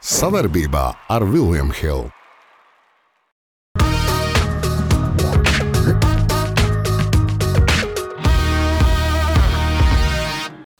Savarbībā 0.00 0.82
ar 1.12 1.24
Vilniņu 1.28 1.74
Hildu. 1.76 2.08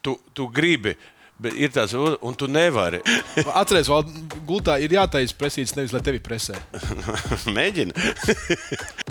Tu, 0.00 0.14
tu 0.32 0.46
gribi, 0.48 0.94
bet 1.36 1.52
ir 1.52 1.68
tāds, 1.74 1.92
un 1.92 2.32
tu 2.32 2.48
nevari. 2.48 3.02
Atcerieties, 3.60 3.92
vēl 3.92 4.40
gultā 4.48 4.78
ir 4.80 4.96
jātaisa 4.96 5.36
presīts, 5.36 5.76
nevis 5.76 5.92
lai 5.92 6.00
tevi 6.00 6.24
presē. 6.24 6.56
Mēģini. 7.58 7.92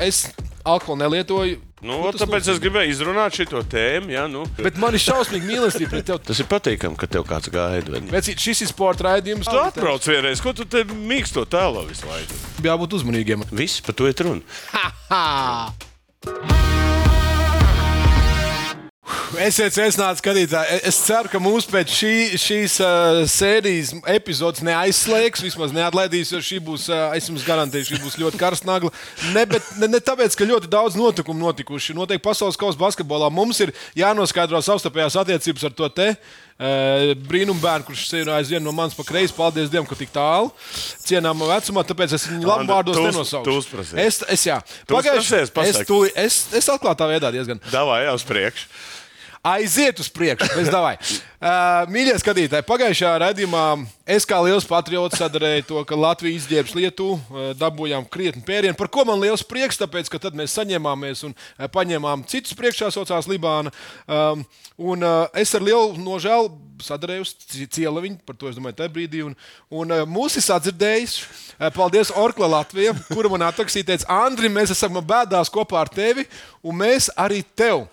Es 0.01 0.25
alkoholu 0.63 1.03
nelietoju. 1.03 1.59
Nu, 1.79 2.01
tas 2.11 2.25
tāpēc 2.25 2.49
es 2.51 2.57
gribēju 2.59 2.91
izrunāt 2.91 3.37
šo 3.39 3.61
tēmu. 3.63 4.11
Ja, 4.11 4.25
nu. 4.31 4.43
Bet 4.59 4.75
man 4.81 4.97
ir 4.97 5.03
šausmīgi 5.03 5.47
mīlestība 5.47 5.93
pret 5.93 6.09
tevi. 6.09 6.19
Tas 6.27 6.41
ir 6.43 6.49
patīkami, 6.51 6.99
ka 6.99 7.07
tev 7.07 7.23
kāds 7.29 7.51
gaida. 7.53 8.01
Vecīt, 8.11 8.43
šis 8.43 8.65
ir 8.65 8.71
sporta 8.73 9.07
raidījums. 9.07 9.47
Tu 9.47 9.61
atbrauc 9.61 10.03
vienreiz, 10.11 10.43
ko 10.43 10.51
tu 10.57 10.67
te 10.67 10.83
mīksto 10.89 11.47
tēlo 11.47 11.87
visu 11.87 12.09
laiku. 12.09 12.43
Jābūt 12.67 12.99
uzmanīgiem. 12.99 13.47
Viss 13.55 13.79
par 13.85 13.95
to 13.95 14.11
ir 14.11 14.27
runa. 14.27 14.43
Esiet 19.39 19.73
sveicināti, 19.73 20.21
skatītāji. 20.21 20.79
Es 20.89 20.97
ceru, 21.05 21.29
ka 21.31 21.39
mūs 21.41 21.65
pēc 21.69 21.91
šī, 21.93 22.11
šīs 22.41 22.75
uh, 22.81 23.21
sērijas 23.29 23.91
epizodes 24.09 24.63
neaizslēgs, 24.65 25.43
vismaz 25.45 25.73
neatlaidīs, 25.75 26.33
jo 26.33 26.41
šī 26.43 26.59
būs, 26.65 26.87
uh, 26.93 27.13
es 27.17 27.29
jums 27.29 27.45
garantēju, 27.47 27.91
šī 27.91 28.01
būs 28.03 28.17
ļoti 28.21 28.41
karsta 28.41 28.69
nagla. 28.69 28.91
Ne, 29.35 29.45
bet, 29.49 29.65
ne, 29.81 29.89
ne 29.93 30.01
tāpēc, 30.03 30.37
ka 30.37 30.49
ļoti 30.49 30.69
daudz 30.73 30.97
notikumu 30.99 31.45
notikuši. 31.47 31.97
Noteikti 31.97 32.25
pasaules 32.25 32.57
kausa 32.59 32.81
basketbolā 32.81 33.31
mums 33.33 33.61
ir 33.65 33.73
jānoskaidro 33.97 34.61
savstarpējās 34.65 35.17
attiecības 35.23 35.69
ar 35.69 35.75
to 35.77 35.89
te. 36.01 36.11
Uh, 36.59 37.13
brīnumbērnu, 37.29 37.85
kurš 37.87 38.01
ir 38.19 38.29
aizvien 38.35 38.59
no 38.65 38.73
manis 38.75 38.97
pa 38.97 39.05
kreisi. 39.07 39.31
Paldies 39.31 39.69
Dievam, 39.71 39.87
ka 39.87 39.95
tik 39.95 40.09
tālu 40.11 40.49
cienāmā 41.07 41.47
vecumā, 41.53 41.85
tāpēc 41.87 42.17
es 42.17 42.27
viņu 42.27 42.51
Anda, 42.51 42.73
vārdos 42.73 42.99
nenosaucu. 42.99 43.55
Es, 43.95 44.19
es, 44.27 44.43
jā, 44.49 44.57
Pagājuši- 44.89 45.45
uzprasījies 45.47 45.85
es, 45.87 46.17
es, 46.25 46.39
es 46.59 46.67
atklātā 46.73 47.07
veidā 47.07 47.31
diezgan. 47.31 47.63
Davai 47.71 48.01
jau 48.09 48.17
uz 48.19 48.27
priekšu. 48.27 48.67
Aiziet 49.43 49.99
uz 50.03 50.09
priekšu. 50.11 50.49
Uh, 51.39 51.85
mīļie 51.87 52.17
skatītāji, 52.19 52.65
pagājušajā 52.67 53.11
redzējumā 53.23 53.63
es 54.11 54.25
kā 54.27 54.35
liels 54.43 54.65
patriots 54.67 55.15
sadarēju 55.21 55.63
to, 55.69 55.83
ka 55.87 55.95
Latvija 55.95 56.35
izģērbs 56.35 56.73
Lietuvu, 56.75 57.45
dabūjām 57.55 58.03
krietni 58.11 58.43
pērienu, 58.43 58.75
par 58.75 58.89
ko 58.91 59.05
man 59.07 59.21
liels 59.23 59.45
prieks, 59.47 59.79
tāpēc, 59.79 60.09
ka 60.11 60.19
tad 60.19 60.35
mēs 60.35 60.57
saņēmāmies 60.57 61.23
un 61.29 61.35
paņēmām 61.71 62.25
citus 62.27 62.57
priekšā 62.59 62.89
saucās 62.91 63.29
Libāna. 63.31 63.71
Um, 64.03 64.43
un 64.91 65.07
uh, 65.07 65.29
es 65.39 65.55
ar 65.55 65.63
lielu 65.63 65.95
nožēlu 66.03 66.51
sadarēju 66.83 67.23
uz 67.23 67.31
cieliņu, 67.71 68.19
par 68.27 68.35
to 68.39 68.51
es 68.51 68.59
domāju, 68.59 68.75
tajā 68.81 68.91
brīdī. 68.97 69.23
Un, 69.23 69.37
un 69.71 69.95
uh, 69.95 70.03
mūs 70.03 70.35
ir 70.35 70.43
sadzirdējis. 70.49 71.15
Paldies 71.75 72.11
Orkla 72.15 72.47
Latvijai, 72.57 72.93
kura 73.07 73.31
man 73.31 73.47
atrakstīja, 73.47 73.93
teica, 73.93 74.11
Andri, 74.27 74.51
mēs 74.51 74.75
esam 74.75 74.99
bēdās 74.99 75.51
kopā 75.51 75.81
ar 75.85 75.91
tevi, 75.91 76.27
un 76.63 76.79
mēs 76.83 77.07
arī 77.19 77.41
tevi 77.55 77.87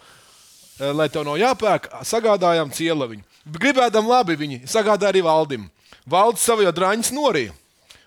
lai 0.78 1.08
tev 1.12 1.24
nav 1.26 1.38
jāpērk, 1.40 1.88
sagādājām 2.06 2.72
cielaviņu. 2.74 3.24
Gribēdam 3.56 4.08
labi, 4.10 4.36
viņi 4.38 4.62
sagādāja 4.68 5.14
arī 5.14 5.22
valdim. 5.24 5.68
Valds 6.06 6.42
savu 6.46 6.66
jau 6.66 6.74
drāņus 6.74 7.12
norīja. 7.14 7.54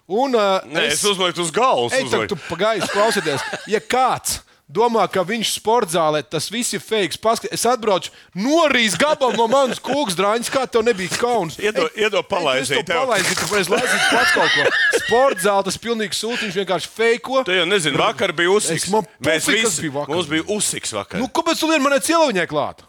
Un, 0.10 0.34
uh, 0.34 0.66
Nē, 0.66 0.88
es 0.90 1.04
uzlieku 1.06 1.44
uz 1.44 1.52
galvas. 1.54 1.94
Ej, 1.94 2.08
tu, 2.10 2.34
tu 2.34 2.38
pagaidi, 2.48 2.88
klausieties. 2.90 3.44
Ja 3.70 3.82
kāds 3.84 4.40
domā, 4.70 5.08
ka 5.12 5.24
viņš 5.26 5.52
sporta 5.58 5.96
zālē 5.98 6.22
tas 6.24 6.50
viss 6.54 6.74
ir 6.78 6.82
fake, 6.84 7.18
paskat, 7.24 7.52
es 7.56 7.66
atbraucu, 7.66 8.12
norīs 8.38 8.98
gabalu 9.00 9.38
no 9.40 9.48
manas 9.50 9.80
kūks 9.82 10.16
drāņas, 10.18 10.52
kā 10.54 10.66
tev 10.70 10.86
nebija 10.86 11.18
kauns. 11.18 11.58
Iedod- 11.58 11.90
ej, 11.98 12.10
palaizīt 12.30 12.86
tev. 12.86 12.94
to 12.94 13.00
palaizīju, 13.02 13.40
tāpēc 13.42 13.72
laizīt 13.74 14.04
pats 14.14 14.36
kaut 14.38 14.52
ko. 14.54 14.68
Sporta 15.00 15.42
zāle 15.48 15.64
tas 15.66 15.78
pilnīgi 15.78 16.14
sūtiņš 16.20 16.60
vienkārši 16.62 16.88
fake. 16.94 17.44
Tu 17.50 17.58
jau 17.58 17.66
nezini, 17.66 17.98
vakar 17.98 18.32
bija 18.38 18.54
uzsiks. 18.54 18.86
Es 18.86 18.94
man 18.94 19.08
Mēs 19.26 19.48
visi 19.50 19.82
bija 19.88 19.98
vakar. 20.00 20.16
Mums 20.16 20.30
bija 20.30 20.46
uzsiks 20.48 20.94
vakar. 20.94 21.20
Nu, 21.20 21.28
kāpēc 21.28 21.60
tu 21.60 21.68
lieni 21.68 21.84
manai 21.84 22.00
cielaviņai 22.06 22.48
klāt? 22.48 22.86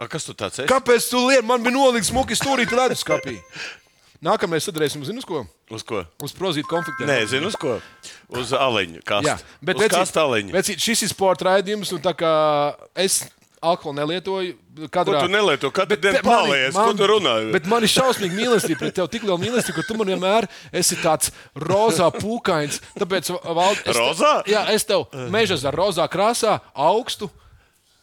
A, 0.00 0.06
kas 0.08 0.24
tu 0.24 0.32
tāds 0.32 0.62
esi? 0.62 0.68
Kāpēc 0.70 1.10
tu 1.10 1.18
lieni 1.28 1.44
man 1.44 1.60
bija 1.62 1.74
nolikts 1.76 2.08
smuki 2.08 2.32
stūrīt 2.38 2.70
leduskapī? 2.72 3.36
Nākamais 4.20 4.66
sadarēsim, 4.68 5.00
zinu, 5.08 5.22
uz 5.22 5.24
ko? 5.24 5.46
Uz 5.72 5.82
ko? 5.86 6.02
Uz 6.20 6.32
prozītu 6.36 6.68
konfliktiem. 6.68 7.08
Nē, 7.08 7.22
zinu, 7.30 7.48
uz 7.48 7.56
ko. 7.56 7.78
Uz 8.36 8.50
aliņu. 8.52 9.00
Kas? 9.08 9.24
Jā, 9.24 9.36
bet 9.64 9.78
uz 9.80 9.86
vecīt, 9.86 10.16
aliņu. 10.20 10.52
vecīt, 10.52 10.82
šis 10.84 11.06
ir 11.06 11.12
sporta 11.14 11.46
raidījums, 11.48 11.92
un 11.96 12.02
tā 12.04 12.12
kā 12.12 12.32
es 13.00 13.22
alkoholu 13.64 13.96
nelietoju, 14.02 14.58
Ko 14.80 14.86
kadrā, 14.88 15.22
tu 15.24 15.28
nelieto? 15.32 15.68
Katru 15.72 15.88
Bet 15.92 16.00
dienu 16.00 16.20
paliec. 16.24 16.72
man- 16.72 16.86
Ko 16.92 16.92
tu 16.96 17.06
runā? 17.08 17.32
Bet 17.52 17.66
man 17.66 17.82
ir 17.84 17.88
šausmīgi 17.92 18.36
mīlestība 18.36 18.78
pret 18.78 18.94
tevi. 18.94 19.08
Tik 19.16 19.22
liela 19.24 19.36
mīlestība, 19.40 19.74
ka 19.74 19.82
tu 19.88 19.96
man 19.98 20.06
vienmēr 20.08 20.48
esi 20.72 20.96
tāds 20.96 21.30
rozā 21.56 22.08
pūkains. 22.12 22.80
Tāpēc, 22.96 23.28
Vald, 23.44 23.82
es 23.84 23.96
Rozā? 23.96 24.44
Jā, 24.46 24.68
es 24.72 24.84
tev 24.84 25.08
meža 25.32 25.56
ar 25.68 25.74
rozā 25.76 26.08
krāsā 26.08 26.60
augstu 26.74 27.28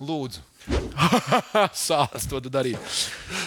lūdzu. 0.02 0.42
Sāc 1.88 2.26
to 2.30 2.40
darīt. 2.44 2.80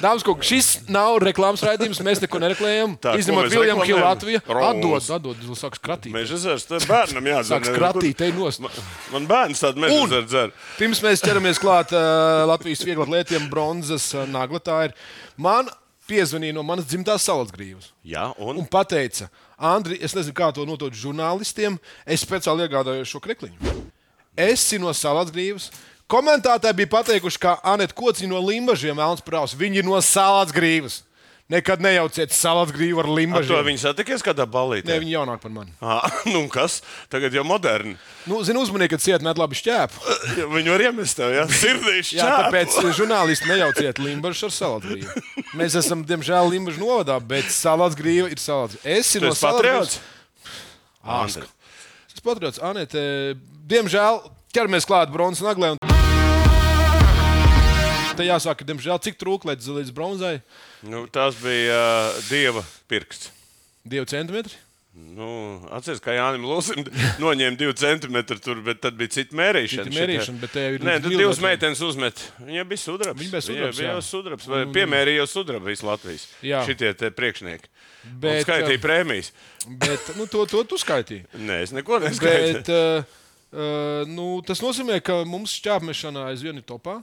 Dāmas, 0.01 0.25
kungi, 0.25 0.47
šis 0.49 0.69
nav 0.93 1.19
reklāmas 1.23 1.63
raidījums. 1.67 2.01
Mēs 2.05 2.23
neko 2.23 2.41
nereklamējam. 2.43 2.95
Izņemot 3.21 3.51
Viljamu 3.53 3.85
Hilu? 3.89 4.01
Latviju. 4.05 4.41
Atdod, 4.45 5.11
atdod, 5.17 5.43
sāks 5.59 5.83
kratīt. 5.83 6.15
Meža 6.15 6.39
zars, 6.41 6.65
tev 6.69 6.87
bērnam 6.89 7.29
jādzer. 7.33 7.59
Sāks 7.59 7.75
kratīt, 7.77 8.25
ej 8.25 8.33
nost. 8.39 8.63
Man, 8.65 8.81
man 9.13 9.29
bērns 9.31 9.65
tādu 9.65 9.85
meža 9.85 10.01
zaru 10.15 10.31
dzer. 10.31 10.55
Pirms 10.79 11.03
mēs 11.05 11.25
ķeramies 11.27 11.61
klāt 11.63 11.93
uh, 11.97 12.47
Latvijas 12.51 12.87
vieglatlētiem 12.89 13.51
bronzas 13.53 14.11
uh, 14.17 14.25
naglatā, 14.31 14.81
ir 14.89 14.97
man 15.41 15.69
piezvanīja 16.11 16.57
no 16.57 16.65
manas 16.67 16.89
dzimtās 16.91 17.23
salacgrīvas 17.29 17.93
Jā, 18.07 18.31
un? 18.43 18.59
un 18.59 18.67
teica, 18.67 19.29
Andri, 19.61 20.01
es 20.03 20.17
nezinu, 20.17 20.35
kā 20.35 20.49
to 20.57 20.65
notot 20.67 20.97
žurnālistiem, 20.97 21.77
es 22.09 22.25
speciāli 22.25 22.65
iegādājos 22.65 23.13
šo 23.13 23.21
krekliņu. 23.23 23.77
Es 24.41 24.65
esmu 24.65 24.87
no 24.87 24.95
salacgrīvas. 24.97 25.69
Komentētāji 26.11 26.75
bija 26.81 26.91
pateikuši, 26.91 27.39
ka 27.39 27.53
Anita 27.71 27.95
Kociņa 27.95 28.33
no 28.33 28.41
Limbaģiem 28.43 28.99
Melns 28.99 29.23
Prāvs. 29.23 29.55
Viņi 29.59 29.85
ir 29.85 29.87
no 29.87 30.01
salacgrīvas. 30.03 31.05
Nekad 31.51 31.83
nejauciet 31.83 32.31
salacgrīvu 32.31 33.01
ar 33.03 33.07
Ar 33.07 33.11
to 33.11 33.15
Limbaģiem. 33.19 33.65
viņi 33.67 33.81
satikies 33.83 34.23
kādā 34.23 34.45
balītē? 34.47 34.87
Nē, 34.87 35.01
viņi 35.03 35.15
jaunāk 35.17 35.41
par 35.43 35.51
mani. 35.51 35.73
Ah, 35.83 36.07
nu 36.33 36.45
kas? 36.51 36.79
Tagad 37.11 37.35
jau 37.35 37.43
moderni. 37.47 37.97
Nu, 38.31 38.39
zinu, 38.47 38.63
uzmanīgi, 38.63 38.93
ka 38.95 39.01
ciet 39.03 39.25
met 39.27 39.39
labi 39.39 39.59
šķēpu. 39.59 40.15
Viņu 40.55 40.75
var 40.77 40.85
iemest 40.87 41.19
tev, 41.19 41.35
jā? 41.35 41.47
Sirdīši. 41.51 42.17
Jā, 42.21 42.31
tāpēc 42.45 42.79
žurnālisti 42.99 43.51
nejauciet 43.51 43.99
Limbaģu 44.03 44.47
ar 44.47 44.55
salātgrīvu. 44.55 45.25
Mēs 45.59 45.79
esam, 45.83 46.07
diemžēl, 46.07 46.51
Limbaģu 46.55 46.85
novadā, 46.85 47.19
bet 47.19 47.51
salātgrīva 47.55 48.31
ir 48.31 48.43
salātgrīva. 48.43 48.87
Es 48.99 49.11
esmu 49.15 49.31
no 49.31 49.39
patriots? 49.43 49.99
Āska. 51.03 51.47
Es 52.15 52.23
patriots. 52.23 52.63
Anete, 52.63 53.03
diemžēl, 53.71 54.23
ķeramies 54.55 54.87
klāt 54.87 55.11
bronzas 55.11 55.43
naglē. 55.51 55.75
Un... 55.75 55.90
Te 58.21 58.29
jāsaka, 58.29 58.67
diemžēl, 58.69 58.99
cik 59.09 59.21
trūk 59.21 59.47
līdz, 59.49 59.71
līdz 59.81 59.93
bronzai? 59.97 60.35
Nu, 60.85 61.07
tas 61.13 61.39
bija 61.41 61.77
uh, 61.81 62.25
dieva 62.29 62.65
pirksts. 62.91 63.33
Divi 63.89 64.05
centimetri. 64.11 64.59
Nu, 64.91 65.29
atceries, 65.71 66.01
kā 66.03 66.13
Jānis 66.17 66.43
Lūsim 66.43 66.83
noņēma 67.23 67.57
divu 67.59 67.73
centimetru 67.79 68.37
tur, 68.43 68.59
bet 68.67 68.81
tad 68.83 68.97
bija 68.99 69.13
cita 69.15 69.39
mērīšana. 69.39 69.87
Cita 69.87 69.97
mērīšana, 69.97 70.41
bet 70.43 70.57
Nē, 70.83 70.97
tad 71.05 71.15
divas 71.15 71.41
meitenes 71.43 71.83
uzmet. 71.87 72.21
Viņai 72.43 72.65
bija 72.73 72.83
sudrabs. 72.83 73.21
Viņa 73.23 73.33
bija 73.33 73.45
sudrabs, 73.47 73.79
bija 73.79 73.87
jā. 73.87 73.95
jau 73.95 74.03
sudrabs. 74.05 74.49
Vai 74.51 74.65
piemērīja 74.75 75.23
jau 75.23 75.29
sudrabu 75.31 75.71
visu 75.71 75.87
Latvijas. 75.89 76.27
Jā. 76.45 76.65
Šitie 76.69 76.91
te 76.99 77.13
priekšnieki. 77.15 77.71
Bet, 78.03 78.19
Bet, 78.25 78.43
skaitīja 78.49 78.83
prēmijas. 78.83 79.31
Bet 79.87 80.13
nu, 80.19 80.27
to, 80.31 80.45
to 80.51 80.65
tu 80.69 80.81
skaitīji. 80.81 81.27
Nē, 81.39 81.63
es 81.69 81.75
neko 81.77 82.01
neskaitīju. 82.03 82.59
Bet, 82.59 82.73
uh, 82.75 83.23
uh, 83.55 84.11
nu, 84.11 84.29
tas 84.47 84.63
nozīmē, 84.65 84.99
ka 85.07 85.23
mums 85.29 85.55
šķērsmešanā 85.61 86.27
aizvien 86.33 86.59
ir 86.59 86.67
topā. 86.67 86.99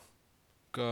Ka 0.78 0.88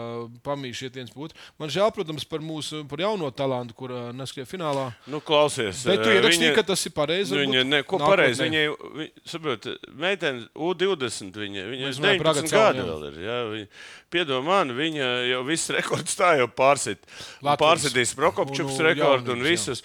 Pamīši 0.45 0.89
iet 0.89 0.97
viens 0.99 1.13
otra. 1.15 1.37
Man 1.61 1.71
žēl, 1.73 1.91
protams, 1.95 2.25
par 2.27 2.41
mūsu 2.43 2.81
par 2.89 3.03
jauno 3.05 3.29
talantu, 3.35 3.75
kur 3.77 3.93
uh, 3.93 4.07
neskrēja 4.17 4.49
finālā. 4.49 4.87
Nu, 5.11 5.21
klausies, 5.23 5.83
Bet 5.87 6.01
tu 6.03 6.09
eh, 6.11 6.17
ierakstīji, 6.19 6.49
viņa- 6.51 6.57
ka 6.57 6.65
tas 6.73 6.85
ir 6.89 6.95
pareizi. 6.97 7.35
Viņa, 7.37 7.61
varbūt 7.61 7.71
ne, 7.71 7.81
ko 7.85 7.99
nākotnē. 8.01 8.11
pareizi 8.15 8.45
viņai, 8.47 8.63
vi, 8.99 9.07
saprot, 9.29 9.69
meitene 10.01 10.47
U20, 10.57 11.39
viņa, 11.45 11.67
viņa 11.71 11.85
ir 11.85 11.95
runājam 11.99 12.23
par 12.23 12.31
19 12.33 12.41
Agacelu, 12.41 12.65
gadi 12.65 12.81
jā. 12.81 12.89
vēl 12.89 13.05
ir. 13.11 13.21
Jā, 13.25 13.37
viņa, 13.53 13.69
piedod 14.15 14.43
man, 14.49 14.73
viņa 14.77 15.11
jau 15.31 15.43
viss 15.47 15.71
rekords 15.77 16.17
tā 16.19 16.33
jau 16.41 16.49
pārsit. 16.51 17.05
Latvijas. 17.45 17.61
Pārsitīs 17.65 18.15
Prokopčuks 18.17 18.75
Un, 18.75 18.81
nu, 18.81 18.89
rekordu 18.89 19.35
un 19.37 19.45
visus. 19.45 19.83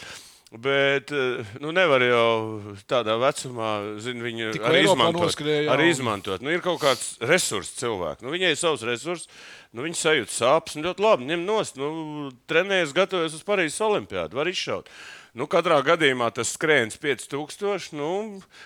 Bet 0.50 1.12
eh, 1.14 1.46
nu, 1.62 1.70
nevar 1.70 2.02
jau 2.02 2.74
tādā 2.90 3.14
vecumā, 3.22 3.68
zinu, 4.02 4.24
viņu 4.26 4.48
Tikko 4.56 4.66
arī 4.66 4.80
izmantot. 4.82 5.42
Arī 5.70 5.84
izmantot. 5.92 6.42
Nu, 6.42 6.50
ir 6.50 6.62
kaut 6.64 6.80
kāds 6.82 7.12
resurss 7.22 7.76
cilvēks. 7.78 8.24
Nu, 8.26 8.32
viņai 8.34 8.50
ir 8.50 8.58
savs 8.58 8.82
resurss, 8.88 9.28
nu, 9.70 9.84
viņa 9.86 10.00
sajūt 10.00 10.32
sāpes. 10.34 10.74
Nu, 10.74 10.88
ļoti 10.88 11.04
labi, 11.06 11.28
ņem 11.30 11.44
nost. 11.46 11.78
Nu, 11.78 12.32
Trenējies, 12.50 12.94
gatavojas 12.96 13.36
uz 13.38 13.44
Parīzes 13.46 13.78
Olimpiādu, 13.86 14.40
var 14.40 14.50
izšaut. 14.50 14.90
Nu, 15.38 15.46
katrā 15.46 15.76
gadījumā 15.86 16.32
tas 16.34 16.50
skrējiens 16.56 16.98
5000. 16.98 17.92
Nu, 17.94 18.08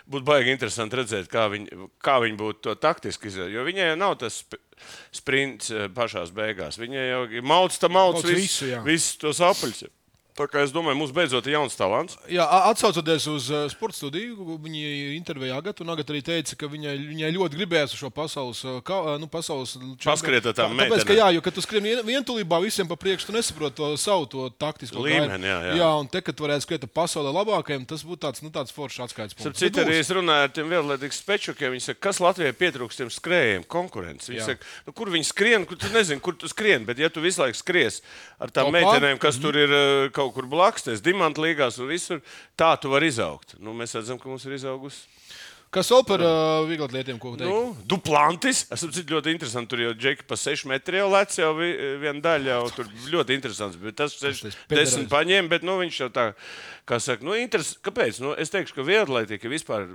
būtu 0.09 0.25
baigi 0.25 0.55
interesanti 0.55 0.97
redzēt, 1.03 1.29
kā 1.29 1.51
viņi, 1.53 1.91
kā 2.01 2.15
viņi 2.25 2.39
būtu 2.41 2.65
to 2.65 2.75
taktiski 2.81 3.29
izdarījuši. 3.29 3.59
Jo 3.59 3.67
viņai 3.69 3.91
jau 3.91 3.99
nav 4.01 4.15
tas 4.23 4.39
sp- 4.41 4.63
sprints 5.21 5.69
eh, 5.69 5.91
pašā 5.93 6.25
beigās. 6.33 6.81
Viņai 6.81 7.05
jau 7.11 7.21
ir 7.29 7.45
mauts, 7.45 7.77
tā 7.77 7.93
mauts, 7.93 8.25
Mauc 8.25 8.33
visu, 8.33 8.73
visu, 8.89 9.21
tos 9.21 9.45
apaļus. 9.45 9.85
Tā 10.35 10.49
kā 10.51 10.65
es 10.67 10.73
domāju, 10.75 10.97
mums 10.99 11.13
beidzot 11.15 11.47
ir 11.47 11.53
jauns 11.55 11.77
talants. 11.79 12.17
Jā, 12.27 12.43
a- 12.43 12.65
atsaucoties 12.73 13.27
uz 13.31 13.45
uh, 13.55 13.69
sporta 13.71 13.95
studiju, 14.01 14.57
viņa 14.65 15.13
intervijā 15.15 15.55
Agata, 15.61 15.85
un 15.85 15.93
Agata 15.95 16.11
arī 16.11 16.25
teica, 16.27 16.57
ka 16.59 16.67
viņai, 16.67 16.95
viņai 17.07 17.29
ļoti 17.37 17.55
gribējās 17.61 17.95
šo 17.95 18.11
pasaules, 18.11 18.65
uh, 18.67 18.81
ka, 18.83 18.97
uh, 18.99 19.19
nu, 19.23 19.29
pasaules 19.31 19.77
Paskriet 20.03 20.43
Tā- 20.49 20.67
Tāpēc, 20.67 21.05
ka, 21.07 21.15
jā, 21.15 21.29
jo, 21.37 21.41
kad 21.45 21.55
tu 21.55 21.63
skrien 21.63 21.87
vien- 21.87 22.03
vientulībā 22.03 22.59
visiem 22.65 22.89
pa 22.91 22.97
priekšu, 22.99 23.29
tu 23.31 23.33
nesaproti 23.37 23.77
to 23.79 23.93
savu 23.97 24.27
to 24.27 24.49
taktisko 24.59 25.05
Līmeni, 25.07 25.47
jā, 25.47 25.59
jā. 25.71 25.77
jā, 25.79 25.91
un 26.03 26.11
te, 26.11 26.19
kad 26.21 26.35
tu 26.35 26.43
varētu 26.49 26.67
skriet 26.67 26.89
pasaulē 26.91 27.31
labākajiem, 27.31 27.87
tas 27.87 28.03
būtu 28.03 28.19
tāds, 28.27 28.43
nu, 28.43 28.51
tāds 28.51 28.75
foršs 28.75 29.05
atskaites 29.07 29.39
punkts. 29.39 29.63
Bet 29.63 29.79
arī 29.87 30.01
es 30.03 30.11
runāju 30.11 30.49
ar 30.49 30.51
tiem 30.51 30.67
vienlaicīgiem 30.75 31.15
spečukiem. 31.15 31.71
Viņi 31.79 31.87
saka, 31.93 32.01
kas 32.11 32.19
Latvijai 32.19 32.51
pietrūkst 32.59 32.99
tiem 33.05 33.15
skrējējiem, 33.15 33.69
konkurence. 33.71 34.33
Viņi 34.35 34.43
saka, 34.51 34.67
nu, 34.91 34.93
kur 34.99 35.15
viņi 35.15 35.31
skrien, 35.31 35.63
kur 35.65 35.79
tu 35.79 35.87
nezini, 35.95 36.19
kur 36.21 36.35
tu 36.35 36.51
skrien. 36.51 36.83
Bet, 36.91 36.99
ja 36.99 37.07
tu 37.09 37.23
visu 37.23 37.39
laiku 37.47 37.55
skries 37.63 38.03
ar 38.43 38.51
tām 38.51 38.73
Topā? 38.75 38.83
meitenēm, 38.83 39.23
kas 39.23 39.39
tur 39.39 39.55
ir 39.55 39.71
uh, 39.71 40.11
kaut 40.25 40.35
kur 40.41 40.49
blakus, 40.51 40.89
tas 40.89 41.05
dimantu 41.05 41.45
līgās 41.47 41.79
un 41.81 41.93
visur, 41.93 42.25
tā 42.59 42.75
tu 42.81 42.91
vari 42.93 43.13
izaugt. 43.13 43.55
Nu, 43.61 43.77
mēs 43.77 43.95
redzam, 44.01 44.19
ka 44.21 44.29
mums 44.33 44.45
ir 44.49 44.57
izaugusi. 44.59 45.05
Kas 45.75 45.89
vēl 45.91 46.05
par 46.07 46.23
uh, 46.23 46.61
vieglatlētiem, 46.69 47.17
ko 47.19 47.33
teikt? 47.35 47.51
Nu, 47.51 47.73
Duplantis. 47.91 48.61
Es 48.71 48.85
saprotu, 48.85 49.03
ļoti 49.11 49.33
interesanti. 49.35 49.73
Tur 49.73 49.81
jau 49.83 49.95
džeki 49.99 50.23
pa 50.31 50.37
6 50.39 50.69
metriem 50.71 51.01
jau 51.03 51.09
lec, 51.11 51.35
jau 51.41 51.49
vi- 51.59 51.73
viena 51.99 52.23
daļa. 52.23 52.47
Jau, 52.53 52.69
tur 52.77 52.93
ļoti 53.11 53.35
interesants. 53.35 53.81
Bet 53.83 53.97
tas 53.99 54.15
tas 54.15 54.39
6, 54.39 54.55
pederais. 54.71 54.93
10 54.95 55.09
paņēma, 55.11 55.51
bet 55.51 55.67
nu, 55.67 55.75
viņš 55.83 55.99
jau 56.05 56.09
tā, 56.15 56.29
kā 56.89 56.99
saka, 57.01 57.25
nu, 57.25 57.33
interes, 57.39 57.75
kāpēc? 57.85 58.19
Nu, 58.21 58.35
es 58.41 58.51
teikšu, 58.53 58.75
ka 58.77 58.85
vieglatlētika 58.85 59.47
ir 59.49 59.53
vispār 59.55 59.87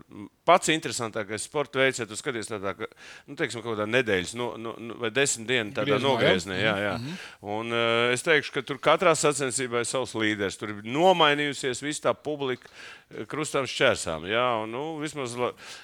pats 0.50 0.72
interesantākais 0.74 1.46
sporta 1.46 1.82
veids, 1.84 2.00
ja 2.02 2.08
tu 2.10 2.18
skaties 2.18 2.50
tādā, 2.50 2.74
ka, 2.80 2.88
nu, 3.30 3.36
teiksim, 3.38 3.62
kaut 3.62 3.76
kādā 3.76 3.86
nedēļas 3.90 4.34
nu, 4.40 4.52
nu, 4.58 4.74
nu, 4.82 4.98
vai 5.02 5.12
desmit 5.14 5.48
dienu 5.52 5.76
tādā 5.76 6.00
Griezumā, 6.00 6.58
jā? 6.58 6.64
Jā, 6.66 6.76
jā. 6.88 7.18
Un 7.58 7.74
uh, 7.76 8.14
es 8.14 8.26
teikšu, 8.26 8.56
ka 8.58 8.64
tur 8.66 8.80
katrā 8.82 9.14
sacensībā 9.18 9.84
ir 9.84 9.90
savs 9.90 10.16
līderis. 10.18 10.58
Tur 10.60 10.74
ir 10.74 10.82
nomainījusies 10.90 11.84
visa 11.86 12.08
tā 12.10 12.14
publika 12.18 12.66
eh, 12.70 13.26
krustām 13.30 13.68
šķērsām. 13.70 14.26
Jā, 14.30 14.46
un, 14.64 14.74
nu, 14.74 14.84
vismaz 15.04 15.36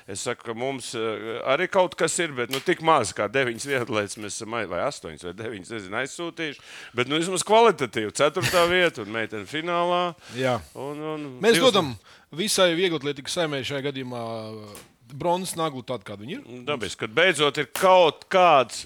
es 0.10 0.26
saku, 0.26 0.50
ka 0.50 0.56
mums 0.58 0.92
eh, 0.98 1.38
arī 1.54 1.70
kaut 1.72 1.96
kas 2.00 2.18
ir, 2.24 2.34
bet 2.38 2.54
nu, 2.54 2.62
tik 2.66 2.82
maz 2.86 3.14
kā 3.16 3.30
deviņas 3.32 3.68
vietas 3.70 4.18
mēs 4.18 4.40
esam, 4.40 4.58
ai- 4.58 4.66
vai 4.70 4.82
astoņas 4.88 5.28
vai 5.30 5.36
deviņas, 5.44 5.74
nezinu, 5.76 6.00
aizsūtījuši. 6.02 6.66
Bet 6.98 7.12
nu, 7.12 7.22
vismaz 7.22 7.46
kvalitatīvi. 7.48 8.14
Ceturtā 8.16 8.66
vieta 8.72 9.06
un 9.06 9.14
meitene 9.14 9.46
finālā. 9.50 10.04
Jā. 10.38 10.58
Un, 10.74 10.95
un, 11.00 11.26
Mēs 11.44 11.58
divas- 11.60 11.72
dodam 11.74 11.94
visai 12.36 12.72
vieglatlētikas 12.78 13.36
saimē 13.40 13.62
šajā 13.66 13.84
gadījumā 13.90 14.22
uh, 14.52 14.84
bronzas 15.16 15.56
naglu 15.60 15.84
tādu, 15.84 16.04
kāda 16.08 16.24
viņa 16.26 16.38
ir. 16.40 16.64
Dabiski, 16.68 17.00
kad 17.06 17.14
beidzot 17.16 17.58
ir 17.62 17.70
kaut 17.76 18.26
kāds. 18.32 18.86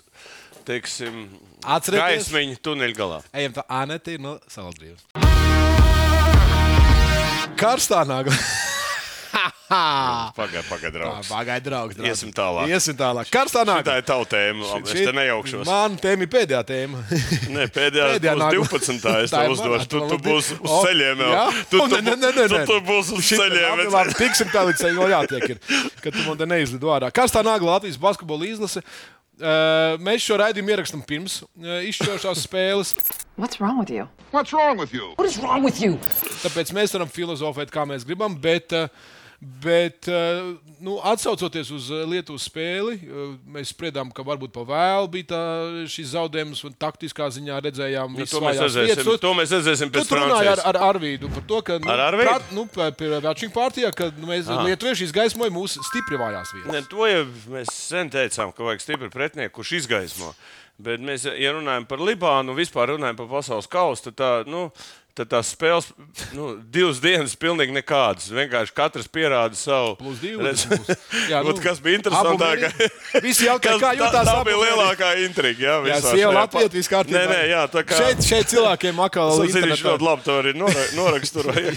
Teiksim, 0.69 1.29
Atcerieties? 1.65 2.27
gaismiņa 2.29 2.59
tuneļa 2.61 2.95
galā. 2.97 3.21
Ejam, 3.33 3.55
tā 3.55 3.63
Anete 3.73 4.13
ir 4.13 4.21
no 4.21 4.35
Saldrības. 4.51 5.01
Karstā 7.59 8.03
nagla. 8.07 8.35
Pagaidā, 9.69 10.61
pagaidā, 10.65 10.91
draugs. 10.97 11.27
Pagaidā, 11.29 11.61
draugs, 11.67 11.95
draugs. 11.97 12.09
Iesim 12.09 12.31
tālāk. 12.33 12.71
Iesim 12.73 12.95
tālāk. 12.97 13.29
Karstā 13.29 13.61
Tā 13.61 13.67
nagla. 13.69 13.97
ir 14.01 14.05
tava 14.07 14.25
tēma. 14.25 14.63
labi, 14.65 14.89
Es 14.89 15.03
te 15.05 15.11
nejaukšos. 15.13 15.65
Man 15.69 15.97
tēma 16.01 16.25
ir 16.25 16.31
pēdējā 16.33 16.61
tēma. 16.71 17.01
Nē, 17.55 17.67
pēdējā, 17.69 17.75
Pēdējā 17.75 18.07
pēdējā 18.15 18.33
nagla. 18.39 18.63
12. 18.65 19.13
es 19.27 19.31
Tā 19.35 19.43
tev 19.43 19.53
uzdošu. 19.53 19.87
Tu, 19.93 20.01
tu 20.09 20.17
būsi 20.25 20.57
uz 20.57 20.73
ceļiem 20.87 21.21
jau. 21.21 21.29
jā? 21.35 21.45
Tu, 21.69 21.77
tu, 21.77 21.99
nē, 22.01 22.15
nē, 22.17 22.31
nē, 22.39 22.47
nē, 22.55 22.63
tu, 22.71 22.79
būsi 22.89 23.13
uz 23.19 23.29
Šit- 23.29 23.43
ceļiem. 23.43 23.69
labi, 23.75 23.87
labi, 23.93 24.17
Tiksim 24.23 24.49
tā 24.55 24.65
līdz 24.71 24.83
vēl 24.89 25.13
jātiek. 25.13 25.45
Ir, 25.53 25.61
kad 26.01 26.17
tu 26.17 26.25
man 26.25 26.41
te 26.41 26.49
neizlido 26.49 26.89
ārā. 26.95 27.11
Karstā 27.13 27.45
nagla 27.45 27.77
Latvijas 27.77 28.01
basketbola 28.01 28.49
izlase. 28.49 28.81
Uh, 29.39 29.93
mēs 30.03 30.19
šo 30.25 30.35
raidījumu 30.41 30.73
ierakstām 30.73 30.99
pirms 31.07 31.37
uh, 31.45 31.77
izšķirošās 31.87 32.41
spēles. 32.43 32.89
What's 33.39 33.61
wrong 33.61 33.77
with 33.79 33.93
you? 33.93 34.09
What's 34.33 34.51
wrong 34.51 34.75
with 34.81 34.91
you? 34.91 35.13
What 35.15 35.29
is 35.29 35.37
wrong 35.39 35.63
with 35.63 35.79
you? 35.79 35.93
Tāpēc 36.41 36.73
mēs 36.75 36.91
varam 36.97 37.07
filozofēt, 37.07 37.71
kā 37.71 37.85
mēs 37.87 38.03
gribam. 38.03 38.35
Bet, 38.43 38.75
uh, 38.75 38.91
bet 39.39 40.07
uh, 40.11 40.49
nu, 40.83 40.97
atsaucoties 41.07 41.69
uz 41.71 41.85
uh, 41.93 42.01
Lietuvas 42.11 42.43
spēli, 42.49 42.97
uh, 43.07 43.29
mēs 43.55 43.71
spriedām, 43.71 44.09
ka 44.11 44.23
varbūt 44.27 44.51
pa 44.51 44.65
vēlu 44.67 45.07
bija 45.13 45.29
tā, 45.31 45.39
šis 45.87 46.11
zaudējums, 46.11 46.63
un 46.67 46.75
taktiskā 46.75 47.29
ziņā 47.31 47.61
redzējām, 47.63 48.11
Nu, 48.17 48.19
visas 48.25 48.35
to, 48.35 48.41
mēs 48.43 48.59
redzēsim, 48.65 48.99
vietas. 49.05 49.23
to 49.23 49.33
mēs 49.39 49.55
redzēsim 49.55 49.93
pēc 49.95 50.11
runāji 50.19 50.51
ar, 50.51 50.63
ar 50.73 50.81
Arvīdu 50.89 51.31
par 51.31 51.47
to, 51.47 51.61
ka 51.63 51.79
nu, 51.79 51.87
Ar 51.93 52.05
Arvīdu? 52.09 52.29
prat- 52.33 52.51
nu, 52.55 52.67
Vācijas 53.29 53.55
partijā, 53.55 53.93
ka 53.95 54.11
nu, 54.17 54.27
mēs 54.33 54.51
lietuvieši 54.51 55.07
izgaismojam 55.07 55.55
mūsu 55.55 55.83
stipri 55.87 56.19
vājās 56.19 56.51
vietas. 56.55 56.73
Ne, 56.75 56.83
to 56.91 57.07
jau 57.07 57.23
mēs 57.55 57.71
sen 57.71 58.11
teicām, 58.11 58.51
ka 58.55 58.67
vajag 58.67 58.83
stipru 58.83 59.09
pretinieku, 59.13 59.61
kurš 59.61 59.77
izgaismo. 59.83 60.33
Bet 60.79 61.01
mēs, 61.03 61.25
ja 61.35 61.51
runājam 61.51 61.83
par 61.89 61.99
Libānu, 61.99 62.53
vispār 62.55 62.93
runājam 62.93 63.17
par 63.19 63.27
pasaules 63.27 63.67
kausu, 63.67 64.05
tad, 64.07 64.15
tā, 64.15 64.29
nu, 64.47 64.69
tad 65.19 65.29
tās 65.33 65.49
spēles 65.53 65.89
nu, 66.35 66.51
divas 66.71 67.01
dienas 67.03 67.35
pilnīgi 67.39 67.73
nekādas. 67.75 68.29
Vienkārši 68.33 68.75
katrs 68.77 69.09
pierāda 69.11 69.57
savu. 69.59 69.95
Plus 69.99 70.21
divi. 70.23 70.53
Jā, 71.31 71.41
nu, 71.45 71.53
kas 71.59 71.81
bija 71.83 71.99
interesantāk? 71.99 72.63
abumeri. 72.65 72.89
Visi 73.25 73.47
jautāja, 73.49 73.75
kā 73.83 73.91
tā, 73.91 73.93
jūtās 73.99 74.29
tā 74.29 74.37
bija 74.47 74.59
lielākā 74.63 75.11
intriga. 75.25 75.65
Jā, 75.65 75.75
Jā, 75.91 75.99
sieva 76.05 76.45
pa- 76.47 76.63
viss 76.79 76.91
kārtībā. 76.91 77.23
Nē, 77.25 77.33
nē, 77.33 77.41
jā, 77.51 77.63
tā 77.73 77.83
kā. 77.87 77.99
Šeit, 77.99 78.23
šeit 78.25 78.51
cilvēkiem 78.53 78.99
zinu, 79.51 79.65
viņš 79.67 79.83
internetā- 79.83 79.91
ļoti 79.93 80.07
labi 80.09 80.27
to 80.29 80.37
arī 80.43 80.53
nora- 80.57 80.87
noraksturoja. 80.97 81.73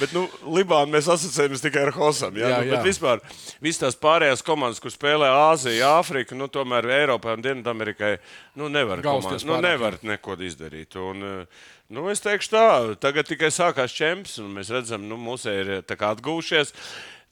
Bet, 0.00 0.12
nu, 0.16 0.26
Libānu 0.56 0.92
mēs 0.96 1.08
asociējamies 1.16 1.64
tikai 1.64 1.86
ar 1.88 1.94
Hosam. 1.96 2.36
Jā, 2.36 2.50
Jā, 2.52 2.58
nu, 2.62 2.70
jā. 2.70 2.76
bet 2.76 2.90
vispār 2.90 3.22
visas 3.64 3.82
tās 3.84 3.98
pārējās 4.02 4.44
komandas, 4.46 4.80
kur 4.82 4.92
spēlē 4.92 5.30
Āzija, 5.50 5.94
Āfrika, 6.00 6.36
nu, 6.38 6.48
tomēr 6.52 6.88
Eiropai 7.00 7.36
un 7.38 7.44
Dienvidamerikai, 7.44 8.16
nu, 8.60 8.68
nevar, 8.72 9.00
Gausties 9.04 9.44
nu, 9.46 9.58
nevar 9.64 9.98
neko 10.06 10.36
izdarīt. 10.46 10.96
Un, 11.00 11.22
eh, 11.22 11.64
nu, 11.88 12.06
es 12.10 12.22
teikšu 12.24 12.52
tā, 12.52 12.68
tagad 13.02 13.28
tikai 13.28 13.50
sākās 13.54 13.94
čempions, 13.94 14.38
un 14.42 14.54
mēs 14.56 14.72
redzam, 14.74 15.06
nu, 15.08 15.18
mūsu 15.20 15.52
ir 15.52 15.70
atgūšies. 16.16 16.74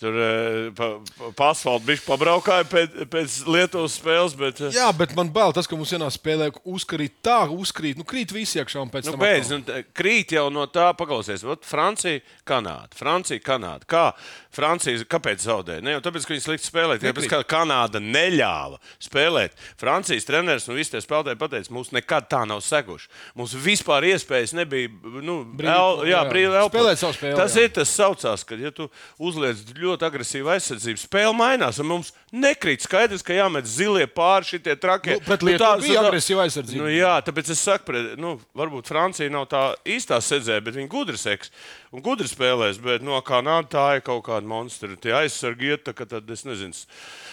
Tur 0.02 0.16
eh, 0.18 0.72
pa, 0.74 0.88
pa, 1.38 1.52
asfaltam 1.54 1.84
bija 1.86 2.00
pabraukāja 2.02 2.64
pēc, 2.66 2.96
pēc 3.12 3.34
Lietuvas 3.46 3.94
spēles, 4.00 4.32
bet 4.36 4.58
eh, 4.66 4.72
Jā, 4.74 4.88
bet 4.98 5.12
man 5.14 5.28
bail 5.32 5.52
tas, 5.54 5.68
ka 5.70 5.76
mums 5.78 5.92
vienā 5.94 6.08
spēlē 6.10 6.48
uzkrīt 6.66 7.20
tā, 7.24 7.44
uzkrīt, 7.54 8.00
nu 8.00 8.04
krīt 8.04 8.32
visi 8.34 8.58
iekšā 8.58 8.82
un 8.82 8.90
pēc 8.90 9.06
Nu, 9.06 9.14
tam. 9.14 9.22
beidz, 9.22 9.52
nu, 9.54 9.60
krīt 9.94 10.34
jau 10.34 10.48
no 10.52 10.64
tā, 10.66 10.88
paklausies. 10.98 11.44
Ot, 11.46 11.62
Francija, 11.64 12.18
Kanāda. 12.44 12.90
Francija, 12.98 13.38
Kanāda. 13.46 13.86
Kā 13.86 14.02
Francija, 14.54 14.98
kāpēc 15.14 15.46
zaudēja? 15.46 15.84
Ne 15.86 15.94
jau 15.94 16.02
tāpēc, 16.08 16.26
ka 16.26 16.34
viņi 16.34 16.44
slikti 16.48 16.68
spēlēja, 16.72 16.98
tikai 17.04 17.14
tāpēc, 17.14 17.30
ka 17.30 17.40
Kanāda 17.54 18.02
neļāva 18.02 18.82
spēlēt. 19.06 19.54
Francijas 19.80 20.26
treneris 20.26 20.66
un 20.68 20.74
visi 20.78 20.96
tie 20.96 21.04
spēlētāji 21.06 21.38
pateica, 21.40 21.70
mums 21.74 21.94
nekad 21.94 22.26
tā 22.34 22.42
nav 22.50 22.64
seguši. 22.66 23.06
Mums 23.38 23.54
vispār 23.62 24.10
iespējas 24.10 24.56
nebija. 24.58 24.90
Nu, 25.22 25.40
Brīvi- 25.54 25.70
el, 25.70 26.04
jā, 26.10 26.18
jā. 26.18 26.26
brīvi 26.34 26.50
elpot. 26.64 26.80
Spēlēt 26.82 27.02
savu 27.06 27.14
spēli, 27.20 27.38
Tas 27.38 27.54
jā. 27.54 27.68
ir 27.70 27.74
tas 27.78 27.94
saucās, 27.94 28.42
ka, 28.50 28.58
ja 28.58 28.74
tu 28.74 28.90
uzliec 29.22 29.62
ļoti 29.70 29.83
agresīvu 29.92 30.48
aizsardzību, 30.54 31.00
spēle 31.02 31.34
mainās. 31.36 31.80
un 31.82 31.90
Mums 31.90 32.12
nekrīt 32.32 32.86
skaidrs, 32.86 33.22
ka 33.22 33.36
jāmet 33.36 33.68
zilie 33.68 34.06
pāri 34.08 34.48
šitie 34.54 34.76
trakie. 34.80 35.18
Nu, 35.18 35.24
pret 35.26 35.44
Lietuvu 35.44 35.84
bija 35.84 36.04
agresīva 36.06 36.46
aizsardzība. 36.46 36.80
Nu, 36.80 36.88
jā, 36.88 37.12
tāpēc 37.26 37.52
es 37.52 37.60
saku, 37.60 37.90
pret, 37.90 38.14
nu, 38.20 38.38
varbūt 38.56 38.88
Francija 38.88 39.32
nav 39.32 39.46
tā 39.52 39.64
īstā 39.84 40.20
sedzēja, 40.24 40.64
bet 40.64 40.78
viņi 40.78 40.90
gudri 40.90 41.20
seks 41.20 41.52
un 41.94 42.02
gudri 42.04 42.26
spēlēs. 42.28 42.80
Bet 42.82 43.04
no 43.06 43.18
kā 43.24 43.40
nāca 43.44 43.70
tā 43.76 43.84
ir 43.98 44.04
kaut 44.06 44.24
kāda 44.26 44.48
monstra. 44.48 44.90
Tie 45.00 45.14
aizsargi 45.14 45.72
iet, 45.72 45.90
ka 45.94 46.06
tad 46.08 46.28
es 46.30 46.44
nezinu. 46.46 46.74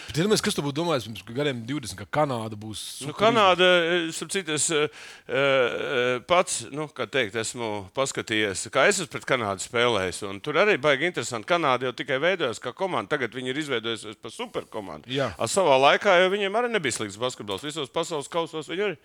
Bet, 0.07 0.19
iedomājieties, 0.19 0.43
kas 0.45 0.57
tur 0.57 0.65
būtu 0.67 0.77
domājis 0.81 1.07
pirms 1.07 1.23
gadiem 1.37 1.61
20, 1.67 1.97
ka 2.01 2.07
Kanāda 2.19 2.57
būs. 2.59 2.81
Nu, 3.07 3.15
Kanāda, 3.17 3.67
sapratu, 4.15 4.55
es 4.57 4.67
eh, 4.75 5.01
eh, 5.31 6.19
pats, 6.27 6.61
nu, 6.73 6.87
kā 6.91 7.07
teikt, 7.09 7.37
esmu 7.41 7.71
paskatījies, 7.97 8.67
kā 8.73 8.85
es 8.89 8.99
esmu 8.99 9.11
pret 9.15 9.27
Kanādu 9.29 9.65
spēlējis. 9.65 10.23
un 10.29 10.41
Tur 10.43 10.59
arī 10.61 10.77
baigi 10.81 11.09
interesanti. 11.09 11.49
Kanāda 11.49 11.89
jau 11.89 11.95
tikai 11.97 12.19
veidojas 12.21 12.61
kā 12.61 12.75
komanda. 12.75 13.15
Tagad 13.15 13.35
viņi 13.37 13.53
ir 13.53 13.61
izveidojusies 13.63 14.19
par 14.21 14.35
superkomandu. 14.35 15.09
Jā. 15.11 15.31
A, 15.37 15.47
savā 15.51 15.77
laikā 15.79 16.17
jau 16.21 16.31
viņiem 16.33 16.59
arī 16.59 16.73
nebija 16.73 16.99
slikts 16.99 17.19
basketbols. 17.21 17.65
Visos 17.65 17.91
pasaules 17.93 18.29
kausos 18.31 18.69
viņi 18.71 18.87
arī 18.89 18.99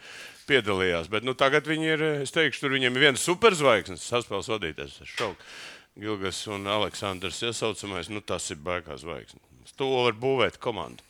piedalījās. 0.51 1.11
Bet 1.13 1.27
nu, 1.27 1.37
tagad 1.39 1.69
viņi 1.71 1.93
ir, 1.95 2.05
es 2.27 2.35
teikšu, 2.35 2.65
tur 2.65 2.75
viņiem 2.77 2.99
ir 2.99 3.09
viens 3.09 3.25
superzvaigznes, 3.27 4.05
saspēles 4.11 4.51
vadītājs. 4.53 5.01
Šauk. 5.17 5.46
Gilgas 5.97 6.43
un 6.53 6.67
Aleksandrs 6.69 7.41
iesaucamais, 7.49 8.11
nu 8.13 8.21
tas 8.21 8.51
ir 8.53 8.61
baigās 8.61 9.05
zvaigznes. 9.05 9.75
To 9.81 9.89
var 10.05 10.17
būvēt 10.21 10.61
komandu. 10.63 11.05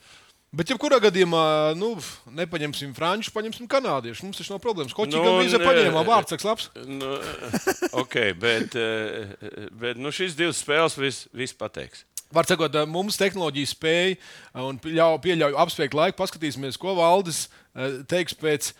Bet, 0.55 0.69
ja 0.71 0.77
kurā 0.79 0.97
gadījumā 1.03 1.75
nu, 1.75 1.89
nepaņemsim 2.37 2.93
franču, 2.95 3.33
paņemsim 3.35 3.67
kanādiešu, 3.69 4.23
mums 4.23 4.39
tas 4.39 4.47
nav 4.49 4.61
problēmas. 4.63 4.95
Koči 4.95 5.17
Nu, 5.17 5.23
nu, 5.25 5.43
gan 5.43 5.65
paņēmām 5.65 6.07
vārds, 6.07 6.37
labs. 6.47 6.69
Nu, 6.87 7.17
ok, 8.01 8.15
bet, 8.39 8.77
eh, 8.79 9.35
bet 9.75 9.99
nu, 9.99 10.13
šīs 10.15 10.37
divas 10.39 10.63
spēles 10.63 10.95
viss 10.97 11.27
vis 11.35 11.53
pateiks. 11.57 12.05
Var 12.33 12.47
sakot, 12.47 12.73
mums 12.91 13.19
tehnoloģija 13.19 13.71
spēja 13.71 14.15
un 14.63 14.79
ļauj, 14.83 15.19
pieļauj 15.23 15.59
apspriest 15.63 15.95
laiku. 15.99 16.19
Paskatīsimies, 16.23 16.79
ko 16.79 16.95
Valdis 16.97 17.45
eh, 17.47 17.99
teiks 18.07 18.35
pēc 18.39 18.71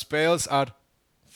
spēles 0.00 0.46
ar 0.52 0.70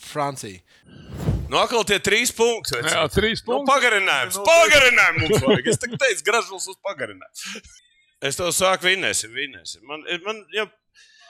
Franciju. 0.01 1.30
Nu, 1.51 1.59
atkal 1.59 1.83
tie 1.87 1.97
trīs 1.99 2.31
punkti. 2.35 2.77
vai 2.77 2.87
Jā, 2.87 3.03
trīs 3.11 3.41
Nu, 3.43 3.57
punkti. 3.59 3.67
pagarinājums, 3.73 4.37
pagarinājums 4.47 5.23
mums 5.25 5.43
vajag. 5.43 5.67
Es 5.73 5.81
teicu, 5.83 6.23
gražulis 6.29 6.67
uz 6.71 6.77
pagarinājumu. 6.87 7.63
Es 8.21 8.37
tev 8.37 8.51
saku, 8.55 8.87
vinnēsim, 8.87 9.33
vinnēsim. 9.35 9.81
Man, 9.89 10.05
man 10.25 10.43
ja, 10.55 10.67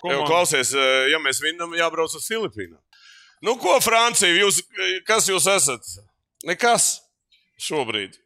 jau 0.05 0.21
klausies, 0.27 0.73
eh, 0.75 1.09
ja 1.13 1.19
mēs 1.23 1.39
vinnam, 1.41 1.73
jābrauc 1.77 2.13
uz 2.19 2.27
Filipīnām. 2.27 2.79
Nu, 3.41 3.55
ko 3.57 3.79
Francija, 3.81 4.29
jūs, 4.37 4.59
kas 5.07 5.29
jūs 5.31 5.47
esat? 5.49 5.87
Nekas 6.45 6.99
šobrīd. 7.61 8.19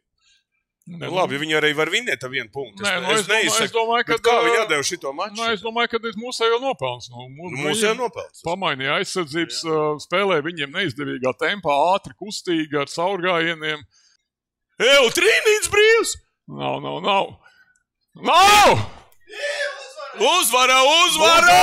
Nu, 0.86 1.08
labi, 1.10 1.34
viņi 1.42 1.56
arī 1.58 1.72
var 1.74 1.90
vinēt 1.90 2.22
ar 2.22 2.30
vienu 2.30 2.46
punktu. 2.54 2.84
Nē, 2.84 2.92
nu, 3.02 3.08
es 3.10 3.24
domāju- 3.26 3.42
neizsaku, 3.42 3.64
es 3.64 3.72
domāju, 3.74 4.04
ka, 4.06 4.18
kā 4.22 4.34
viņi 4.44 4.54
ā, 4.54 4.60
atdeva 4.62 4.84
šo 4.86 5.12
maču? 5.18 5.34
Nu, 5.34 5.46
es 5.50 5.60
domāju, 5.64 5.88
ka 5.90 5.98
mūsu 6.14 6.46
jau 6.46 6.60
nopelns. 6.62 7.08
Nu, 7.10 7.24
mū- 7.26 7.50
Nu, 7.50 7.56
mūsu 7.64 7.82
jau 7.88 7.94
nopelns. 7.98 8.42
Pamainīja 8.46 9.00
aizsardzības 9.00 9.58
uh, 9.66 9.98
spēlē, 9.98 10.38
viņiem 10.46 10.70
neizdevīgā 10.78 11.32
tempā, 11.42 11.74
ātri, 11.96 12.14
kustīgi, 12.14 12.78
ar 12.78 12.86
caurgājieniem. 12.86 13.82
Eju, 14.78 15.10
trīnīts 15.18 15.72
brīvs! 15.74 16.14
Nav, 16.54 16.78
nav, 16.84 17.02
nav. 17.02 17.34
Nav! 18.22 18.78
Uzvara, 20.22 20.78
uzvara! 21.02 21.60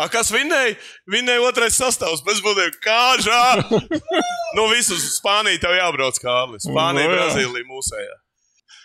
A, 0.00 0.06
kas 0.08 0.30
vinēja? 0.32 0.76
Vinēja 1.12 1.42
otrais 1.44 1.76
sastāvs 1.76 2.22
bez 2.24 2.40
budiem. 2.44 2.72
Kāžā! 2.84 3.42
nu, 4.56 4.66
visus 4.72 5.02
uz 5.02 5.18
Spāniju 5.18 5.60
tev 5.60 5.76
jābrauc, 5.76 6.16
Kārlis. 6.22 6.64
Spānija, 6.64 7.10
Nu, 7.10 7.12
jā. 7.12 7.18
Brazīlija, 7.20 7.68
mūsējā. 7.68 8.14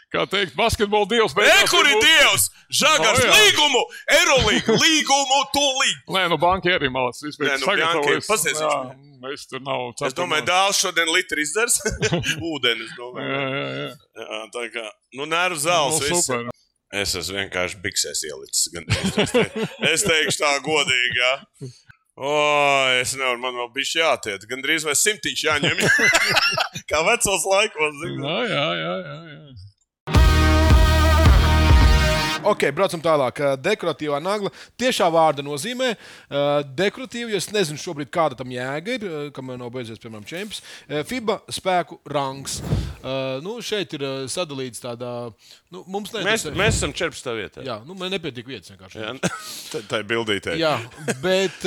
Kā 0.08 0.22
teikt, 0.32 0.54
basketbola 0.56 1.04
dievs. 1.12 1.34
Beigās 1.36 1.68
kur 1.68 1.84
ir 1.84 1.98
Dievs? 2.00 2.46
Žagars, 2.80 3.18
Nu, 3.20 3.26
jā. 3.28 3.40
līgumu, 3.42 3.82
Eurolīgu, 4.18 4.76
līgumu, 4.80 5.40
tūlīt! 5.52 5.98
Nē, 6.16 6.22
nu, 6.32 6.38
banka 6.40 6.72
arī 6.78 6.88
malāts. 6.92 7.20
Nē, 7.28 7.58
nu, 7.60 7.68
Bianchi, 7.76 8.22
pasies 8.28 8.56
viņš. 8.62 8.94
Mēs 9.24 9.44
tur 9.52 9.60
nav. 9.66 9.90
Es 10.08 10.16
domāju, 10.16 10.46
dāvāts 10.48 10.80
šodien 10.80 11.12
litru 11.12 11.44
izdzers. 11.44 11.80
Ūdeni, 12.54 12.86
es 12.88 12.94
Jā, 12.94 13.00
domāju. 13.02 13.34
jā, 13.34 13.66
jā. 13.82 13.90
Jā, 14.22 14.40
tā 14.56 14.64
kā, 14.78 14.86
nu, 15.20 15.28
nervu 15.28 15.60
zāles. 15.64 16.00
Nu, 16.08 16.22
super. 16.22 16.48
Es 16.96 17.15
esmu 17.20 17.36
vienkārši 17.41 17.82
biksēs 17.84 18.22
ielicis. 18.29 18.70
Es, 19.17 19.34
te, 19.34 19.44
es 19.89 20.06
teikšu 20.08 20.39
tā 20.39 20.53
godīgi. 20.63 21.20
Jā. 21.20 21.34
O, 22.17 22.29
es 22.98 23.12
nevaru, 23.13 23.41
man 23.44 23.58
vēl 23.60 23.67
bija 23.75 24.06
jātiek. 24.06 24.46
Gan 24.50 24.63
drīz 24.63 24.88
vai 24.88 24.96
simtiņš 24.98 25.44
jāņem. 25.50 25.84
Kā 26.89 27.03
vecos 27.06 27.44
laikos. 27.46 28.00
zini. 28.01 28.24
Jā, 28.24 28.38
jā, 28.53 28.67
jā, 28.79 28.96
jā, 29.03 29.17
jā. 29.34 29.67
Ok, 32.48 32.63
braucam 32.75 33.01
tālāk. 33.04 33.42
Uh, 33.44 33.56
Dekoratīvā 33.60 34.20
nagla 34.24 34.51
tiešā 34.80 35.08
vārda 35.13 35.44
nozīmē 35.46 35.89
uh, 35.94 36.62
dekoratīva, 36.77 37.32
jo 37.34 37.42
es 37.42 37.50
nezinu 37.54 37.82
šobrīd, 37.82 38.12
kāda 38.13 38.38
tam 38.39 38.51
jēga 38.54 38.96
ir, 38.98 39.06
uh, 39.08 39.25
kamēr 39.36 39.60
nav 39.62 39.72
beidzies, 39.75 40.00
piemēram, 40.04 40.25
čempions. 40.27 40.62
FIBA 41.08 41.39
spēku 41.54 42.00
rangs. 42.12 42.60
Nu, 43.44 43.58
šeit 43.63 43.94
ir 43.96 44.04
sadalīts 44.32 44.82
tādā, 44.84 45.12
nu, 45.72 45.84
mums 45.88 46.10
Mēs, 46.16 46.25
neinteresē. 46.25 46.56
mēs 46.60 46.80
esam 46.80 46.94
14. 46.98 47.30
vietā. 47.38 47.63
Jā, 47.68 47.77
nu, 47.88 47.96
man 48.00 48.12
nepietiek 48.12 48.48
vietas 48.50 48.74
vienkārši. 48.74 49.04
Jā. 49.04 49.13
Tā, 49.92 50.01
ir 50.01 50.08
bildītē. 50.10 50.58
Jā, 50.60 50.74
bet 51.24 51.62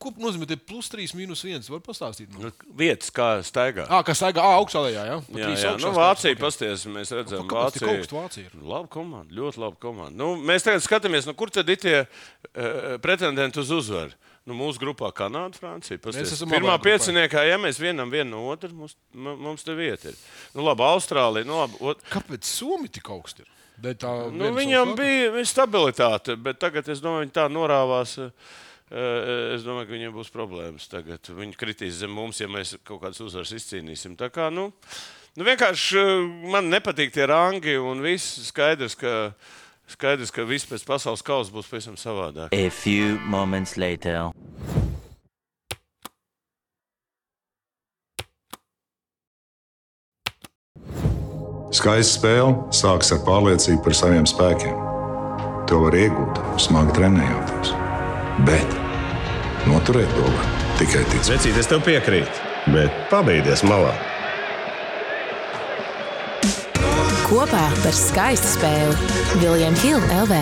ko 0.00 0.10
nozīmē 0.16 0.46
te 0.48 0.56
plus 0.56 0.88
3, 0.92 1.12
minus 1.18 1.42
1? 1.44 1.66
Var 1.70 1.82
pastāstīt? 1.84 2.30
Man? 2.32 2.48
Nu, 2.48 2.72
vietas 2.78 3.12
kā 3.14 3.28
staigā. 3.46 3.84
Ah, 3.92 4.00
kas 4.06 4.20
staigā 4.22 4.40
ah, 4.42 4.56
augšā 4.62 4.82
lejā, 4.86 5.04
jā? 5.06 5.18
Jā, 5.36 5.50
jā. 5.52 5.72
augšās 5.74 5.84
Nu, 5.84 5.92
Vācija, 5.96 6.38
pasties, 6.40 6.86
mēs 6.88 7.12
redzam, 7.14 7.44
Nu, 7.44 7.50
Kāpēc 7.50 7.76
tik 7.76 7.84
Vācija. 7.84 7.98
augstu 7.98 8.16
Vācija 8.18 8.48
ir? 8.48 8.56
Laba 8.64 8.88
komanda, 8.90 9.36
ļoti 9.36 9.60
laba 9.62 9.78
komanda. 9.82 10.16
Nu, 10.16 10.32
mēs 10.40 10.64
tagad 10.66 10.84
skatāmies, 10.86 11.28
nu, 11.28 11.36
kur 11.38 11.52
tad 11.52 11.68
ir 11.68 11.78
tie 11.84 11.96
uh, 12.02 12.96
pretendenti 13.04 13.60
uz 13.60 13.70
uzvaru. 13.76 14.16
Nu, 14.48 14.56
mūsu 14.56 14.80
grupā 14.80 15.10
Kanāda, 15.14 15.60
Francija. 15.60 16.00
Pasties. 16.00 16.24
Mēs 16.24 16.32
esam 16.38 16.50
Pirmā 16.50 16.78
pieciniekā, 16.80 17.44
ja 17.44 17.58
mēs 17.60 17.76
vienam 17.78 18.08
vienu 18.10 18.32
no 18.32 18.46
otras, 18.50 18.72
mums, 18.72 18.96
mu- 19.12 19.36
mums 19.36 19.62
te 19.66 19.76
vieta 19.76 20.08
ir. 20.10 20.16
Nu, 20.56 20.64
labi, 20.64 20.82
Austrālija. 20.88 21.44
Nu, 21.46 21.60
labi, 21.60 21.76
ot, 21.92 22.00
Kāpēc 22.10 22.48
Somi 22.48 22.88
tik 22.88 23.12
augsti 23.12 23.44
ir? 23.44 23.52
Nu, 24.32 24.50
viņam 24.56 24.96
bija 24.96 25.44
stabilitāte, 25.48 26.34
bet 26.40 26.58
tagad 26.60 26.88
es 26.92 27.00
domāju, 27.04 27.28
viņi 27.28 27.36
tā 27.36 27.46
norāvās. 27.52 28.16
uh, 28.20 28.32
Es 28.90 29.62
domāju, 29.62 29.86
ka 29.86 29.94
viņiem 29.94 30.14
būs 30.16 30.32
problēmas. 30.34 30.88
Tagad 30.90 31.30
viņi 31.30 31.54
kritīs 31.58 32.00
zem 32.00 32.10
mums, 32.14 32.40
ja 32.42 32.50
mēs 32.50 32.74
kaut 32.82 33.04
kādas 33.04 33.22
uzvaras 33.22 33.54
izcīnīsim. 33.54 34.16
Tā 34.18 34.32
kā, 34.34 34.48
nu, 34.50 34.72
nu 35.38 35.46
vienkārši 35.46 36.02
man 36.50 36.72
nepatīk 36.72 37.14
tie 37.14 37.28
rangi 37.30 37.76
un 37.78 38.02
viss 38.02 38.40
skaidrs, 38.48 38.98
ka, 38.98 39.30
skaidrs, 39.94 40.34
ka 40.34 40.46
viss 40.48 40.66
pēc 40.66 40.82
pasaules 40.88 41.22
kausa 41.22 41.54
būs 41.54 41.70
pavisam 41.70 41.94
savādāk. 42.00 42.50
A 42.50 42.70
few 42.74 43.18
moments 43.30 43.76
later. 43.78 44.32
Skaista 51.70 52.16
spēle 52.16 52.56
sākas 52.74 53.12
ar 53.14 53.20
pārliecību 53.28 53.84
par 53.84 53.94
saviem 53.94 54.26
spēkiem. 54.26 54.74
To 55.70 55.84
var 55.84 55.94
iegūt, 55.94 56.42
smagi 56.58 56.98
trenējoties. 56.98 57.79
Bet 58.46 58.72
noturēt 59.68 60.08
to 60.16 60.24
var 60.32 60.46
tikai 60.78 61.02
ticēt. 61.10 61.34
Vecīt, 61.34 61.58
es 61.60 61.68
tev 61.68 61.82
piekrītu, 61.84 62.44
bet 62.72 62.94
pabeigties 63.10 63.60
malā. 63.68 63.92
Kopā 67.26 67.66
par 67.82 67.94
skaistu 67.94 68.54
spēli 68.54 69.42
Viljams 69.42 69.84
Hilde 69.84 70.22
LV. 70.22 70.38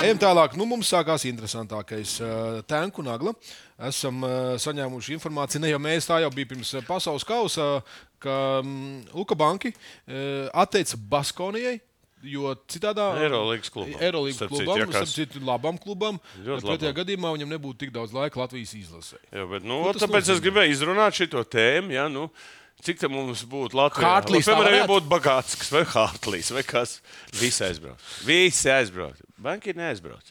Ejam 0.00 0.22
tālāk. 0.22 0.56
Nu, 0.56 0.64
mums 0.64 0.88
sākās 0.88 1.26
interesantākais 1.28 2.16
uh, 2.24 2.62
tanku 2.64 3.04
nagla. 3.04 3.34
Esam 3.90 4.24
uh, 4.24 4.56
saņēmuši 4.56 5.12
informāciju, 5.18 5.60
ne 5.60 5.74
jau 5.74 5.82
mēs, 5.84 6.08
tā 6.08 6.22
jau 6.24 6.32
bija 6.32 6.54
pirms 6.54 6.72
uh, 6.78 6.86
pasaules 6.88 7.26
kausa, 7.28 7.68
ka 8.22 8.40
um, 8.64 9.04
Luka 9.12 9.36
Banki 9.36 9.74
uh, 9.76 10.48
atteica 10.64 10.96
Baskonijai. 11.12 11.76
Jo 12.22 12.52
citādi 12.68 13.00
Eirolandes 13.24 13.70
klubam. 13.72 13.94
Eirolandes 13.96 14.40
klubam, 14.44 14.76
ja 14.76 14.86
kas- 14.90 15.08
starp 15.08 15.30
citu, 15.32 15.40
labam 15.46 15.78
klubam. 15.80 16.18
Ļoti 16.44 16.66
Pretējā 16.68 16.92
gadījumā 16.98 17.30
viņam 17.36 17.54
nebūtu 17.54 17.78
tik 17.86 17.92
daudz 17.94 18.12
laika 18.12 18.42
Latvijas 18.42 18.74
izlasē. 18.76 19.16
Jā, 19.32 19.46
bet, 19.48 19.64
nu, 19.64 19.78
tas 19.94 20.02
tāpēc 20.04 20.26
es 20.26 20.28
nozīmē? 20.34 20.44
gribēju 20.44 20.74
izrunāt 20.76 21.16
šo 21.16 21.44
tēmu. 21.48 21.94
Ja, 21.96 22.08
nu, 22.12 22.26
cik 22.84 23.00
tā 23.00 23.08
mums 23.08 23.44
būtu 23.48 23.72
Latvijā? 23.80 24.04
Hartlīs 24.04 24.44
tā 24.44 24.52
Piemēram, 24.52 24.76
ja 24.82 24.90
būtu 24.90 25.08
Bagāts 25.08 25.56
vai 25.72 25.84
Hartlīs 25.88 26.52
vai 26.52 26.62
kas. 26.68 26.98
Visi 27.40 27.64
aizbrauc. 27.64 28.04
Visi 28.28 28.68
aizbrauc. 28.68 29.16
Banki 29.40 29.72
neaizbrauc. 29.72 30.28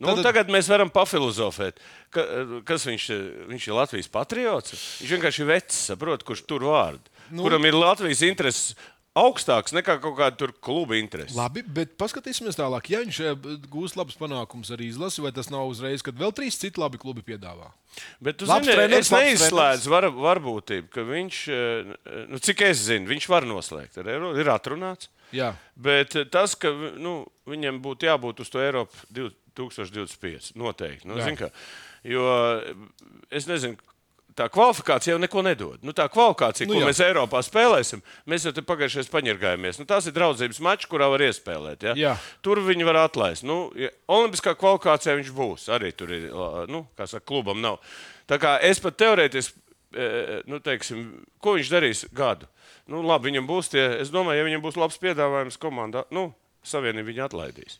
Nu, 0.00 0.08
Tātad- 0.08 0.22
Tad... 0.22 0.28
Tagad 0.30 0.48
mēs 0.52 0.68
varam 0.68 0.88
pafilozofēt. 0.92 1.80
Ka, 2.12 2.22
kas 2.68 2.84
viņš, 2.88 3.08
ir? 3.16 3.24
viņš 3.50 3.66
ir 3.68 3.74
Latvijas 3.76 4.08
patriots? 4.12 4.72
Viņš 5.00 5.10
vienkārši 5.16 5.42
ir 5.44 5.50
vecs, 5.54 5.80
saprot, 5.90 6.24
kurš 6.24 6.44
tur 6.48 6.64
vārdu. 6.68 7.04
Nu... 7.30 7.44
Kuram 7.44 7.64
ir 7.68 7.76
Latvijas 7.76 8.22
intereses 8.26 8.72
augstāks 9.20 9.74
nekā 9.76 9.96
kaut 10.02 10.16
kāda 10.18 10.38
tur 10.40 10.52
kluba 10.64 10.96
interese. 10.98 11.36
Labi, 11.36 11.62
bet 11.62 11.92
paskatīsimies 12.00 12.58
tālāk. 12.58 12.90
Ja 12.92 13.02
viņš 13.04 13.20
eh, 13.24 13.48
gūs 13.72 13.96
labus 13.98 14.18
panākumus 14.20 14.72
arī 14.74 14.90
izlasi, 14.90 15.22
vai 15.24 15.32
tas 15.36 15.50
nav 15.52 15.68
uzreiz, 15.70 16.04
kad 16.06 16.18
vēl 16.18 16.32
trīs 16.36 16.58
citi 16.60 16.80
labi 16.80 17.00
klubi 17.00 17.24
piedāvā? 17.26 17.70
Bet 18.22 18.38
tu 18.40 18.48
Labs 18.48 18.66
zini, 18.66 18.76
treneris, 18.78 19.10
es 19.10 19.14
neizslēdzu 19.14 19.92
var, 19.92 20.06
varbūtību, 20.14 20.90
ka 20.94 21.04
viņš, 21.08 21.40
eh, 21.54 21.92
nu, 22.30 22.40
cik 22.42 22.64
es 22.68 22.84
zinu, 22.86 23.10
viņš 23.10 23.28
var 23.30 23.48
noslēgt 23.48 24.00
ar 24.00 24.10
eiro, 24.14 24.32
ir 24.38 24.50
atrunāts. 24.52 25.10
Jā. 25.36 25.52
Bet 25.76 26.16
eh, 26.18 26.26
tas, 26.30 26.56
ka 26.58 26.72
nu, 26.72 27.20
viņam 27.50 27.82
būtu 27.84 28.08
jābūt 28.10 28.42
uz 28.44 28.50
to 28.52 28.62
Eiropu 28.62 29.06
2025, 29.14 30.54
noteikti. 30.58 31.10
Nu, 31.10 31.18
Jā. 31.18 31.28
zini 31.28 31.40
kā, 31.40 31.50
jo 32.06 32.26
es 33.30 33.50
nezinu. 33.50 33.78
Tā 34.40 34.46
kvalifikācija 34.48 35.12
jau 35.12 35.20
neko 35.20 35.42
nedod. 35.44 35.80
Nu, 35.84 35.92
tā 35.96 36.06
kvalifikācija, 36.08 36.64
Nu, 36.70 36.78
ko 36.78 36.80
jā. 36.80 36.86
mēs 36.88 37.00
Eiropā 37.04 37.42
spēlēsim, 37.44 38.00
mēs 38.30 38.46
jau 38.48 38.52
pagājušajā 38.56 39.04
gadā 39.04 39.12
paņirgājāmies. 39.12 39.80
Nu, 39.82 39.84
tās 39.90 40.08
ir 40.08 40.14
draudzības 40.16 40.60
mačs, 40.64 40.88
kurā 40.88 41.10
var 41.12 41.20
iespēlēt. 41.26 41.84
Ja? 41.90 41.92
Jā. 41.98 42.12
Tur 42.40 42.62
viņi 42.64 42.86
var 42.88 43.02
atlaist. 43.02 43.44
Nu, 43.44 43.66
ja 43.76 43.90
Olimpiskā 44.08 44.54
kvalifikācijā 44.56 45.18
viņš 45.20 45.32
būs. 45.36 45.66
Arī 45.76 45.92
tur 45.92 46.14
ir, 46.16 46.30
nu, 46.72 46.86
kā 46.96 47.04
saka, 47.10 47.26
klubam 47.28 47.60
nav. 47.60 47.82
Tā 48.30 48.40
kā 48.40 48.54
es 48.64 48.80
pat 48.80 48.96
teorētiski, 49.02 49.60
nu, 50.48 50.60
teiksim, 50.64 51.04
ko 51.42 51.58
viņš 51.58 51.74
darīs 51.76 52.04
gadu. 52.16 52.48
Nu, 52.88 53.04
labi, 53.04 53.28
viņam 53.28 53.46
būs 53.50 53.68
tie, 53.74 53.82
es 54.00 54.08
domāju, 54.14 54.40
ja 54.40 54.48
viņam 54.48 54.64
būs 54.64 54.80
labs 54.80 54.96
piedāvājums 55.02 55.60
komandā, 55.60 56.06
nu, 56.14 56.30
savienība 56.66 57.10
viņu 57.12 57.26
atlaidīs. 57.28 57.76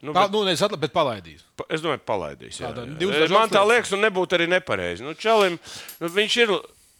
Nu, 0.00 0.14
Tā, 0.16 0.22
bet, 0.24 0.32
nu, 0.32 0.44
nevis 0.48 0.62
atla- 0.64 0.78
bet 0.80 0.92
palaidīs. 0.96 1.42
pa- 1.56 1.66
es 1.68 1.82
domāju, 1.84 2.00
palaidīs. 2.08 2.58
Jā, 2.60 2.72
jā. 2.72 3.28
Man 3.28 3.50
tā 3.52 3.60
liekas, 3.68 3.92
un 3.92 4.00
nebūtu 4.00 4.32
arī 4.38 4.46
nepareizi. 4.48 5.02
Nu, 5.04 5.12
Čalim, 5.14 5.58
nu, 6.00 6.08
viņš 6.08 6.36
ir 6.40 6.54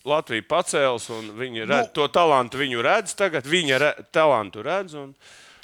Latviju 0.04 0.45
pacēlis, 0.49 1.11
un 1.11 1.30
viņi 1.37 1.66
redz, 1.69 1.88
Nu- 1.88 1.92
to 1.92 2.09
talantu 2.09 2.57
viņu 2.61 2.83
redz 2.83 3.14
tagad. 3.14 3.45
Viņa 3.45 3.78
re, 3.80 3.95
talantu 4.12 4.62
redz. 4.62 4.95
Un, 4.95 5.14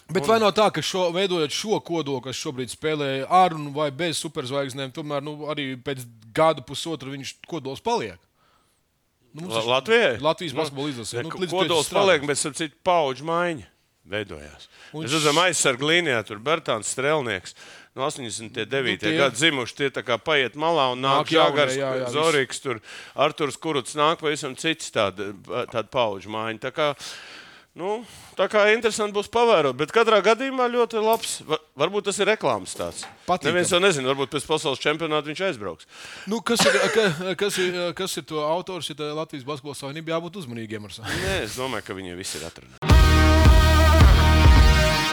Bet 0.08 0.24
vai 0.26 0.38
nav 0.38 0.52
tā, 0.54 0.70
ka 0.72 0.80
šo, 0.80 1.10
veidojot 1.12 1.50
šo 1.50 1.80
kodolu, 1.82 2.22
kas 2.22 2.36
šobrīd 2.36 2.70
spēlē 2.70 3.26
ar 3.28 3.52
un 3.54 3.72
vai 3.74 3.90
bez 3.90 4.16
superzvaigznēm, 4.22 4.92
tomēr 4.92 5.20
nu, 5.22 5.46
arī 5.50 5.76
pēc 5.82 6.04
gada 6.32 6.62
pusotra 6.62 7.08
viņš 7.10 7.34
kodols 7.48 7.80
paliek? 7.80 8.18
Nu, 9.34 9.48
Latvijai? 9.48 10.18
Latvijas 10.20 10.54
basketbola 10.54 10.88
izlasē. 10.88 11.22
Nu, 11.22 11.30
Kodols 11.30 11.88
paliek, 11.92 12.24
bet 12.24 12.38
ap 12.46 12.54
citu 12.54 12.76
paudžu 12.84 13.24
maiņa 13.24 13.66
veidojās. 14.10 14.68
Un 14.92 15.04
Mēs 15.04 15.14
redzam, 15.16 15.40
aizsargu 15.42 15.88
līnijā 15.90 16.20
tur 16.26 16.38
Bertāns 16.38 16.92
Strelnieks. 16.94 17.54
No 17.96 18.04
89. 18.10 18.60
Nu, 18.60 18.96
tie- 19.00 19.16
gada 19.16 19.32
dzimuši 19.34 19.74
tie 19.78 19.88
tā 19.90 20.02
kā 20.04 20.18
paiet 20.20 20.52
malā 20.54 20.90
un 20.92 21.00
nāk 21.00 21.24
Nāk 21.24 21.32
jaunie, 21.32 21.56
Žagars, 21.56 21.76
jā, 21.80 21.90
jā, 22.02 22.10
Zorīks, 22.12 22.60
tur 22.60 22.80
Arturs 23.16 23.56
Kuruts 23.56 23.96
nāk 23.96 24.20
pavisam 24.20 24.52
cits 24.54 24.90
tāda, 24.92 25.32
tāda 25.72 25.88
paudžu 25.88 26.28
maiņa. 26.28 26.60
Tā 26.60 26.72
kā, 26.76 26.92
Nu, 27.76 28.06
tā 28.32 28.46
kā 28.48 28.62
interesanti 28.72 29.12
būs 29.12 29.28
pavērot, 29.28 29.76
bet 29.76 29.90
katrā 29.92 30.16
gadījumā 30.24 30.64
ļoti 30.72 30.96
labs. 31.04 31.42
Va- 31.44 31.58
Varbūt 31.76 32.06
tas 32.08 32.16
ir 32.24 32.30
reklāmas 32.30 32.72
tāds. 32.72 33.02
Patīkami. 33.28 33.52
Neviens 33.52 33.68
jau 33.68 33.80
nezina, 33.84 34.08
varbūt 34.14 34.32
pēc 34.32 34.46
pasaules 34.48 34.80
čempionāta 34.80 35.28
viņš 35.28 35.42
aizbrauks. 35.50 35.84
Nu, 36.26 36.40
kas, 36.40 36.64
ir, 36.64 36.72
ka, 36.96 37.34
kas, 37.36 37.58
ir, 37.60 37.76
kas 37.92 38.16
ir 38.16 38.22
to 38.24 38.40
autors? 38.40 38.88
Ja 38.88 39.12
Latvijas 39.12 39.44
Basketbola 39.44 39.76
savienība 39.76 40.16
jābūt 40.16 40.40
uzmanīgiem 40.40 40.88
ar 40.88 40.96
savu. 40.96 41.20
Nē, 41.20 41.42
es 41.44 41.60
domāju, 41.60 41.84
ka 41.84 41.92
viņi 42.00 42.16
visi 42.16 42.40
ir 42.40 42.48
atrunāti. 42.48 42.95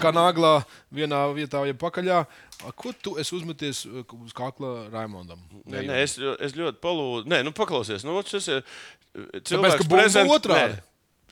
Kā 0.03 0.11
nāglā 0.15 0.53
vienā 0.93 1.21
vietā, 1.35 1.63
ja 1.69 1.75
pakaļā. 1.79 2.21
A, 2.63 2.71
Ko 2.75 2.91
tu 2.95 3.15
uzmeties 3.17 3.85
uh, 3.87 4.03
uz 4.23 4.35
kakla 4.35 4.89
Raimondam? 4.93 5.39
Nē, 5.63 5.85
nē, 5.87 6.01
es, 6.03 6.17
es 6.19 6.55
ļoti 6.59 6.81
palūdzu. 6.83 7.29
Nē, 7.31 7.43
nu 7.47 7.53
paklausies. 7.55 8.03
Nu, 8.07 8.19
šis 8.27 8.49
ir 8.51 8.65
Tāpēc, 9.13 9.45
cilvēks, 9.49 9.79
ka 9.79 9.87
bumba 9.87 10.01
prezent- 10.03 10.33
otrādi. 10.35 10.81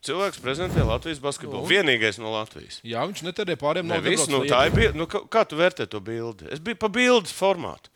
Cilvēks 0.02 0.40
prezentē 0.42 0.82
Latvijas 0.82 1.20
basketbolu. 1.22 1.62
Nu. 1.62 1.70
Vienīgais 1.70 2.18
no 2.18 2.32
Latvijas. 2.34 2.80
Jā, 2.82 3.04
viņš 3.06 3.22
netērē 3.28 3.54
pāriem 3.62 3.92
viss, 4.02 4.26
nu, 4.34 4.40
tā 4.50 4.64
ir 4.66 4.74
bija. 4.74 4.94
Nu, 4.98 5.06
kā, 5.06 5.22
kā 5.30 5.44
tu 5.46 5.60
vērtē 5.60 5.86
to 5.86 6.02
bildi? 6.02 6.48
Es 6.50 6.58
biju 6.64 6.80
pa 6.82 6.90
bildes 6.90 7.34
formātu. 7.38 7.94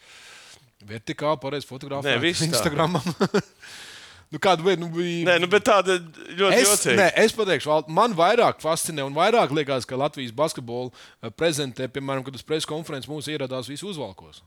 Vertikāli 0.86 1.42
pareizi 1.42 1.66
fotografēt. 1.66 2.12
Nē, 2.14 2.22
viss. 2.22 2.46
Instagramam. 2.46 3.02
nu, 4.36 4.42
kāda 4.44 4.66
bija? 4.66 4.80
Nu, 4.82 4.90
bija... 4.94 5.24
Nē, 5.30 5.38
nu, 5.44 5.50
bet 5.52 5.66
tāda 5.68 5.96
ļoti 6.02 6.60
Es, 6.60 6.68
jocīga. 6.68 6.98
nē, 7.00 7.08
es 7.24 7.36
pateikšu, 7.36 7.78
man 7.96 8.16
vairāk 8.18 8.60
fascinē 8.64 9.06
un 9.08 9.16
vairāk 9.16 9.56
liekas, 9.56 9.88
ka 9.88 10.00
Latvijas 10.00 10.36
basketbolu 10.36 10.92
eh, 10.92 11.32
prezentē, 11.32 11.88
piemēram, 11.96 12.26
kad 12.28 12.36
uz 12.38 12.44
preses 12.46 12.68
konferences 12.70 13.10
mūs 13.12 13.32
ieradās 13.32 13.72
visi 13.72 13.88
uzvalkos. 13.88 14.44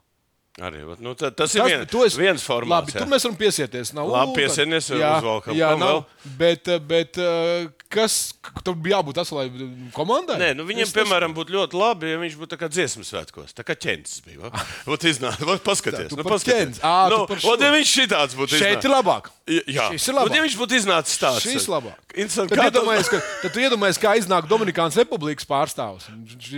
Arī, 0.59 0.81
vat, 0.89 0.99
nu, 0.99 1.13
tā, 1.15 1.29
tas 1.31 1.53
ir 1.55 1.63
vien, 1.63 1.85
tu 1.87 2.01
esi- 2.03 2.19
viens 2.19 2.43
formāts. 2.43 2.69
Labi, 2.89 2.93
jā. 2.93 2.99
tur 2.99 3.07
mēs 3.13 3.23
varam 3.29 3.37
piesieties. 3.39 3.93
Nav, 3.95 4.09
Labi, 4.11 4.33
"Ū, 4.33 4.35
piesienies, 4.41 4.89
tad- 4.91 5.55
jā, 5.55 5.79
nav, 5.79 6.05
bet, 6.37 6.67
bet 6.89 7.17
eh, 7.19 7.69
kas 7.89 8.35
tur 8.65 8.75
bija 8.75 8.99
jābūt 8.99 9.15
tas, 9.15 9.31
lai 9.31 9.47
komandai? 9.95 10.37
Nē, 10.41 10.57
nu 10.57 10.65
viņam, 10.67 10.83
Es 10.89 10.93
piemēram, 10.93 11.33
būtu 11.37 11.55
ļoti 11.55 11.79
labi, 11.79 12.11
ja 12.11 12.19
viņš 12.19 12.35
būtu 12.41 12.57
tā 12.57 12.59
kā 12.59 12.69
dziesmu 12.69 13.05
svētkos. 13.07 13.55
Tā 13.55 13.63
kā 13.63 13.77
ķēnis 13.79 14.19
bija. 14.27 14.51
va? 14.51 14.65
Ot, 14.91 15.01
iznāk, 15.07 15.39
ot, 15.47 15.63
paskaties. 15.63 16.09
tu 16.11 16.17
Nu, 16.17 16.25
paskaties. 16.25 16.81
tu 16.81 16.87
nu, 17.15 17.27
par 17.31 17.37
šo. 17.39 17.53
ot, 17.55 17.61
ja 17.61 17.71
viņš 17.71 17.89
šitāds 17.95 18.35
būtu. 18.35 18.59
Šeit 18.59 18.83
ir 18.83 18.91
labāk. 18.91 19.31
Jā, 19.49 19.91
Šis 19.95 20.09
ir 20.09 20.15
labāk. 20.19 20.29
Nu, 20.29 20.35
ja 20.37 20.43
viņš 20.43 20.57
būtu 20.59 20.75
iznācis 20.77 21.19
tāds. 21.23 21.41
Šis 21.47 21.69
labāk. 21.69 21.95
Interesanti, 22.17 22.51
Tad 22.57 22.59
tas- 22.59 22.73
iedomājies, 22.73 23.09
ka, 23.09 23.21
tad 23.43 23.53
tu 23.53 23.61
iedomājies, 23.61 23.99
kā 24.03 24.17
iznāk 24.19 24.49
Dominikānas 24.49 24.97
Republikas 24.97 25.45
pārstāvs. 25.47 26.09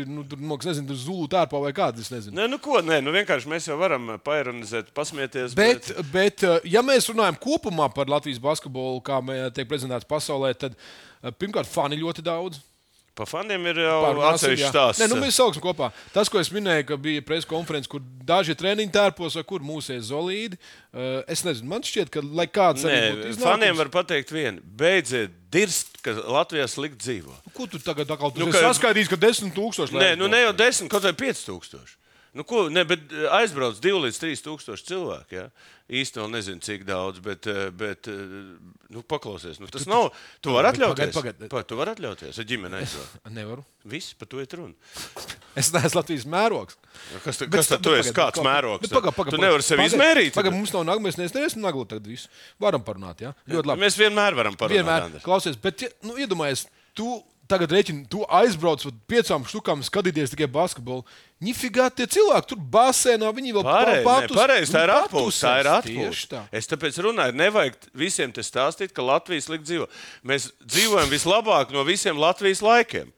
Nu, 0.06 0.24
tur, 0.24 0.38
nu, 0.38 0.56
es 0.56 0.64
nezinu, 0.66 0.86
tur 0.88 0.96
zulu 0.96 1.28
tērpā 1.28 1.60
vai 1.60 1.72
kāds, 1.72 2.00
es 2.00 2.08
nezinu. 2.10 2.32
Nē, 2.34 2.48
nu 2.48 2.58
ko, 2.58 2.80
nē, 2.80 3.02
nu 3.02 3.10
vienkārši 3.12 3.46
mēs 3.50 3.66
jau 3.68 3.76
varam 3.78 3.89
paironizēt, 4.24 4.92
pasmieties. 4.94 5.54
Bet, 5.54 5.90
bet, 6.12 6.42
eh, 6.42 6.60
ja 6.64 6.82
mēs 6.82 7.08
runājam 7.10 7.38
kopumā 7.40 7.92
par 7.94 8.06
Latvijas 8.06 8.38
basketbolu, 8.38 9.00
kā 9.02 9.20
tiek 9.52 9.68
prezentēts 9.68 10.04
pasaulē, 10.08 10.54
tad 10.54 10.74
eh, 10.76 11.30
pirmkārt, 11.30 11.66
fani 11.66 11.96
ļoti 11.96 12.22
daudz. 12.22 12.60
Pa 13.20 13.24
faniem 13.26 13.66
ir 13.66 13.76
jau 13.82 14.22
atsevišķi 14.30 14.68
stāsts. 14.70 15.00
Nē, 15.02 15.08
nu, 15.10 15.16
mēs 15.20 15.34
sauksim 15.36 15.60
kopā. 15.60 15.90
Tas, 16.14 16.28
ko 16.30 16.38
es 16.40 16.48
minēju, 16.54 16.86
ka 16.88 16.96
bija 16.96 17.20
preses 17.26 17.44
konferences, 17.44 17.90
kur 17.90 18.00
daži 18.24 18.54
treniņi 18.56 18.92
tērpos, 18.94 19.34
vai 19.36 19.42
kur 19.44 19.60
mūsēs 19.60 20.06
zolīdi. 20.08 20.56
eh, 20.94 21.22
Es 21.28 21.42
nezinu, 21.44 21.68
man 21.68 21.82
šķiet, 21.82 22.08
ka 22.08 22.20
lai 22.22 22.46
kāds 22.46 22.86
Nē, 22.86 23.34
iznākums- 23.34 23.42
faniem 23.42 23.76
var 23.76 23.88
pateikt 23.88 24.30
vienu. 24.30 24.62
Beidziet 24.64 25.30
dirst, 25.50 25.98
ka 26.02 26.12
Latvijā 26.12 26.64
slikti 26.70 27.02
dzīvo. 27.02 27.34
Ko 27.52 27.66
tu 27.66 27.78
tagad 27.78 28.08
atkal 28.08 28.32
Nu, 28.38 28.46
nu, 28.46 28.52
ka- 28.52 28.62
saskaidrīsi, 28.72 29.10
ka 29.10 29.16
desmit 29.16 29.52
tūkstoši 29.54 29.92
Nē, 29.92 30.16
nu 30.16 30.28
ne 30.28 30.40
jau 30.46 30.52
10, 30.54 30.88
kaut 30.88 31.02
vai 31.02 31.12
5000. 31.12 31.96
Nu, 32.36 32.44
ko, 32.46 32.68
ne, 32.70 32.84
bet 32.86 33.10
eh, 33.10 33.24
aizbrauc 33.40 33.80
2 33.82 34.00
līdz 34.06 34.18
3 34.22 34.42
tūkstoši 34.46 34.84
cilvēku. 34.86 35.34
Ja? 35.34 35.48
Īsti 35.90 36.20
vēl 36.20 36.28
nezinu, 36.30 36.60
cik 36.62 36.84
daudz, 36.86 37.18
bet, 37.24 37.48
eh, 37.50 37.72
bet 37.74 38.06
eh, 38.06 38.20
nu, 38.94 39.02
paklausies. 39.10 39.58
Nu, 39.58 39.66
tas 39.66 39.88
nav. 39.90 40.12
Tu 40.38 40.52
vari 40.54 40.70
atļauties. 40.70 41.10
pagaid, 41.16 41.40
pagaid. 41.40 41.50
Pa, 41.50 41.62
tu 41.66 41.78
vari 41.80 41.90
atļauties 41.96 42.38
ar 42.38 42.46
ģimeni 42.46 42.78
aizbraukt. 42.84 43.16
Nevaru. 43.34 43.64
Viss 43.90 44.14
par 44.14 44.30
to 44.30 44.38
ir 44.44 44.46
runa. 44.54 44.76
Es 45.58 45.72
neesmu 45.74 45.98
Latvijas 45.98 46.28
mērogs. 46.30 46.78
Kas, 47.24 47.40
tu, 47.40 47.48
Bet 47.50 47.58
kas 47.58 47.72
tad 47.72 47.80
sta- 47.80 47.82
tu 47.88 47.96
esi? 47.98 48.14
Kāds 48.14 48.38
mērogs? 48.46 48.84
bet 48.86 48.94
pagaid, 48.94 49.16
pagaid, 49.18 49.34
tu 49.34 49.42
nevari 49.42 49.66
sevi 49.66 49.80
Pagaid, 49.82 49.96
izmērīt. 49.96 50.36
Pagaid, 50.38 50.54
mums 50.54 50.74
nav 50.76 50.86
nagla, 50.86 51.02
mēs 51.08 51.18
neesam 51.34 51.64
nagla 51.66 51.88
tagad 51.90 52.06
visu. 52.12 52.30
Varam 52.62 52.84
parunāt, 52.86 53.24
jā? 53.26 53.34
Ļoti 53.50 53.72
labi. 53.72 53.82
Mēs 53.88 53.98
vienmēr 53.98 54.38
varam 54.38 54.54
parunāt. 54.60 54.78
Vienmēr. 54.78 55.08
Andri. 55.10 55.24
Klausies, 55.26 55.58
bet, 55.58 55.82
ja, 55.82 55.90
nu, 56.06 56.14
iedomājies, 56.22 56.68
tu 56.94 57.16
tagad 57.50 57.72
rēķini, 57.74 58.04
tu 58.10 58.22
aizbrauc 58.30 58.84
uz 58.86 58.94
piecām 59.10 59.42
štukām 59.48 59.82
skatīties 59.86 60.32
tikai 60.32 60.46
basketbolu. 60.54 61.02
Nifigā 61.42 61.88
tie 61.92 62.06
cilvēki 62.06 62.50
tur 62.52 62.60
basēnā, 62.72 63.28
viņi 63.36 63.54
vēl 63.56 63.64
Pareizi, 63.66 64.04
pa- 64.06 64.18
nē, 64.22 64.32
pareizi, 64.36 64.74
tā 64.76 64.82
ir 64.86 64.92
atpūta. 64.96 65.38
Tā 65.42 65.54
ir 65.62 65.70
atpūta. 65.74 66.42
Es 66.52 66.68
tāpēc 66.70 66.98
runāju, 67.06 67.36
nevajag 67.40 67.78
visiem 67.96 68.32
te 68.32 68.44
stāstīt, 68.46 68.94
ka 68.96 69.02
Latvijas 69.02 69.48
slikti 69.50 69.72
dzīvo. 69.72 69.88
Mēs 70.24 70.50
dzīvojam 70.64 71.10
vislabāk 71.12 71.72
no 71.74 71.82
visiem 71.88 72.16
Latvijas 72.20 72.62
laikiem. 72.62 73.10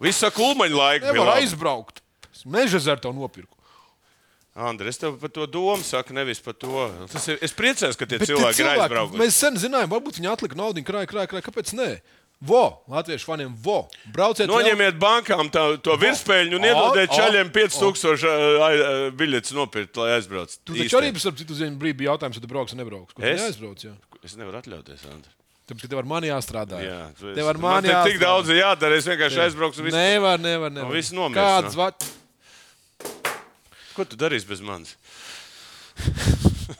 Viss 0.00 0.20
saka, 0.22 0.42
ulmaņa 0.42 0.76
laika. 0.78 1.12
Nevar 1.12 1.38
aizbraukt. 1.38 2.02
Meža 2.46 2.78
zēr 2.78 3.00
to 3.02 3.10
nopirku. 3.12 3.54
Andri, 4.58 4.90
es 4.90 4.98
tev 4.98 5.14
par 5.22 5.30
to 5.30 5.46
domu 5.46 5.84
saku, 5.86 6.14
nevis 6.16 6.40
par 6.42 6.54
to. 6.58 6.88
Tas 7.12 7.28
ir, 7.30 7.38
es 7.46 7.52
priecājos, 7.54 7.94
ka 7.98 8.06
tie 8.10 8.18
Bet 8.18 8.26
tie 8.26 8.34
cilvēki, 8.34 8.58
cilvēki 8.58 8.64
ir 8.64 8.82
aizbraukuši. 8.82 9.20
Mēs 9.20 9.36
sen 9.38 9.54
zinājām, 9.54 9.90
varbūt 9.92 10.18
viņi 10.18 10.30
atlika 10.32 10.58
naudu, 10.58 10.82
krāja, 10.82 11.06
krāja, 11.06 11.30
krāja. 11.30 11.44
Kāpēc? 11.46 11.70
Nē? 11.78 11.90
Vo, 12.40 12.84
latviešu 12.86 13.26
faniem, 13.26 13.50
vo. 13.64 13.88
Brauciet, 14.14 14.46
vēl- 14.46 14.60
Noņemiet 14.62 14.98
bankām 15.02 15.48
tā, 15.50 15.64
to 15.82 15.96
virspēļu 15.98 16.54
un 16.54 16.66
iedodiet 16.68 17.10
o. 17.10 17.16
5000 17.50 18.22
ā, 18.22 18.34
ā, 18.62 19.10
biļetes 19.18 19.50
nopirkt, 19.56 19.96
lai 19.98 20.12
aizbrauc. 20.20 20.54
Tu 20.64 20.76
taču 20.78 21.00
arī 21.00 21.10
par 21.16 21.34
citu 21.34 21.56
ziņu 21.58 21.74
brīdi 21.80 21.98
bija 22.04 22.12
jautājums, 22.14 22.38
vai 22.38 22.44
tu 22.46 22.50
brauks 22.52 22.72
vai 22.76 22.78
nebrauks. 22.84 23.12
Kur 23.18 23.24
Es? 23.26 23.40
neaizbrauc, 23.42 23.82
jā. 23.82 23.90
Es 24.22 24.36
nevaru 24.38 24.60
atļauties, 24.62 25.02
Andri. 25.10 25.34
Tāpēc, 25.68 25.88
tev 25.90 25.98
ar 25.98 26.06
mani 26.08 26.28
jāstrādā. 26.30 26.78
Jā, 26.80 27.00
esi- 27.10 27.34
tev 27.34 27.48
ar 27.50 27.58
man 27.58 27.72
mani 27.82 27.88
te 27.88 27.94
tik 28.06 28.20
jāstrādā. 28.20 28.20
daudz 28.22 28.48
jādara, 28.54 28.96
es 29.02 29.04
vienkārši 29.10 29.42
aizbraukšu 29.48 29.78
un 29.82 29.84
viss. 29.90 29.96
Nevar, 29.98 30.38
nevar, 30.38 30.70
nevar. 30.70 30.92
Viss 30.94 31.10
nomierinās, 31.12 31.64
Kāds 31.64 31.74
no? 31.74 31.82
va... 31.82 31.92
Ko 33.98 34.04
tu 34.06 34.16
darīsi 34.16 34.46
bez 34.46 34.60
manis? 34.62 34.94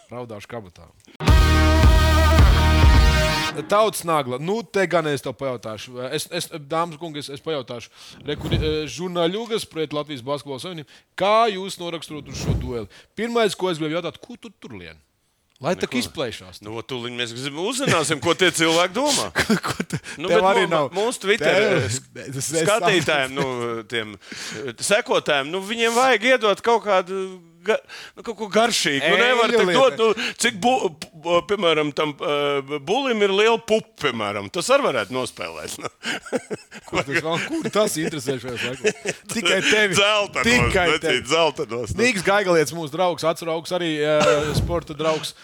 raudāšu 0.08 0.46
kabatā? 0.46 0.86
Tautas 3.66 4.04
nagla. 4.06 4.38
Nu, 4.38 4.60
te 4.62 4.84
gan 4.90 5.08
es 5.10 5.24
to 5.24 5.32
pajautāšu. 5.34 5.96
Es, 6.14 6.28
es 6.34 6.48
dāmas 6.54 6.94
un 6.96 7.02
kungi, 7.02 7.24
es, 7.24 7.32
es 7.32 7.42
pajautāšu. 7.44 7.90
Žurnāļugas 8.94 9.66
pret 9.70 9.96
Latvijas 9.96 10.22
Basketbola 10.26 10.62
Savienību. 10.62 11.02
Kā 11.18 11.48
jūs 11.52 11.80
noraksturot 11.80 12.30
šo 12.36 12.54
dueli? 12.60 12.88
Pirmais, 13.18 13.56
ko 13.58 13.72
es 13.72 13.80
gribēju 13.80 13.98
jautāt, 13.98 14.20
ko 14.22 14.38
tu 14.40 14.52
tur 14.54 14.78
lien? 14.78 14.98
Lai 15.58 15.72
tā 15.74 15.88
izplēšās. 15.98 16.60
Nu, 16.62 16.76
tūlīt 16.86 17.16
mēs 17.18 17.32
uzzināsim, 17.34 18.20
ko 18.22 18.30
tie 18.38 18.52
cilvēki 18.54 18.94
domā. 18.94 19.30
Nu, 20.18 20.26
Tev 20.30 20.40
bet 20.40 20.46
arī 20.50 20.64
nav. 20.70 20.88
Mūsu 20.94 21.20
Twitter 21.22 21.54
Tev- 21.78 22.22
eh, 22.22 22.38
skatītājiem, 22.62 23.34
nu, 23.34 23.44
tiem 23.90 24.14
eh, 24.18 24.72
sekotājiem, 24.82 25.50
nu, 25.50 25.60
viņiem 25.66 25.94
vajag 25.94 26.26
iedot 26.32 26.62
kaut 26.66 26.82
kādu. 26.86 27.20
Ga, 27.68 27.76
nu, 28.16 28.22
kaut 28.24 28.36
ko 28.38 28.48
garšīgu. 28.54 29.04
Nu, 29.12 29.18
nevar 29.20 29.52
lieta. 29.52 29.74
dot, 29.76 29.98
nu, 30.00 30.28
cik, 30.40 30.56
bu, 30.62 30.72
bu, 31.12 31.38
piemēram, 31.50 31.90
tam 31.96 32.14
uh, 32.16 32.78
bulim 32.88 33.20
ir 33.26 33.34
liela 33.36 33.58
pupa, 33.60 33.90
piemēram. 34.06 34.48
Tas 34.54 34.70
arī 34.72 34.86
varētu 34.88 35.16
nospēlēt. 35.16 35.76
Nu. 35.82 35.90
Kur 36.88 37.02
tas, 37.04 37.20
vēl- 37.26 37.44
kur 37.50 37.68
tas 37.74 37.98
interesē 38.00 38.38
šajos 38.40 38.64
laikos? 38.70 39.12
Tikai 39.34 39.60
tevi. 39.68 39.98
Zelta 39.98 40.44
Tikai 40.46 40.86
tevi. 41.02 41.22
zelta 41.28 41.66
nos. 41.68 41.92
Nu. 41.92 42.00
Nīks 42.04 42.24
Gaigalietis, 42.24 42.72
mūsu 42.76 42.94
draugs, 42.96 43.26
atceraugs 43.28 43.74
arī 43.76 43.92
uh, 44.00 44.52
sporta 44.56 44.96
draugs. 44.96 45.34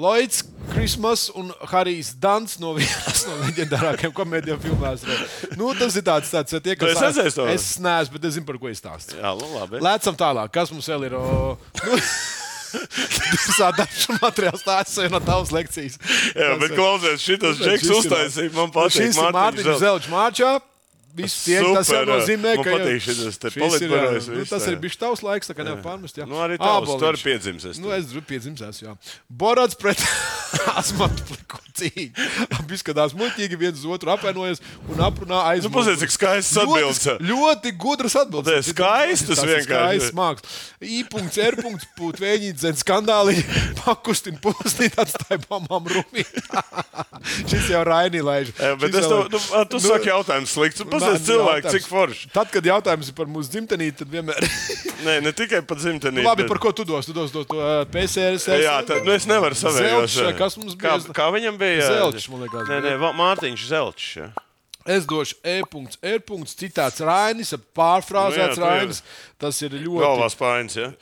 Lloyds, 0.00 0.44
Christmas 0.70 1.26
un 1.36 1.50
Harijs 1.68 2.14
Dans 2.22 2.54
no 2.62 2.72
vienas 2.78 3.24
no 3.28 3.36
leģendārākajām 3.42 4.14
komēdijām 4.16 4.60
filmās. 4.62 5.04
Nu, 5.60 5.72
tas 5.76 5.96
ir 5.98 6.04
tāds, 6.06 6.30
tāds 6.32 6.54
tie, 6.56 6.76
Tu 6.78 6.88
esi 6.88 7.04
redzējis 7.04 7.36
to? 7.36 7.46
Es 7.52 7.66
neesmu, 7.82 8.16
bet 8.16 8.28
es 8.30 8.38
zinu, 8.38 8.46
par 8.48 8.60
ko 8.62 8.70
izstāstu. 8.72 9.18
Jā, 9.20 9.34
nu, 9.36 9.50
labi. 9.58 9.82
Lēcam 9.84 10.16
tālāk, 10.20 10.52
kas 10.54 10.72
mums 10.72 10.88
vēl 10.88 11.10
ir. 11.10 11.18
O, 11.20 11.58
nu, 11.84 12.00
Sādāšu 13.58 14.14
materiāls 14.20 14.62
tāds 14.62 14.94
jau 14.94 15.08
no 15.10 15.20
tavas 15.24 15.50
lekcijas. 15.54 15.98
Jā, 16.38 16.52
bet 16.60 16.74
klausies, 16.78 17.24
džeks 17.26 17.82
Šis 17.82 17.88
ir- 17.90 17.96
uztaisīja, 17.98 18.52
man 18.54 18.70
patīk. 18.74 19.10
Šis 19.10 19.18
ir 19.18 19.34
Mārtiņš 19.36 19.80
Zelčs 19.82 20.10
Māčā. 20.12 20.52
Viss 21.16 21.44
tie, 21.44 21.58
tas 21.58 21.88
jau 21.90 22.02
Super, 22.02 22.10
nozīmē, 22.12 22.52
ka 22.60 22.66
patīk 22.70 23.00
te 23.00 23.00
šis 23.06 23.20
ir, 23.26 23.56
politbīrojas 23.56 24.28
nu, 24.30 24.44
tas 24.46 24.66
ir 24.70 24.76
bijis 24.82 24.98
tavs 25.00 25.24
laiks, 25.26 25.50
tā 25.50 25.56
kā 25.58 25.66
nevar 25.66 25.82
pārmest. 25.82 26.20
Jā. 26.20 26.26
Nu, 26.30 26.38
arī 26.42 26.58
tavs, 26.60 26.92
tu 26.94 27.08
arī 27.08 27.22
piedzimsi, 27.24 27.72
es 27.72 27.80
Nu, 27.82 27.90
es 27.94 28.12
esmu, 28.14 28.84
jā. 28.84 28.94
Borats 29.42 29.78
pret 29.78 30.02
asmatu 30.80 31.26
pliku 31.26 31.60
cīņu. 31.80 32.28
Abi 32.58 32.78
skatās 32.80 33.14
muļķīgi, 33.18 33.58
viens 33.60 33.82
otru 33.88 34.12
apvainojas 34.14 34.62
un 34.90 35.02
aprunā 35.04 35.42
aiz. 35.50 35.66
Nu, 35.66 35.72
paziet, 35.74 35.98
cik 36.02 36.14
skaistas 36.14 36.62
atbildes. 36.62 37.02
Ļoti, 37.06 37.28
ļoti 37.30 37.72
gudras 37.80 38.16
atbildes. 38.20 38.68
Tas 38.68 38.74
skaistas 38.74 39.42
vienkārši. 39.42 39.66
Skaists 39.66 40.16
māksls. 40.16 40.60
I.R. 40.80 41.58
Pūtvēņi 41.98 42.52
dzen 42.58 42.78
skandāli, 42.80 43.36
pakustin 43.82 44.38
pusnīt, 44.42 44.98
atstāja 45.00 45.40
pamām 45.46 45.88
rumī. 45.90 46.24
Šis 47.50 47.70
jau 47.72 47.82
Rainī 47.86 48.22
laiž. 48.24 48.52
Bet 48.80 48.94
es 48.94 49.06
tev, 49.06 49.26
nu, 49.32 49.40
tu 49.70 49.80
saki 49.82 50.10
jautājums 50.10 50.54
slikts. 50.56 50.84
Cilvēki, 51.00 51.62
jautājums. 51.64 51.76
cik 51.76 51.88
forši. 51.90 52.28
Tad, 52.34 52.50
kad 52.54 52.68
jautājums 52.70 53.08
ir 53.10 53.16
par 53.16 53.30
mūsu 53.30 53.52
dzimtenī, 53.54 53.88
tad 53.96 54.12
vienmēr. 54.12 54.46
Nē, 55.06 55.16
ne 55.24 55.32
tikai 55.36 55.62
par 55.66 55.80
dzimtenī. 55.80 56.20
Nu, 56.20 56.26
labi, 56.28 56.44
bet- 56.44 56.52
par 56.52 56.60
ko 56.62 56.72
tu 56.76 56.84
dos? 56.88 57.08
Tu 57.08 57.16
dos 57.16 57.32
to, 57.32 57.44
uh, 57.56 57.82
PSRS. 57.90 58.48
Jā, 58.60 58.76
tad 58.88 59.06
nu, 59.06 59.14
es 59.16 59.26
nevaru 59.30 59.56
savējos. 59.58 60.14
Zelčs, 60.18 60.38
kas 60.38 60.58
mums 60.60 60.76
kā, 60.76 60.98
bija? 61.00 61.16
kā 61.16 61.30
viņam 61.34 61.58
bija? 61.60 61.88
Zelčs, 61.88 62.28
man 62.32 62.44
liekas, 62.46 62.68
Nē, 62.70 62.80
nē, 62.86 62.94
Mārtiņš 63.20 63.66
Zelčs. 63.72 64.12
jā. 64.20 64.30
Es 64.90 65.04
došu 65.04 65.36
E.R. 65.44 65.66
citāts 66.48 67.02
Rainis, 67.04 67.52
pārfrāzēts 67.76 68.56
Nu 68.56 68.64
jā, 68.64 68.70
Rainis. 68.70 69.02
Tas 69.38 69.60
ir 69.62 69.76
ļoti. 69.76 70.04
Galvā 70.06 70.28
spainis, 70.32 70.78
ja? 70.80 70.92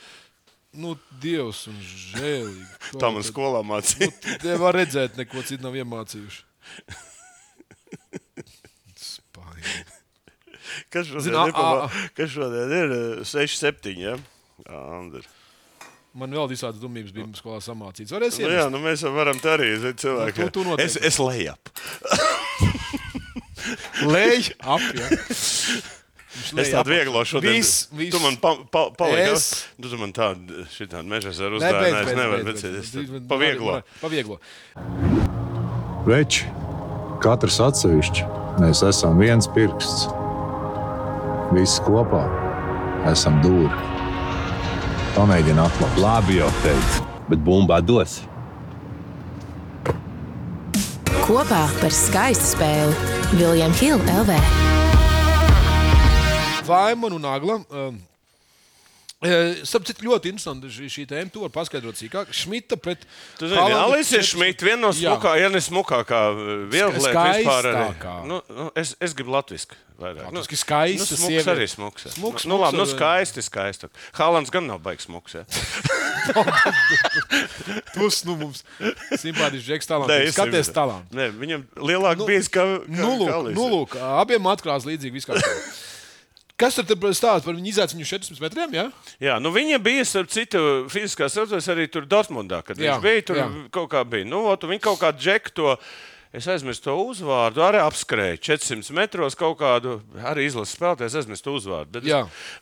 Nu, 0.75 0.97
Dievs 1.23 1.67
un 1.71 1.79
žēlīgi. 1.81 2.67
Tā 3.01 3.11
man 3.15 3.25
skolā 3.27 3.63
mācīja. 3.67 4.11
Te 4.43 4.57
var 4.61 4.77
redzēt, 4.77 5.17
neko 5.19 5.43
citu 5.47 5.65
nav 5.65 5.79
iemācījuši. 5.79 6.43
Kas 10.91 11.07
šodien, 11.07 11.23
Zini, 11.29 11.37
a- 11.37 11.47
nepamā- 11.51 11.85
a- 11.89 12.09
kas 12.17 12.31
šodien 12.31 12.73
ir 12.79 12.95
6, 13.25 13.59
7? 13.63 13.97
Ja? 14.01 14.17
Andri. 14.69 15.23
Man 16.19 16.33
vēl 16.35 16.49
visādas 16.51 16.81
dumības 16.83 17.13
bija 17.15 17.27
skolā 17.39 17.61
samācīts. 17.63 18.11
Varēs 18.11 18.39
Nu, 18.43 18.49
jā, 18.51 18.65
nu 18.73 18.79
mēs 18.83 19.05
varam 19.15 19.39
tā 19.39 19.53
arī 19.59 19.69
zini, 19.79 19.95
cilvēki. 19.95 20.39
Nu, 20.43 20.51
tu- 20.51 20.65
tu 20.65 20.77
es, 20.83 20.97
es 20.97 21.19
lejap. 21.23 21.69
Lej 24.09 24.51
ap, 24.63 24.81
jā. 24.99 25.09
Es 26.59 26.71
tādu 26.73 26.93
vieglo 26.95 27.23
šodien. 27.27 27.57
Viss, 27.59 27.89
viss. 27.93 28.13
Tu 28.15 28.21
man 28.23 28.37
pa, 28.41 28.55
pa. 28.71 29.09
Es- 29.11 29.29
Es... 29.29 29.67
Tu 29.83 29.99
man 29.99 30.13
tādu 30.15 30.65
šitādu 30.71 31.07
meža 31.11 31.33
ar 31.35 31.57
uzdāvināju. 31.59 32.03
Es 32.03 32.15
nevaru, 32.19 32.45
beidz, 32.45 32.63
bet 32.63 32.63
beidz, 32.63 32.83
es 32.83 32.93
beidz. 32.95 33.11
tā- 33.11 33.29
pa 33.29 33.39
vieglo. 33.43 33.79
Pa 34.01 34.11
vieglo. 34.13 34.39
Veči, 36.09 36.47
katrs 37.25 37.59
atsevišķi, 37.69 38.27
mēs 38.63 38.83
esam 38.89 39.19
viens 39.21 39.47
pirksts. 39.55 40.07
Visi 41.49 41.81
kopā 41.81 42.27
esam 43.09 43.39
dūri. 43.41 43.73
Pamēģini 45.15 45.63
atklāt. 45.63 46.01
Labi, 46.03 46.35
jau 46.43 46.49
teicu, 46.61 47.07
bet 47.31 47.41
bumbā 47.47 47.79
dos. 47.81 48.19
Kopā 51.25 51.63
par 51.81 51.93
skaistu 51.93 52.51
spēli 52.53 53.15
Viljams 53.41 53.81
Hilde 53.81 54.19
LV. 54.21 54.37
Vaimanu 56.69 57.17
un 57.17 57.27
Agla. 57.33 57.59
Um, 57.73 57.97
Sapratu, 59.19 60.05
ļoti 60.07 60.31
interesanti 60.31 60.69
šī, 60.71 60.89
šī 60.95 61.05
tēma. 61.11 61.31
Tu 61.35 61.41
vari 61.43 61.51
paskaidrot 61.51 61.99
sīkāk. 61.99 62.29
Šmita 62.31 62.77
pret. 62.79 63.03
Haalandu 63.41 63.97
Alise 63.97 64.21
četras- 64.21 64.29
Šmita, 64.31 64.63
viena 64.69 64.79
no 64.85 64.93
smukākajām, 64.95 65.41
ja 65.43 65.49
ne 65.51 65.59
smukākā 65.65 66.21
viellieta 66.71 67.25
vispār. 67.35 67.67
Arī. 67.73 68.13
Nu, 68.31 68.39
nu, 68.47 68.69
es, 68.79 68.95
es 69.03 69.17
gribu 69.19 69.35
latviski. 69.35 69.75
Vairāk. 69.99 70.29
Latviski 70.31 70.61
skaista 70.61 71.03
nu, 71.03 71.07
smuks 71.11 71.25
sieviete. 71.25 71.51
arī 71.51 71.67
smuks. 71.67 72.07
jā. 72.07 72.13
Smuks, 72.15 72.47
nu, 72.47 72.61
labi, 72.63 72.79
nu, 72.79 72.87
smuks, 72.87 72.95
skaisti, 72.95 73.43
skaisti. 73.43 73.91
Haalands 74.21 74.55
gan 74.55 74.71
nav 74.71 74.79
baigs 74.87 75.09
smuks. 75.11 75.35
Ja. 75.35 75.43
Plus, 77.97 78.23
nu, 78.23 78.39
mums 78.39 78.63
simpātisks 79.19 79.67
Džeks 79.67 79.91
talants. 79.91 80.15
Skaties 80.37 80.71
talants. 80.71 81.11
Viņam 81.11 81.67
lielāk 81.75 82.23
nu, 82.23 82.31
bijis 82.31 82.47
kā 82.55 82.69
Nu, 82.87 83.17
lūk, 83.19 83.51
nu, 83.51 83.67
lūk, 83.75 83.99
abiem 84.23 84.47
atklās 84.47 84.87
līdzīgi 84.87 85.19
viskā. 85.19 85.43
Kas 86.59 86.75
tur 86.75 86.85
stāsta 87.15 87.47
par 87.47 87.55
viņu 87.55 87.71
izaicinājumu 87.71 88.09
400 88.11 88.43
metriem? 88.43 88.73
Ja? 88.75 88.85
Jā, 89.23 89.39
nu 89.39 89.53
viņa 89.55 89.79
bija, 89.83 90.03
starp 90.09 90.33
citu, 90.35 90.61
fiziskā 90.91 91.29
saucējā 91.31 91.75
arī 91.77 91.87
tur 91.87 92.09
Dortmundā, 92.11 92.65
kad 92.67 92.81
Jā, 92.83 92.97
viņš 92.97 93.05
bija. 93.05 93.27
Tur 93.31 93.39
jā. 93.39 93.49
kaut 93.77 93.93
kā 93.93 94.03
bija. 94.03 94.27
Nu, 94.27 94.43
ot, 94.51 94.67
viņa 94.67 94.83
kaut 94.89 94.99
kādu 95.05 95.23
džeku 95.23 95.55
to. 95.55 95.77
Es 96.29 96.45
aizmirsu 96.45 96.83
to 96.85 96.93
uzvārdu, 97.09 97.63
arī 97.65 97.79
apskrēju 97.81 98.37
400 98.45 98.93
metros 98.93 99.37
kaut 99.39 99.55
kādu, 99.63 99.95
arī 100.29 100.45
izlases 100.45 100.75
spēlētāju. 100.77 101.09
Es 101.09 101.17
aizmirsu 101.23 101.47
to 101.47 101.55
uzvārdu. 101.57 101.95
Bet, 101.95 102.05
Jā. 102.11 102.19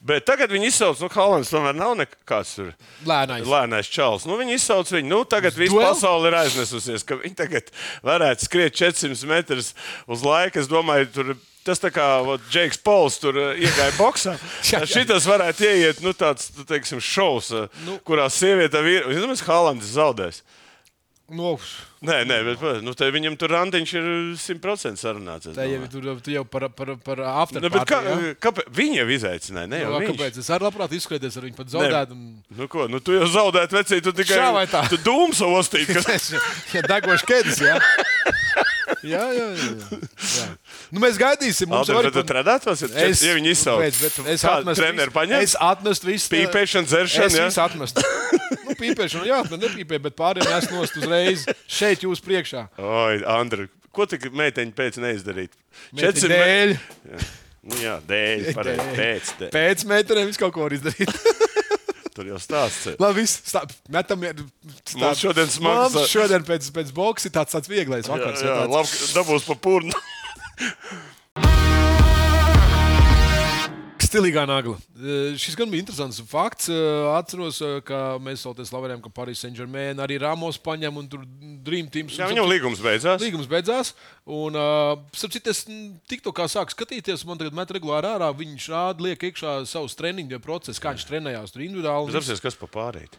bet 0.06 0.28
tagad 0.28 0.54
viņi 0.54 0.68
izsauc, 0.70 1.02
nu, 1.02 1.09
Hollands 1.11 1.50
tomēr 1.50 1.74
nav 1.74 1.96
nekāds 1.98 2.52
Lēnais. 3.02 3.42
lēnais 3.42 3.90
čels. 3.90 4.28
Nu, 4.30 4.38
viņi 4.38 4.54
izsauc 4.61 4.92
viņu, 4.94 5.11
nu, 5.11 5.24
tagad 5.26 5.59
viss 5.59 5.74
pasaule 5.74 6.30
ir 6.30 6.38
aiznesusies, 6.44 7.02
ka 7.02 7.18
viņi 7.24 7.40
tagad 7.42 7.74
varētu 8.06 8.46
skriet 8.46 8.78
400 8.78 9.32
metrus 9.35 9.74
uz 10.06 10.22
laiku. 10.22 10.62
Es 10.62 10.70
domāju, 10.70 11.11
tur. 11.16 11.35
Tas 11.66 11.81
tā 11.83 11.90
kā 11.90 12.05
ot, 12.22 12.44
Džeiks 12.52 12.79
Pols 12.87 13.18
tur 13.22 13.35
uh, 13.42 13.48
iegāja 13.59 13.94
boxā. 13.98 14.37
Šitas 14.94 15.26
varētu 15.26 15.66
ieiet, 15.66 16.02
nu, 16.05 16.14
tāds, 16.14 16.52
nu, 16.57 16.66
teiksim, 16.68 17.02
šovs, 17.02 17.50
nu, 17.50 17.66
Nu. 17.88 17.98
kurā 18.07 18.29
sieviete 18.31 18.79
ir. 18.87 19.11
Es 19.11 19.18
domāju, 19.24 19.42
ka 19.42 19.52
Haalands 19.57 19.90
zaudēs. 19.96 20.44
Nu, 21.26 21.57
Nē, 22.07 22.20
nē, 22.29 22.37
bet 22.46 22.61
nu, 22.87 22.92
te 22.94 23.07
viņam 23.11 23.35
tur 23.40 23.50
randiņš 23.50 23.92
ir 23.98 24.05
100% 24.38 25.00
sarunāts. 25.00 25.48
tā 25.57 25.64
jau 25.66 25.81
tur 25.90 26.05
tu 26.22 26.31
jau 26.31 26.44
par, 26.46 26.68
par, 26.70 26.92
par 27.02 27.18
Nu, 27.57 27.70
bet 27.72 27.83
kā, 27.88 27.98
party, 27.98 28.29
ja? 28.29 28.35
kāpēc? 28.46 28.68
Viņa 28.76 28.98
jau 29.00 29.07
izaicināja, 29.16 29.70
ne 29.72 29.81
jau 29.81 29.88
Nu, 29.90 29.98
viņš. 30.05 30.12
kāpēc? 30.12 30.38
Es 30.44 30.50
arī 30.55 30.68
labprāt 30.68 30.94
izskrēties 30.94 31.38
ar 31.40 31.46
viņu 31.48 31.57
pat 31.59 31.72
zaudēt. 31.72 32.12
Un... 32.14 32.20
Nu, 32.61 32.68
ko, 32.70 32.87
nu, 32.92 33.00
tu 33.02 33.16
jau 33.16 33.26
zaudēji, 33.33 33.72
vecīt, 33.74 34.05
tu 34.07 34.12
tikai 34.20 34.38
Šā 34.38 34.52
vai 34.55 34.66
tā? 34.70 34.85
Tu 34.92 35.00
dūmus 35.02 35.42
ostīt. 35.48 35.90
Ka... 35.90 36.05
Es, 36.14 36.31
ja 36.76 36.85
degošs 36.87 37.26
ķēdes, 37.26 37.59
jā. 37.72 37.81
jā, 39.02 39.24
jā, 39.35 39.48
jā, 39.50 39.72
jā. 40.37 40.46
Jā. 40.87 40.92
Nu, 40.94 41.01
mēs 41.03 41.18
gaidīsim. 41.18 41.68
Mums 41.68 41.88
Alder, 41.90 41.94
jau 41.96 42.03
bet 42.11 42.14
tu 42.16 42.22
trādātos, 42.33 42.83
ja, 42.87 43.07
ja 43.07 43.35
viņi 43.37 43.51
izsauc. 43.53 43.83
Es 44.31 44.44
atmestu 44.46 44.83
treneri 44.83 45.09
visu- 45.11 45.16
paņem? 45.16 45.42
Es 45.42 45.57
atmestu 45.59 46.07
visu. 46.11 46.31
Pīpēšana, 46.35 46.87
dzeršana, 46.87 47.27
Es 47.27 47.35
jā? 47.38 47.46
visu 47.51 47.62
atmestu. 47.64 48.05
nu, 48.66 48.77
pīpēšana, 48.79 49.27
jā, 49.27 49.40
bet 49.51 49.61
nepīpē, 49.66 50.01
bet 50.07 50.16
pārējiem 50.18 50.59
es 50.59 50.70
nost 50.70 50.96
uzreiz 51.03 51.46
šeit 51.66 52.07
jūs 52.07 52.22
priekšā. 52.22 52.68
Oi, 52.79 53.18
Andri, 53.27 53.66
ko 53.92 54.07
tik 54.07 54.29
meiteņi 54.31 54.72
pēc 54.79 55.01
neizdarīt? 55.03 55.51
400 55.96 56.31
dēļ. 56.33 56.77
Nu, 57.66 57.75
jā, 57.83 57.96
dēļ, 58.07 58.44
pareizi, 58.55 58.90
pēc. 58.94 59.31
Dēļ. 59.40 59.51
Pēc 59.57 59.85
meitenēm 59.90 60.29
visu 60.31 60.38
kaut 60.44 60.53
ko 60.55 60.68
var 60.68 60.77
izdarīt. 60.77 61.11
Tur 62.16 62.25
jau 62.31 62.38
stāsts. 62.40 62.94
Labi, 62.96 63.20
viss. 63.27 63.42
stā- 63.44 63.66
Metam, 63.92 64.22
Mums 64.22 65.18
šodien 65.20 65.51
smags- 65.53 65.92
Mums 65.99 66.09
šodien 66.09 66.46
pēc, 66.49 66.70
pēc 66.72 66.92
ir 67.29 67.33
tāds, 67.35 67.53
tāds 67.53 67.68
vieglais 67.68 68.07
Jā, 68.07 68.14
vakars. 68.14 68.40
jā, 68.40 68.55
tāds- 68.62 68.72
labi, 68.72 69.11
dabūs 69.18 69.44
pa 69.51 69.57
purnu. 69.66 69.92
Stilīgā 74.07 74.45
nagla. 74.49 74.77
Eh, 74.97 75.35
Šis 75.40 75.57
gan 75.59 75.71
bija 75.71 75.83
interesants 75.83 76.21
fakts. 76.31 76.71
Eh, 76.71 77.16
Atceros, 77.16 77.59
eh, 77.61 77.81
ka 77.85 78.19
mēs 78.23 78.45
vēl 78.47 78.55
te 78.57 78.66
slavējām, 78.69 79.03
ka 79.03 79.11
Paris 79.11 79.42
Saint-Germain 79.42 79.99
arī 79.99 80.21
Ramos 80.23 80.59
paņem 80.59 80.97
un 80.97 81.09
tur 81.09 81.25
Dream 81.66 81.88
Team. 81.88 82.09
Jā, 82.09 82.29
viņam 82.31 82.49
līgums 82.49 82.81
beidzās. 82.81 83.21
Līgums 83.21 83.51
beidzās. 83.51 83.92
Un, 84.25 84.55
uh, 84.55 84.97
citu, 85.12 85.51
es 85.51 85.64
tikko 86.09 86.33
kā 86.33 86.47
sāku 86.47 86.73
skatīties, 86.75 87.27
man 87.27 87.38
tagad 87.38 87.53
met 87.53 87.69
regulāri 87.69 88.07
ārā. 88.07 88.31
Viņš 88.37 88.69
rāda, 88.71 89.01
liek 89.01 89.19
iekšā 89.19 89.66
savus 89.66 89.97
treniņu 89.99 90.40
procesus, 90.40 90.81
kā 90.81 90.95
viņš 90.95 91.09
trenējās 91.11 91.53
tur 91.53 91.66
individuāli. 91.66 92.14
Apsies, 92.14 92.40
kas 92.40 92.55
pa 92.55 92.66
pārējai. 92.66 93.11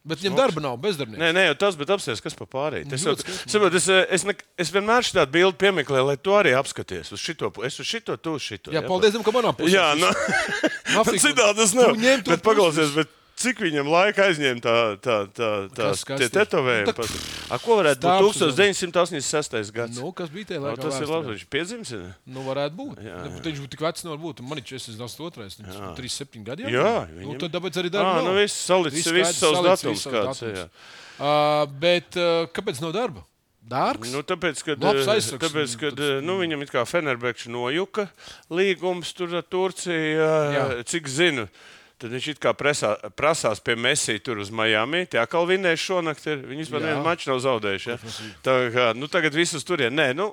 Bet 0.00 0.22
viņam 0.22 0.36
darba 0.38 0.62
nav, 0.64 0.78
bezdarbnieks. 0.80 1.20
Nē, 1.20 1.28
nē, 1.36 1.42
tas, 1.60 1.76
bet 1.76 1.90
apsies, 1.92 2.22
kas 2.24 2.32
pa 2.36 2.46
pārējai. 2.48 2.86
Es, 2.96 3.02
Ļoti 3.04 3.26
jau- 3.26 3.34
saprot, 3.52 3.74
es, 3.76 3.88
es, 4.16 4.24
ne, 4.24 4.34
es 4.56 4.72
vienmēr 4.72 5.04
šādu 5.04 5.28
bildi 5.34 5.60
piemeklēju, 5.60 6.06
lai 6.08 6.16
to 6.16 6.32
arī 6.38 6.54
apskaties. 6.56 7.12
Uz 7.12 7.20
šito, 7.20 7.52
es 7.68 7.76
uz 7.76 7.86
šito, 7.90 8.16
tu 8.16 8.38
uz 8.38 8.46
šito. 8.46 8.72
Jā, 8.72 8.80
paldies, 8.86 9.12
Dievam, 9.12 9.26
ka 9.28 9.34
manā 9.36 9.52
pusē. 9.58 9.74
Jā, 9.76 9.90
nu, 10.00 10.08
Nafik, 10.96 11.20
citādi 11.20 11.60
tas 11.60 11.76
nav. 11.76 11.92
Bet 12.24 12.40
paklausies, 12.46 12.96
bet 12.96 13.12
cik 13.40 13.60
viņam 13.64 13.88
laika 13.88 14.26
aizņēma 14.28 14.60
tā, 14.64 14.74
tā, 15.00 15.14
tā, 15.32 15.48
tā 15.72 15.86
Kas- 15.90 16.04
kas 16.04 16.20
tie 16.20 16.28
tetovējumi? 16.34 16.86
Nu, 16.90 16.92
tā-? 16.92 17.06
A, 17.50 17.58
ko 17.62 17.78
varētu 17.80 18.04
būt 18.04 18.42
uz- 18.44 18.56
1986. 18.60 19.72
gads? 19.74 19.96
Nu, 19.98 20.12
kas 20.12 20.28
bija 20.34 20.50
tajā 20.52 20.60
O, 20.60 20.66
laikā? 20.68 20.82
tas 20.84 20.98
ir 21.00 21.06
vēsturē? 21.06 21.16
labi, 21.16 21.32
viņš 21.34 21.46
piedzimis. 21.54 21.92
ir? 21.96 22.04
Nu, 22.26 22.44
varētu 22.46 22.76
būt. 22.76 23.00
Jā, 23.00 23.08
Jā, 23.10 23.24
jā. 23.30 23.40
Viņš 23.48 23.70
tik 23.72 23.80
vecs 23.86 24.04
nevar 24.04 24.18
būt. 24.22 24.42
Man 24.44 24.58
ir 24.60 24.64
42, 24.68 25.48
viņš 25.48 25.58
ir 25.80 25.96
37 25.96 26.44
gadi. 26.44 26.62
jau? 26.68 26.70
Jā, 26.76 27.08
nu, 27.10 27.20
viņam- 27.24 27.40
tad 27.40 27.52
tāpēc 27.58 27.80
arī 27.82 27.90
darba. 27.90 28.20
nu 28.20 28.30
nav. 28.30 28.36
viss 28.42 28.60
salicis 28.68 29.10
Viss 29.10 29.38
savus 29.40 29.64
datumus 29.64 30.04
kāds, 30.06 30.40
datumus. 30.40 30.58
jā. 30.58 30.68
Uh, 31.20 31.66
bet 31.80 32.16
uh, 32.16 32.46
kāpēc 32.52 32.80
nav 32.80 32.92
darba? 32.92 33.24
Dārgs? 33.70 34.10
Nu, 34.10 34.22
tāpēc, 34.24 34.62
kad, 34.64 34.80
tāpēc, 34.80 35.74
kad 35.78 35.98
nu, 36.24 36.38
viņam 36.40 36.62
ir 36.64 36.70
kā 36.72 36.80
Fenerbekčs 36.88 37.46
nojuka 37.52 38.08
līgums 38.50 39.12
tur 39.14 39.34
ar 39.36 39.42
Turciju, 39.42 40.16
Jā. 40.16 40.64
cik 40.88 41.06
zinu. 41.06 41.44
Tad 42.00 42.14
viņš 42.14 42.26
it 42.32 42.38
kā 42.40 42.54
presā, 42.56 42.94
prasās 43.12 43.60
pie 43.60 43.74
Messi 43.76 44.16
tur 44.24 44.40
uz 44.40 44.48
Miami. 44.54 45.04
Tā 45.10 45.26
kā 45.28 45.42
vinēja 45.44 45.76
šonakt, 45.82 46.24
ir, 46.30 46.44
viņi 46.48 46.64
vispār 46.64 46.80
Jā. 46.80 46.86
nevienu 46.88 47.04
maču 47.04 47.28
nav 47.28 47.42
zaudējuši. 47.44 47.90
Ja? 47.92 47.98
Tā 48.46 48.54
kā, 48.72 48.86
nu, 48.96 49.10
tagad 49.12 49.36
visus 49.36 49.66
turien. 49.68 49.92
Nē, 49.92 50.14
nu, 50.16 50.30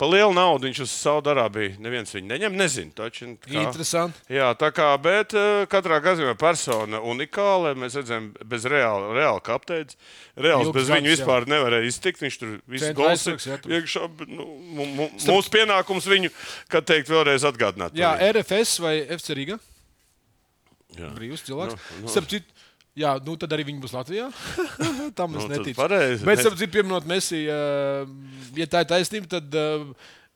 pa 0.00 0.08
lielu 0.08 0.32
naudu 0.34 0.64
viņš 0.64 0.80
uz 0.80 0.94
Saudārābiju 0.96 1.76
neviens 1.84 2.14
viņu 2.14 2.30
neņem, 2.30 2.56
nezinu. 2.56 2.94
Taču, 2.96 3.28
kā, 3.42 3.66
Interesanti. 3.66 4.22
Jā, 4.32 4.48
tā 4.58 4.70
kā, 4.74 4.86
bet 5.04 5.36
uh, 5.36 5.66
katrā 5.70 6.00
gadījumā 6.06 6.38
persona 6.40 7.02
unikāla. 7.04 7.74
Mēs 7.78 7.98
redzam, 8.00 8.30
bez 8.48 8.64
reāla, 8.70 9.12
reāla 9.18 9.44
kapteiņa. 9.44 10.00
Reāls 10.40 10.70
Ilgs 10.70 10.78
bez 10.78 10.90
viņa 10.94 11.04
jā. 11.10 11.18
vispār 11.18 11.48
nevarēja 11.52 11.90
iztikt. 11.90 12.24
Viņš 12.24 12.40
tur 12.40 12.56
visu 12.64 12.94
jā, 12.94 13.60
tur. 13.60 13.76
iekšā. 13.76 14.08
Nu, 14.32 14.48
mūsu 15.20 15.52
pienākums 15.52 16.08
viņu, 16.08 16.32
kā 16.72 16.80
teikt, 16.80 17.12
vēlreiz 17.12 17.44
atgādināt. 17.44 17.92
par 17.92 18.00
Jā. 18.00 18.16
RFS 18.32 18.80
vai 18.80 18.96
FC 19.04 19.36
Riga? 19.36 19.60
Jā. 20.98 21.10
Brīvs 21.16 21.44
cilvēks. 21.46 21.74
Nu, 21.76 22.04
nu. 22.06 22.12
Starp 22.12 22.30
citu, 22.32 22.50
Jā, 22.94 23.16
nu 23.26 23.32
tad 23.34 23.50
arī 23.50 23.64
viņi 23.66 23.80
būs 23.82 23.90
Latvijā. 23.90 24.28
Tam 25.18 25.32
es 25.34 25.42
Nu, 25.42 25.48
neticu. 25.50 25.74
pareizi. 25.74 26.22
Bet, 26.22 26.44
ap 26.46 26.54
citu, 26.54 26.70
pieminot 26.76 27.08
Messi, 27.10 27.40
uh, 27.50 28.06
ja 28.54 28.68
tā 28.70 28.84
ir 28.84 28.90
taisnība, 28.92 29.26
tad 29.32 29.56
uh, 29.58 29.88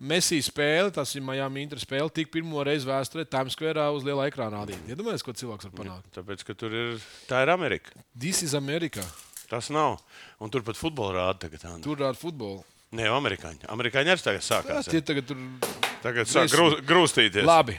Messi 0.02 0.40
spēle, 0.42 0.90
tas 0.94 1.12
ir 1.14 1.22
Miami 1.22 1.62
Inter 1.62 1.78
spēle, 1.78 2.10
tika 2.10 2.32
pirmo 2.34 2.64
reizi 2.66 2.86
vēsturē 2.90 3.28
Times 3.30 3.54
Square 3.54 3.84
uz 3.94 4.02
liela 4.06 4.26
ekrāna 4.26 4.64
rādīt. 4.64 4.82
Iedomājieties, 4.90 5.22
ko 5.26 5.36
cilvēks 5.38 5.68
var 5.68 5.76
panākt. 5.78 6.10
Tāpēc, 6.18 6.42
ka 6.50 6.56
tur 6.58 6.74
ir, 6.74 6.98
tā 7.30 7.44
ir 7.46 7.54
Amerika. 7.54 7.94
This 8.18 8.42
is 8.46 8.56
America. 8.58 9.06
Tas 9.50 9.70
nav. 9.70 10.00
Un 10.42 10.50
tur 10.50 10.66
pat 10.66 10.78
futbolu 10.78 11.14
rāda 11.14 11.44
tagad. 11.46 11.62
Andri. 11.70 11.86
Tur 11.86 12.02
ar 12.10 12.18
futbolu. 12.18 12.64
Nē, 12.98 13.06
amerikāņi. 13.12 13.66
Amerikāņi 13.70 14.14
arī 14.16 14.26
tagad 14.26 14.42
Jā, 14.42 14.48
sākās. 14.50 14.90
tie 14.90 14.98
jā. 14.98 15.06
tagad 15.12 15.30
tur 15.30 15.38
Tagad 16.02 16.30
sāk 16.30 16.50
grū, 16.54 16.68
grūstīties. 16.86 17.46
Labi. 17.46 17.78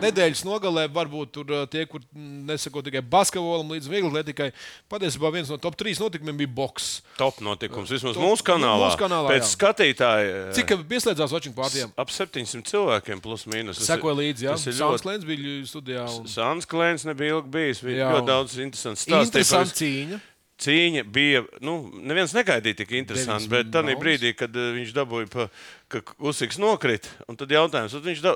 Nedēļas 0.00 0.42
nogalē 0.48 0.86
varbūt 0.92 1.32
tur 1.34 1.52
uh, 1.54 1.64
tie, 1.70 1.84
kur 1.90 2.02
nesako 2.14 2.82
tikai 2.86 3.02
basketbolam, 3.02 3.72
līdz 3.76 3.90
viegli 3.90 4.10
atletikai. 4.10 4.50
Patiesībā 4.90 5.30
viens 5.34 5.50
no 5.52 5.58
top 5.60 5.76
3 5.80 6.00
notikumiem 6.02 6.38
bija 6.40 6.52
boks. 6.60 6.88
Top 7.20 7.40
notikums 7.44 7.92
vismaz 7.92 8.16
Top- 8.16 8.24
mūsu 8.24 8.46
kanālā. 8.46 8.88
mūsu 8.88 9.00
kanālā, 9.00 9.34
Pēc 9.34 9.44
jā. 9.44 9.50
skatītāja. 9.54 10.40
Cik 10.56 10.74
pieslēdzās 10.90 11.34
watching 11.36 11.56
pārtiem? 11.56 11.92
Ap 12.00 12.12
700 12.14 12.64
cilvēkiem 12.70 13.22
plus 13.24 13.46
mīnus. 13.50 13.82
Sekoja 13.86 14.16
līdzi, 14.22 14.48
jā. 14.48 14.56
Sāns 14.60 14.80
ļoti. 14.80 15.06
Klēns 15.06 15.28
bija 15.28 15.54
studijā. 15.68 16.08
Un... 16.16 16.26
Sāns 16.30 16.68
Klēns 16.70 17.06
nebija 17.08 17.36
ilgi 17.38 17.54
bijis. 17.54 17.84
Jā. 17.84 18.10
ļoti 18.16 18.28
daudz 18.32 18.58
interesants 18.60 19.06
stāstu. 19.06 19.30
Interesanti 19.30 19.80
cīņa. 19.84 20.20
Cīņa 20.60 21.04
bija. 21.08 21.40
Nu, 21.64 21.74
neviens 22.04 22.34
negaidīja 22.36 22.82
tik 22.82 22.90
interesanti, 22.98 23.48
bet 23.48 23.70
tajā 23.72 23.96
brīdī, 24.00 24.34
kad 24.36 24.52
viņš 24.52 24.90
dabūja, 24.96 25.30
pa, 25.32 25.46
ka 25.90 26.00
Usiks 26.30 26.58
nokrita, 26.62 27.10
un 27.28 27.36
tad 27.38 27.50
jautājums, 27.52 27.92
tad 27.96 28.06
viņš, 28.06 28.20
da, 28.22 28.34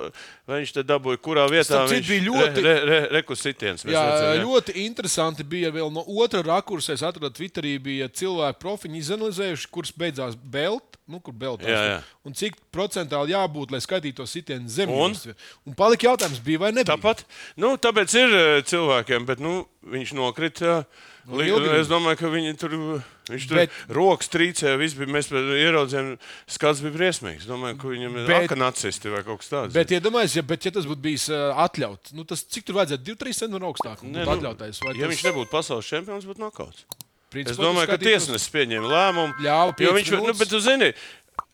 viņš 0.51 0.73
te 0.75 0.83
dabūja, 0.87 1.21
kurā 1.23 1.45
vietā 1.53 1.85
viņš 1.91 2.09
bija 2.11 2.25
ļoti- 2.27 2.65
re, 2.65 2.75
re, 2.75 2.89
re, 2.91 2.99
rekusitiens. 3.21 3.85
Jā, 3.87 4.03
ļoti 4.43 4.75
interesanti 4.85 5.47
bija 5.47 5.71
vēl 5.75 5.93
no 5.95 6.03
otra 6.21 6.43
rakursa. 6.43 6.93
Es 6.97 7.05
atradu 7.07 7.31
Twitterī, 7.35 7.77
bija 7.83 8.09
cilvēki 8.11 8.61
profiņi 8.63 9.01
izanalizējuši, 9.05 9.71
kurš 9.71 9.95
beidzās 9.99 10.35
belt, 10.37 10.99
nu, 11.07 11.21
kur 11.21 11.35
beltās. 11.37 11.71
Jā, 11.71 11.83
jā. 11.95 12.03
Un 12.25 12.35
cik 12.35 12.59
procentāli 12.75 13.35
jābūt, 13.35 13.71
lai 13.75 13.81
skaitītos 13.85 14.35
sitienu 14.35 14.69
zem. 14.69 14.91
Un? 14.91 15.15
un 15.67 15.75
palika 15.79 16.11
jautājums, 16.11 16.43
bija 16.45 16.59
vai 16.67 16.73
nebija? 16.73 16.97
Tāpat, 16.97 17.25
nu, 17.61 17.77
tāpēc 17.77 18.15
ir 18.19 18.35
uh, 18.35 18.63
cilvēkiem, 18.67 19.27
bet 19.29 19.43
nu, 19.45 19.63
viņš 19.85 20.15
nokrita. 20.19 20.85
Nu, 21.25 21.39
Li, 21.41 21.47
ilgi. 21.49 21.71
es 21.81 21.89
domāju, 21.89 22.19
ka 22.21 22.29
viņi 22.29 22.57
tur, 22.61 22.75
viņš 23.31 23.47
tur 23.49 23.57
Bet- 23.57 23.71
rokas 23.89 24.29
trīcēja. 24.29 24.79
viss 24.79 24.95
Bija, 24.99 25.09
mēs 25.15 25.31
ieraudzījām, 25.33 26.19
skats 26.47 26.83
bija 26.85 26.93
briesmīgs. 26.99 27.47
Domāju, 27.49 27.79
ka 27.81 27.89
viņam 27.89 28.19
ir 28.21 28.27
Bet- 28.29 28.57
nacisti 28.59 29.09
vai 29.13 29.23
kaut 29.25 29.41
kas 29.41 29.49
tāds. 29.49 29.73
Bet, 29.73 29.89
iedomājieties, 29.89 30.37
ja, 30.37 30.43
bet, 30.43 30.65
ja 30.65 30.71
tas 30.71 30.85
būtu 30.85 31.01
bijis 31.01 31.29
uh, 31.33 31.55
atļauts, 31.65 32.13
nu, 32.13 32.25
tas 32.25 32.45
cik 32.45 32.65
tur 32.69 32.77
vajadzētu 32.83 33.05
2-3 33.17 33.33
centimetrus 33.33 33.73
augstāk? 33.73 34.05
Nē, 34.05 34.25
nu, 34.25 34.31
atļautais, 34.37 34.79
ja 34.85 34.93
tas- 35.09 35.15
viņš 35.15 35.25
nebūtu 35.31 35.51
pasaules 35.51 35.89
čempions, 35.89 36.25
būtu 36.29 36.39
nokauts. 36.45 36.85
principā 37.35 37.51
Es 37.51 37.57
domāju, 37.59 37.87
ka 37.91 37.97
tiesnesis 37.99 38.47
pieņēma 38.55 38.87
lēmumu. 38.87 39.33
Piecas 39.75 39.97
viņš, 39.99 40.11
nu, 40.15 40.21
minūtes. 40.23 40.39
bet, 40.39 40.49
zini, 40.63 40.93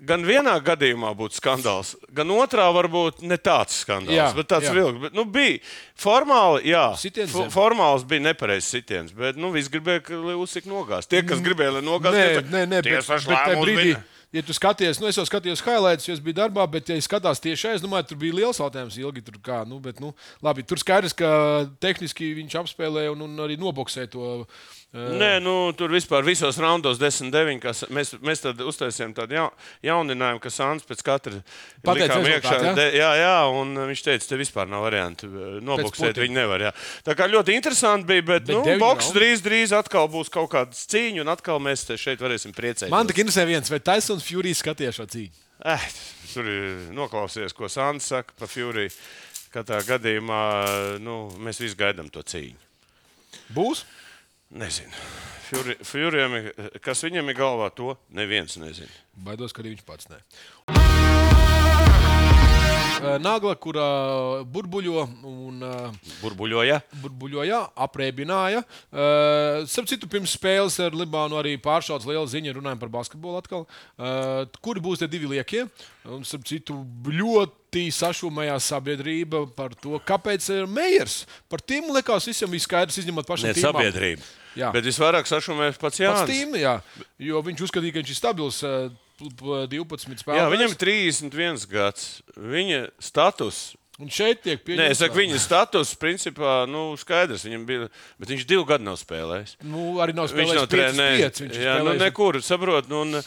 gan 0.01 0.23
vienā 0.25 0.55
gadījumā 0.65 1.11
būtu 1.17 1.37
skandāls, 1.41 1.95
gan 2.17 2.31
otrā 2.35 2.67
varbūt 2.73 3.21
ne 3.27 3.37
tāds 3.41 3.83
skandāls. 3.85 4.17
Jā, 4.17 4.29
bet 4.37 4.49
tāds 4.53 4.71
vilks. 4.75 5.01
Bet, 5.07 5.17
nu, 5.17 5.25
bija 5.25 5.59
formāli, 6.01 6.71
jā, 6.73 6.85
formāls 7.53 8.07
bija 8.09 8.25
nepareizs 8.31 8.71
sitiens. 8.73 9.13
Bet 9.17 9.37
nu, 9.41 9.53
visi 9.55 9.73
gribēja, 9.73 10.05
ka 10.09 10.21
Lielus 10.21 10.57
nogās. 10.69 11.09
Tie, 11.11 11.23
kas 11.27 11.43
gribēja, 11.45 11.79
lai 11.79 11.85
nogās, 11.85 12.17
Nē, 12.17 12.25
nē, 12.49 12.65
nē 12.71 12.83
bet, 12.83 13.05
bet 13.07 13.29
lēmums 13.29 13.65
brīdī, 13.67 13.85
bija- 13.93 14.03
ja 14.33 14.43
tu 14.47 14.55
skaties, 14.55 15.01
nu, 15.03 15.09
es 15.11 15.17
jau 15.19 15.25
skatījos 15.27 15.63
highlights, 15.67 16.07
jo 16.07 16.15
es 16.15 16.21
biju 16.23 16.37
darbā, 16.39 16.67
bet, 16.71 16.89
ja 16.89 16.97
es 16.97 17.09
skatos 17.09 17.41
tieši 17.43 17.75
es 17.75 17.83
domāju, 17.83 18.09
tur 18.13 18.17
bija 18.21 18.37
liels 18.41 18.61
jautājums, 18.63 18.97
ilgi 18.99 19.25
tur 19.27 19.41
kā. 19.43 19.67
Nu, 19.67 19.81
bet, 19.83 19.99
nu, 20.01 20.15
labi, 20.43 20.63
tur 20.63 20.79
skaidrs, 20.79 21.13
ka 21.19 21.67
tehniski 21.83 22.35
viņš 22.39 22.55
apspēlēja 22.63 23.13
un, 23.13 23.27
un 23.27 23.37
arī 23.47 23.59
noboksēja 23.59 24.11
to. 24.15 24.47
Nē, 24.91 25.37
nu, 25.39 25.71
tur 25.79 25.93
vispār 25.95 26.25
visos 26.27 26.57
raundos 26.59 26.99
10-9. 26.99 27.61
kas- 27.63 27.85
Mēs, 27.95 28.09
mēs 28.19 28.41
tad 28.43 28.59
uztaisījām 28.59 29.13
tādu 29.15 29.37
ja, 29.37 29.45
jauninājumu, 29.87 30.41
ka 30.43 30.51
Sāns 30.51 30.83
pēc 30.83 31.05
katra 31.07 31.39
likām 31.87 32.25
iekšā. 32.27 32.57
ja? 32.65 32.73
De, 32.75 32.87
jā, 32.99 33.11
jā, 33.21 33.37
un 33.55 33.71
viņš 33.87 34.03
teica, 34.03 34.27
te 34.33 34.39
vispār 34.41 34.67
nav 34.67 34.83
variantu. 34.83 35.29
Noboksēt 35.63 36.11
putekļa. 36.17 36.25
viņi 36.27 36.35
nevar. 36.35 36.65
Jā. 36.67 36.73
Tā 37.07 37.15
kā 37.15 37.29
ļoti 37.31 37.55
interesanti 37.55 38.09
bija, 38.11 38.23
bet, 38.33 38.49
Bet 38.51 38.57
nu, 38.57 38.79
boks 38.83 39.13
drīz, 39.15 39.45
drīz 39.47 39.71
atkal 39.79 40.09
būs 40.11 40.29
kaut 40.29 40.51
kāds 40.51 40.83
cīņa, 40.91 41.21
un 41.23 41.29
atkal 41.37 41.63
mēs 41.63 41.87
šeit 41.95 42.19
varēsim 42.19 42.51
priecēties. 42.51 42.91
Man 42.91 43.07
tikai 43.07 43.23
interesē 43.23 43.47
viens, 43.47 43.71
vai 43.71 43.79
Taisons 43.79 44.27
Fury 44.27 44.51
skaties 44.59 44.99
šo 44.99 45.07
cīņu. 45.07 45.31
Eh, 45.71 45.87
tur 46.35 46.43
ir 46.51 46.91
noklausies, 46.97 47.55
ko 47.55 47.71
Sāns 47.71 48.11
saka 48.11 48.33
par 48.37 48.49
Fury. 48.51 48.91
Katrā 49.55 49.85
gadījumā 49.87 50.99
nu, 50.99 51.31
mēs 51.39 51.63
visi 51.63 51.79
gaidām 51.79 52.11
to 52.11 52.23
cīņu. 52.27 52.59
Būs? 53.55 53.85
Nezinu. 54.51 54.91
Furyam 55.83 56.35
ir- 56.39 56.53
kas 56.83 57.03
viņam 57.03 57.29
ir 57.31 57.35
galvā, 57.39 57.71
to 57.75 57.97
neviens 58.15 58.57
nezina. 58.59 58.91
Baidos, 59.17 59.53
ka 59.53 59.63
arī 59.63 59.75
viņš 59.77 59.85
pats 59.87 60.07
nē. 60.11 60.21
Nagla, 63.01 63.55
kurā 63.57 64.45
burbuļo 64.45 65.03
un 65.25 65.63
Burbuļoja. 66.21 66.83
burbuļoja, 67.01 67.61
apreibināja. 67.81 68.61
Starp 69.67 69.89
citu, 69.89 70.07
pirms 70.11 70.35
spēles 70.37 70.77
ar 70.85 70.93
Libānu 70.93 71.39
arī 71.41 71.55
pāršauts 71.57 72.05
liela 72.05 72.27
ziņa, 72.29 72.53
runājot 72.59 72.79
par 72.83 72.93
basketbolu 72.93 73.41
atkal. 73.41 73.65
Kuri 74.61 74.81
būs 74.85 75.01
tie 75.01 75.09
divi 75.09 75.27
liekie? 75.33 75.65
Un, 76.05 76.23
starp 76.29 76.45
citu, 76.45 76.77
ļoti 77.09 77.89
sašūmējās 77.97 78.69
sabiedrība 78.69 79.47
par 79.57 79.73
to, 79.81 79.97
kāpēc 80.05 80.45
ir 80.59 80.69
Meijers. 80.69 81.25
Par 81.49 81.61
tiem 81.65 81.89
liekas, 81.95 82.29
visam 82.29 82.53
bija 82.53 82.67
skaidrs, 82.69 83.01
izņemot 83.01 83.27
pašu 83.27 83.49
Ne 83.49 83.55
sabiedrība. 83.57 84.21
Jā. 84.59 84.73
Bet 84.75 84.85
visvairāk 84.85 85.29
sašumēs 85.31 85.77
pats 85.79 85.99
Pats 85.99 86.01
Jānis. 86.03 86.31
tīm, 86.31 86.57
jā, 86.59 86.81
jo 87.19 87.43
viņš 87.47 87.61
uzskatīja, 87.69 87.93
ka 87.95 88.01
viņš 88.03 88.11
ir 88.11 88.19
stabils 88.19 88.63
uh, 88.67 88.89
pl- 89.19 89.35
pl- 89.39 89.67
12 89.71 90.19
spēlētājs. 90.25 90.41
Jā, 90.41 90.49
viņam 90.51 90.73
ir 90.75 90.81
31 90.83 91.69
gads. 91.71 92.09
Viņa 92.37 92.81
status. 92.99 93.61
Un 94.01 94.09
šeit 94.09 94.41
tiek 94.41 94.63
pieņemts. 94.65 94.81
Nē, 94.81 94.91
es 94.95 94.99
saku, 95.03 95.19
viņa 95.21 95.39
status, 95.39 95.91
principā, 96.01 96.65
nu, 96.67 96.97
skaidrs. 96.97 97.43
Viņam 97.45 97.67
bija, 97.69 97.89
bet 98.19 98.31
viņš 98.33 98.47
divu 98.49 98.65
gadu 98.65 98.87
nav 98.87 98.97
spēlējis. 98.97 99.59
Nu, 99.69 99.99
arī 100.01 100.15
nav 100.17 100.31
Viņš 100.31 100.33
spēlējis 100.33 100.57
nav 100.57 100.65
5 100.65 100.65
uz 100.65 100.73
trenējis. 100.73 101.25
5. 101.27 101.41
Viņš 101.45 101.59
ir 101.59 101.67
Jā, 101.67 101.75
nu, 101.77 101.85
spēlējis- 101.85 102.05
nekur, 102.07 102.39
saprot. 102.43 102.89
Nu, 102.89 103.03
un, 103.05 103.21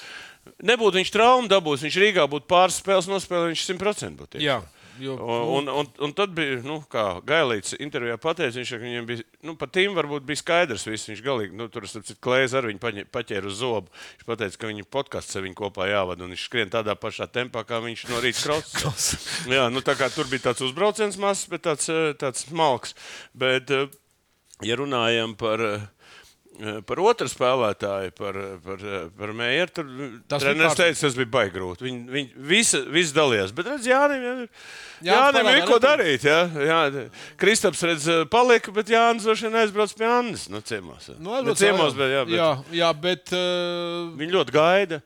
nebūtu 0.66 0.98
viņš 1.00 1.12
traumu 1.14 1.48
dabūs, 1.52 1.86
viņš 1.86 2.00
Rīgā 2.04 2.26
būtu 2.28 2.50
pāris 2.50 2.82
spēles 2.82 3.08
nospēlējis, 3.12 3.54
viņš 3.54 3.66
100% 3.70 4.18
būtu. 4.24 4.42
Jā, 4.42 4.58
jo, 5.00 5.16
Un, 5.18 5.68
un, 5.68 5.70
un, 5.82 5.90
un 6.06 6.14
tad 6.14 6.34
bija, 6.36 6.60
nu, 6.66 6.80
kā 6.92 7.20
Gailīts 7.26 7.76
intervijā 7.82 8.18
pateica, 8.22 8.58
viņš, 8.60 8.74
ka 8.76 8.82
viņam 8.82 9.08
bija, 9.10 9.26
nu, 9.48 9.56
pat 9.60 9.74
tīm 9.76 9.96
varbūt 9.98 10.26
bija 10.28 10.42
skaidrs, 10.42 10.86
viss 10.90 11.10
viņš 11.10 11.24
galīgi, 11.26 11.58
nu, 11.58 11.68
tur, 11.74 11.88
starp 11.90 12.08
citu, 12.08 12.20
klēzi 12.24 12.60
ar 12.60 12.68
viņu 12.70 13.08
paķēra 13.14 13.50
uz 13.50 13.58
zobu. 13.62 13.94
Viņš 14.18 14.28
pateica, 14.30 14.60
ka 14.62 14.72
viņa 14.72 14.88
podkāsts 14.94 15.40
ar 15.40 15.46
viņu 15.48 15.60
kopā 15.60 15.90
jāvada, 15.92 16.26
un 16.26 16.36
viņš 16.36 16.46
skrien 16.50 16.74
tādā 16.74 16.96
pašā 17.00 17.30
tempā, 17.32 17.66
kā 17.68 17.82
viņš 17.84 18.06
no 18.12 18.22
rīta 18.24 18.44
krauts. 18.46 19.18
Jā, 19.50 19.68
nu, 19.74 19.84
tā 19.86 19.98
kā 20.00 20.12
tur 20.14 20.30
bija 20.32 20.50
tāds 20.50 20.66
uzbrauciens 20.68 21.20
mazs, 21.22 21.48
bet 21.52 21.66
tāds, 21.68 21.90
eh, 21.92 22.14
tāds 22.20 22.46
smalks. 22.48 22.98
Bet, 23.38 23.74
eh, 23.74 23.92
ja 24.64 24.78
runājam 24.80 25.38
par, 25.40 25.64
eh, 25.64 25.90
par 26.88 27.00
otru 27.02 27.28
spēlētāju, 27.32 28.12
par, 28.18 28.38
par, 28.66 28.84
par 29.18 29.34
Mējeru, 29.38 29.74
tad 29.74 29.94
Tas 30.30 30.44
treneris 30.44 30.78
teica, 30.78 31.00
tas 31.02 31.18
bija 31.18 31.32
baigi 31.34 31.56
grūti. 31.56 31.88
Viņi, 31.88 32.02
viņi 32.14 32.46
visi, 32.52 32.82
visi 32.94 33.16
dalījās. 33.16 33.54
Bet, 33.58 33.72
redz, 33.72 33.88
Jānim, 33.90 34.28
jā, 35.02 35.10
Jānim 35.10 35.40
ir 35.42 35.50
parādā 35.50 35.72
ko 35.72 35.80
darīt. 35.84 36.28
Jā, 36.30 36.40
jā. 36.70 37.08
Kristaps 37.42 37.82
redz, 37.90 38.06
palika, 38.34 38.74
bet 38.76 38.92
Jānis 38.94 39.26
droši 39.26 39.50
vien 39.50 39.60
aizbrauc 39.64 39.96
pie 39.98 40.10
Annas. 40.10 40.46
Nu, 40.54 40.62
ciemos. 40.62 41.10
Nu, 41.18 41.32
Ne 41.32 41.40
aizbrauc, 41.42 41.64
ciemos, 41.64 41.98
bet, 41.98 42.14
jā, 42.14 42.24
bet 42.30 42.38
jā, 42.38 42.52
jā, 42.84 42.94
bet 43.08 43.36
uh, 43.38 44.14
viņi 44.22 44.38
ļoti 44.38 44.58
gaida. 44.60 45.04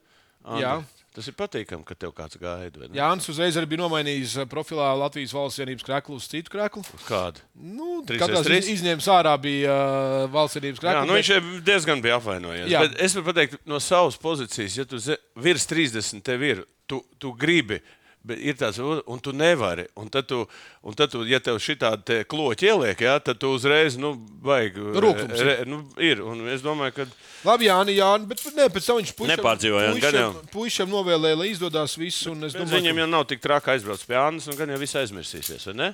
Anna. 0.47 0.61
Jā. 0.63 0.75
Tas 1.17 1.25
ir 1.31 1.33
patīkami, 1.33 1.81
ka 1.81 1.95
tev 1.97 2.11
kāds 2.13 2.37
gaida. 2.37 2.87
Jānis 2.93 3.25
uzreiz 3.31 3.55
arī 3.57 3.71
bija 3.71 3.81
nomainījis 3.81 4.35
uh, 4.37 4.45
profilā 4.49 4.91
Latvijas 4.99 5.31
valsts 5.33 5.57
vienības 5.57 5.85
kreklu 5.87 6.17
uz 6.19 6.27
citu 6.29 6.53
kreklu. 6.53 6.83
Kāda? 7.07 7.41
Nu, 7.57 8.03
Katrā 8.05 8.43
izņēmums 8.59 9.07
ārā 9.15 9.31
bija 9.41 9.73
uh, 9.73 10.27
valsts 10.29 10.59
vienības 10.59 10.77
Jā, 10.77 10.83
krekls. 10.83 11.09
nu 11.09 11.15
viņš 11.17 11.31
ir 11.33 11.47
diezgan 11.65 12.03
bija 12.05 12.19
apvainojies. 12.19 12.69
Jā. 12.69 12.83
Bet 12.85 13.01
Es 13.01 13.17
varu 13.17 13.31
pateikt, 13.31 13.57
no 13.65 13.79
savas 13.81 14.19
pozīcijas, 14.21 14.77
ja 14.77 14.85
tu 14.85 15.01
virs 15.41 15.65
30 15.71 16.21
tev 16.27 16.45
ir, 16.45 16.61
tu, 16.85 17.01
tu 17.17 17.33
gribi. 17.33 17.81
Bet 18.27 18.41
ir 18.43 18.57
tāds, 18.59 18.77
un 18.83 19.21
tu 19.23 19.31
nevari. 19.31 19.85
Un 19.99 20.09
tad, 20.11 20.27
tu, 20.27 20.41
un 20.83 20.95
tad 20.97 21.13
tu, 21.13 21.21
ja 21.29 21.39
tev 21.43 21.59
šī 21.63 21.77
tāda 21.79 22.17
kloķa 22.27 22.67
ieliek, 22.67 23.03
jā, 23.07 23.13
tad 23.23 23.39
tu 23.39 23.53
uzreiz, 23.55 23.95
nu, 24.01 24.13
vajag. 24.43 24.79
Rūkums 24.99 25.43
re, 25.47 25.55
nu, 25.69 25.79
ir. 26.03 26.19
Un 26.25 26.43
es 26.51 26.65
domāju, 26.65 26.97
ka 26.97 27.07
Labi, 27.47 27.69
Jāni, 27.69 27.95
Jāni, 27.99 28.27
bet 28.27 28.43
ne, 28.57 28.65
pēc 28.73 28.89
tam 28.89 28.99
viņš 28.99 29.13
puišam, 29.15 29.31
Nepārdzīvo, 29.35 29.81
Jāni, 29.85 30.03
gan 30.03 30.17
jau. 30.19 30.27
puišam 30.51 30.91
novēlēja, 30.91 31.39
lai 31.39 31.49
izdodas 31.53 31.95
viss. 32.01 32.25
un 32.27 32.43
es 32.49 32.57
Domāju, 32.57 32.81
viņam 32.81 33.01
jau 33.03 33.07
nav 33.13 33.27
tik 33.29 33.43
traki 33.43 33.75
aizbraukt 33.75 34.07
pie 34.09 34.17
Annas, 34.19 34.49
un 34.51 34.57
gan 34.59 34.73
jau 34.73 34.79
viss 34.81 34.97
aizmirsīsies, 34.99 35.69
vai 35.71 35.77
ne? 35.79 35.89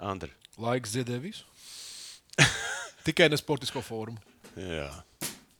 Andri. 0.00 0.30
laiks 0.60 0.94
ziedē 0.94 1.18
visu. 1.20 1.44
Tikai 3.06 3.30
ne 3.32 3.38
sportisko 3.40 3.82
formu. 3.84 4.20
Jā, 4.60 4.90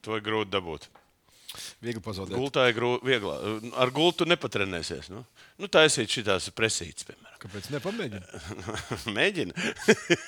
to 0.05 0.17
ir 0.19 0.25
grūti 0.25 0.53
dabūt. 0.53 0.87
Viegli 1.83 2.03
pazaudēt. 2.05 2.37
Gultā 2.39 2.67
ir 2.71 2.77
grūti. 2.77 3.17
Ar 3.81 3.93
gultu 3.95 4.27
nepatrenēsies. 4.29 5.11
Nu, 5.13 5.25
nu 5.61 5.71
taisīt 5.73 6.13
šitās 6.13 6.51
presītas, 6.57 7.07
piemēram. 7.09 7.39
Kāpēc 7.41 7.71
nepamēģināt? 7.73 8.33
Mēģina. 9.17 9.55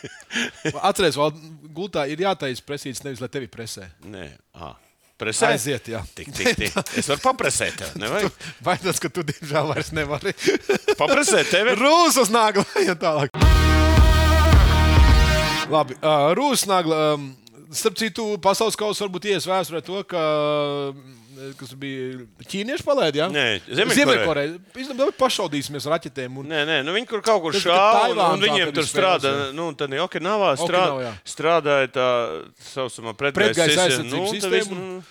Atcerieties, 0.88 1.18
vēl 1.20 1.34
gultā 1.76 2.06
ir 2.08 2.24
jātaisa 2.24 2.64
presīts, 2.64 3.02
nevis 3.04 3.20
lai 3.22 3.28
tevi 3.32 3.50
presē. 3.52 3.90
Nē, 4.08 4.30
ah. 4.56 4.78
presē. 5.20 5.52
Aiziet, 5.52 5.90
jā. 5.92 6.00
Tik, 6.16 6.32
tik, 6.38 6.54
tik. 6.62 6.78
Es 6.96 7.10
varu 7.12 7.24
papresēt 7.26 7.76
tevi. 7.82 8.00
Nevajag 8.02 8.48
Vai 8.64 8.78
tas, 8.80 9.02
ka 9.02 9.12
tu 9.12 9.26
diemžēl 9.28 9.68
vairs 9.74 9.92
nevari? 9.96 10.32
papresēt 11.02 11.52
tevi. 11.52 11.76
Rūsas 11.82 12.32
nagla 12.32 12.64
un 12.80 12.96
tālāk. 13.04 13.36
Labi, 15.72 16.00
uh, 16.00 16.32
Rūsas 16.36 16.66
nagla. 16.70 17.04
Um, 17.12 17.30
Starp 17.72 17.96
citu, 17.96 18.26
pasaules 18.44 18.76
kausa 18.78 19.06
varbūt 19.06 19.30
ies 19.32 19.48
vēsturē 19.48 19.80
to, 19.86 20.02
ka 20.08 20.22
kas 21.58 21.72
bija 21.78 22.22
ķīnieši 22.44 22.84
palaidi. 22.86 23.20
Ja? 23.22 23.28
Nē, 23.32 23.46
Ziemeļkoreja. 23.64 23.96
Ziemeļkoreja. 23.96 24.58
Izdomāju, 24.84 25.14
pašaudīsimies 25.18 25.88
raķetēm. 25.92 26.36
Un... 26.42 26.50
Nē, 26.52 26.62
nē, 26.68 26.78
nu 26.86 26.94
viņi 26.96 27.08
kur 27.10 27.24
kaut 27.24 27.42
kur 27.46 27.56
šāva, 27.56 28.10
un, 28.12 28.20
un 28.20 28.42
tā, 28.42 28.50
viņiem 28.50 28.74
tur 28.76 28.88
strādā, 28.88 29.32
nu, 29.56 29.70
Okinavā 29.72 30.52
strādā, 30.60 30.84
Okinavā, 30.92 31.06
jā. 31.06 31.12
strādāja 31.34 31.90
tā 31.96 32.08
saucamā 32.72 33.16
Pretgaisa 33.18 33.64
pretgaisa 33.64 33.88
aizsardzības 33.88 34.36
sistēma. 34.36 34.78
Nu, 34.78 35.02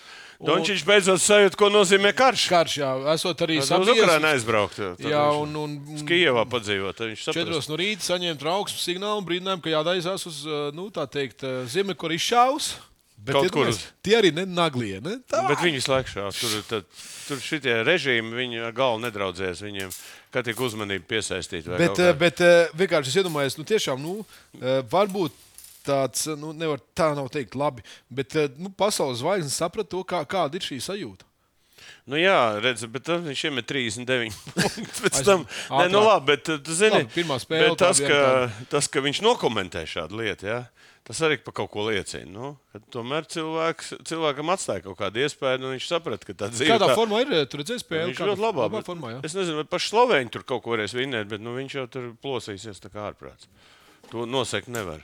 Dončiņš 0.42 0.84
beidzot 0.88 1.22
sajūt, 1.22 1.56
ko 1.58 1.68
nozīmē 1.70 2.10
karš. 2.18 2.46
Karš, 2.50 2.76
jā, 2.82 2.90
esot 3.14 3.44
arī 3.46 3.58
Uz 3.62 3.68
sabies- 3.70 3.92
Ukrajinu 3.94 4.30
aizbraukt. 4.32 4.78
Jā, 4.98 5.24
un, 5.38 5.54
un, 5.56 5.76
un 5.94 6.06
Kijevā 6.08 6.42
padzīvot. 6.50 7.02
Četros 7.22 7.68
no 7.70 7.78
rīta 7.78 8.08
saņēma 8.10 8.40
trauksmes 8.40 8.82
signālu 8.82 9.22
un 9.22 9.28
brīdinājumu, 9.28 9.62
ka 9.62 9.70
jādaizās 9.76 10.26
uz, 10.26 10.42
uh, 10.48 10.70
nu, 10.74 10.88
tā 10.90 11.06
teikt, 11.06 11.46
Ziemeļkorejas 11.70 12.26
izšāvus. 12.26 12.72
Bet 13.22 13.36
Kaut 13.36 13.52
kur. 13.54 13.68
tie 14.02 14.16
arī 14.18 14.32
ne 14.34 14.42
naglie. 14.50 14.98
Ne? 14.98 15.20
Tā. 15.30 15.44
Bet 15.46 15.60
viņi 15.62 15.78
šādi. 15.78 16.32
Tur, 16.40 16.56
tad, 16.66 16.88
tur 17.28 17.38
šitie 17.38 17.76
režīmi, 17.86 18.34
viņi 18.34 18.72
galvu 18.74 18.98
nedraudzējas. 19.04 19.62
Viņiem 19.62 19.92
kā 20.34 20.42
tik 20.42 20.58
uzmanību 20.58 21.06
piesaistīt. 21.06 21.68
vai 21.70 21.78
Bet, 21.78 21.98
eh, 22.00 22.10
kā. 22.10 22.18
bet 22.18 22.40
eh, 22.40 22.68
vienkārši 22.74 23.12
es 23.12 23.18
iedomājos, 23.22 23.58
nu, 23.58 23.64
tiešām, 23.68 24.00
nu, 24.02 24.26
eh, 24.58 24.82
varbūt 24.90 25.30
tāds, 25.86 26.26
eh, 26.30 26.38
nu, 26.38 26.52
nevar 26.56 26.80
tā 26.98 27.10
nav 27.18 27.28
teikt, 27.34 27.54
labi, 27.58 27.84
bet 28.10 28.36
eh, 28.38 28.48
nu, 28.58 28.70
pasaules 28.70 29.20
zvaigznes 29.22 29.58
saprata 29.60 29.92
to, 29.96 30.02
kā, 30.08 30.22
kāda 30.28 30.58
ir 30.60 30.66
šī 30.66 30.80
sajūta. 30.84 31.28
Nu, 32.06 32.14
jā, 32.18 32.58
redz, 32.62 32.82
bet 32.90 33.04
tad 33.06 33.22
viņš 33.26 33.40
iemet 33.48 33.66
39 33.66 34.36
punktus. 34.54 35.00
Pēc 35.02 35.18
tam, 35.26 35.44
nē, 35.70 35.88
nu, 35.90 36.02
labi, 36.06 36.32
bet 36.32 36.48
uh, 36.50 36.58
tu 36.62 36.74
zini, 36.78 37.02
Labi, 37.02 37.10
pirmā 37.14 37.36
spēle 37.42 37.72
bet 37.72 37.80
tas, 37.82 37.98
ka, 38.02 38.20
tas, 38.70 38.88
ka 38.90 39.02
viņš 39.02 39.20
nokomentē 39.26 39.82
šādu 39.90 40.18
lietu, 40.22 40.46
jā, 40.50 40.60
tas 41.06 41.20
arī 41.26 41.38
par 41.42 41.54
kaut 41.58 41.70
ko 41.74 41.88
liecina. 41.88 42.26
Nu, 42.30 42.52
tomēr 42.94 43.26
cilvēks, 43.30 43.92
cilvēkam 44.06 44.50
atstāja 44.54 44.84
kaut 44.86 44.98
kādu 45.02 45.22
iespēju, 45.24 45.62
un 45.62 45.74
viņš 45.76 45.88
saprata, 45.90 46.26
ka 46.30 46.36
tā 46.44 46.50
dzīve 46.54 46.74
Kādā 46.76 46.90
tā, 46.92 46.98
formā 46.98 47.22
ir? 47.24 47.34
eh, 47.40 47.46
Tur 47.50 47.62
redzēs 47.64 47.82
spēli. 47.86 48.10
Viņš 48.12 48.24
ļoti 48.30 48.44
labā, 48.46 48.66
labā 48.68 48.78
bet 48.80 48.90
formā. 48.90 49.14
Jā. 49.16 49.20
Es 49.26 49.34
nezinu, 49.38 49.58
vai 49.62 49.68
paši 49.74 49.92
Slovēņi 49.94 50.34
tur 50.38 50.46
kaut 50.46 50.62
ko 50.66 50.74
varēs 50.76 50.94
vinēt, 50.98 51.30
bet 51.34 51.42
nu, 51.42 51.54
viņš 51.58 51.78
jau 51.80 51.86
tur 51.98 52.10
plosīsies 52.22 52.82
tā 52.82 52.90
kā 52.94 53.08
ārprāts. 53.10 53.50
To 54.12 54.26
nosegt 54.28 54.70
nevar. 54.70 55.02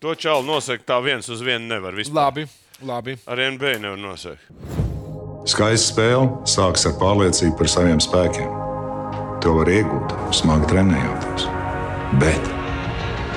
To 0.00 0.14
čaulu 0.16 0.46
nosegt 0.48 0.86
tā 0.88 0.96
viens 1.04 1.26
uz 1.28 1.42
vienu 1.44 1.66
nevar. 1.68 1.92
Vispār. 1.92 2.30
Labi, 2.30 2.46
labi. 2.88 3.16
Ar 3.28 3.42
NBA 3.52 3.74
nevar 3.82 4.00
nosegt. 4.00 4.46
Skaista 5.44 5.92
spēle 5.92 6.48
sākas 6.48 6.86
ar 6.88 6.94
pārliecību 7.00 7.52
par 7.58 7.68
saviem 7.68 8.00
spēkiem. 8.00 8.48
To 9.44 9.52
var 9.58 9.68
iegūt, 9.68 10.14
smagi 10.36 10.70
trenējoties. 10.72 11.44
Bet 12.20 12.48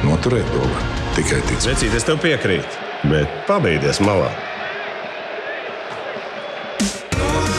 noturēt 0.07 0.47
to 0.55 0.63
var 0.63 0.87
tikai 1.17 1.41
ticēt. 1.49 1.67
Vecīt, 1.73 1.97
es 1.99 2.07
tev 2.07 2.23
piekrītu, 2.23 2.83
bet 3.11 3.39
pabeigties 3.49 3.99
malā. 4.03 4.31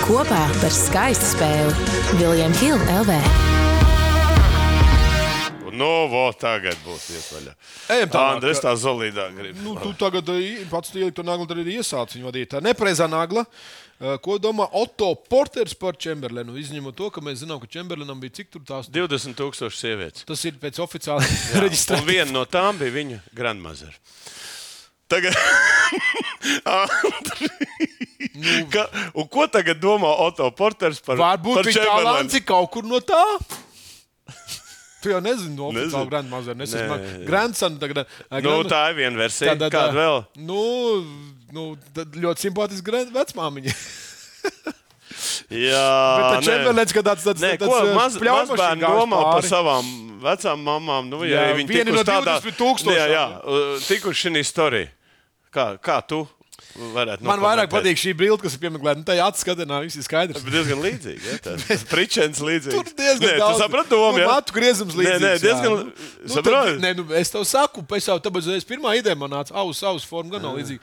Kopā 0.04 0.46
par 0.62 0.72
skaistu 0.72 1.34
spēli 1.34 2.22
Viljams 2.22 2.64
Hilde 2.64 2.88
LV. 3.02 3.53
Nu, 5.74 5.88
vo, 6.12 6.24
tagad 6.38 6.78
būs 6.86 7.08
iesvaļā. 7.16 7.54
Ejam 7.96 8.12
tālāk. 8.12 8.36
Andri, 8.38 8.52
es 8.54 8.62
tā 8.62 8.74
zolīdā 8.78 9.28
gribu. 9.36 9.62
Nu, 9.64 9.74
tu 9.82 9.94
tagad 9.98 10.28
pats 10.70 10.94
ielikt 10.94 11.16
to 11.18 11.24
naglu, 11.26 11.48
tad 11.50 11.60
arī 11.62 11.78
iesācis 11.80 12.18
viņu 12.18 12.28
vadīt. 12.30 12.52
Tā 12.54 12.62
nepreizā 12.64 13.08
nagla. 13.10 13.44
Eh, 14.00 14.16
Ko 14.22 14.38
domā 14.42 14.66
Otto 14.74 15.12
Porters 15.14 15.74
par 15.78 15.94
Čemberlenu? 15.96 16.56
Izņemot 16.58 16.96
to, 16.98 17.10
ka 17.14 17.22
mēs 17.24 17.44
zinām, 17.44 17.60
ka 17.62 17.70
Čemberlenam 17.70 18.18
bija 18.22 18.40
cik 18.40 18.50
tur 18.50 18.62
tās 18.66 18.90
20,000 18.90 19.70
sievietes. 19.70 20.26
Tas 20.26 20.42
ir 20.48 20.58
pēc 20.62 20.80
oficiāla 20.82 21.22
Un 21.54 21.62
reģistrācijas. 21.66 22.08
viena 22.08 22.30
no 22.34 22.42
tām 22.44 22.80
bija 22.80 22.94
viņa 22.96 23.20
grandmazara. 23.34 23.94
Tagad. 25.08 25.36
nu, 28.34 28.54
ka, 28.72 28.86
ko 29.30 29.46
tagad 29.52 29.78
domā 29.82 30.10
Otto 30.26 30.48
Porters 30.56 30.98
par 31.04 31.20
Varbūt 31.20 31.60
par 31.60 31.68
viņa 31.68 31.78
Chamberlainu? 31.78 32.08
talants 32.08 32.38
ir 32.40 32.44
kaut 32.48 32.70
kur 32.74 32.88
no 32.88 32.98
tā. 33.04 33.20
Tu 35.04 35.10
jau 35.12 35.18
nezini, 35.20 35.52
no 35.58 35.68
Nezinu. 35.68 35.90
oficiāla 35.90 36.08
grandmazara. 36.08 36.62
Es 36.64 36.72
esmu 36.72 37.26
grandsons. 37.28 37.76
Tagad, 37.82 37.98
eh, 38.06 38.40
Nu, 38.40 38.40
grand- 38.40 38.70
tā 38.72 38.78
ir 38.90 38.94
viena 39.02 39.20
versija. 39.20 39.52
Tātad, 39.52 39.70
Kāda 39.74 39.92
eh, 39.92 39.98
vēl? 40.00 40.24
Nu, 40.48 40.60
nu, 41.52 41.64
ļoti 42.24 42.46
simpātiski 42.48 42.86
grand- 42.88 43.12
vecmāmiņa. 43.12 43.74
Jā, 45.54 46.32
Bet 46.32 46.44
Čemberlens, 46.46 46.92
ka 46.96 47.02
tāds, 47.06 47.22
tāds, 47.26 47.44
ko 47.60 47.68
maz, 47.94 48.16
mazbērni 48.18 48.82
domā 48.82 49.20
par 49.20 49.42
pāri. 49.42 49.48
savām 49.50 49.90
vecām 50.24 50.64
mamām? 50.64 51.08
Nu, 51.12 51.20
ja 51.28 51.50
Jā, 51.50 51.54
viņi 51.60 51.68
tikuši 51.70 51.94
no 51.94 52.02
tādā 52.08 52.38
20 52.40 52.88
Jā, 52.90 53.06
jā, 53.12 53.24
tūkstošiem. 53.28 53.44
uh, 53.44 53.84
tikuši 53.86 54.30
šī 54.32 54.42
storija. 54.48 54.88
Kā, 55.54 55.66
kā 55.78 56.00
tu 56.08 56.24
varētu 56.94 57.22
Man 57.26 57.40
vairāk 57.42 57.70
patīk 57.70 57.98
šī 58.00 58.12
bilde, 58.18 58.42
kas 58.42 58.54
ir 58.56 58.60
piemeklēta. 58.64 58.98
Nu, 59.00 59.04
tā 59.06 59.14
ir 59.18 59.22
atskatījumā, 59.24 59.78
viss 59.84 59.98
ir 60.00 60.04
skaidrs. 60.06 60.42
Bet 60.42 60.54
diezgan 60.56 60.80
līdzīgi. 60.82 61.22
Ja, 61.30 61.38
tas 61.44 61.84
Pričens 61.92 62.40
līdzīgs. 62.42 62.74
Tur 62.74 62.88
diezgan 62.98 63.28
Nē, 63.28 63.36
daudz. 63.38 63.56
Tu 63.58 63.62
saprati 63.62 63.92
domu, 63.94 64.18
nu, 64.18 64.26
matu 64.28 64.56
griezums 64.56 64.96
Nē, 64.96 65.00
līdzīgs. 65.04 65.22
nē, 65.22 65.32
diezgan. 65.44 65.70
jā. 65.70 66.08
Nu, 66.24 66.32
Saproti? 66.34 66.72
tad- 66.74 66.82
Nē, 66.84 66.90
nu, 66.98 67.06
es 67.20 67.30
tev 67.34 67.44
saku, 67.46 67.84
pēc 67.86 68.08
tam, 68.10 68.22
tāpēc 68.26 68.48
es 68.56 68.66
pirmā 68.68 68.96
ideja 68.98 69.14
man 69.20 69.30
nāca, 69.36 69.54
aus, 69.62 69.82
aus 69.86 70.04
forma 70.08 70.34
gan 70.34 70.42
nav 70.48 70.58
līdzīga. 70.58 70.82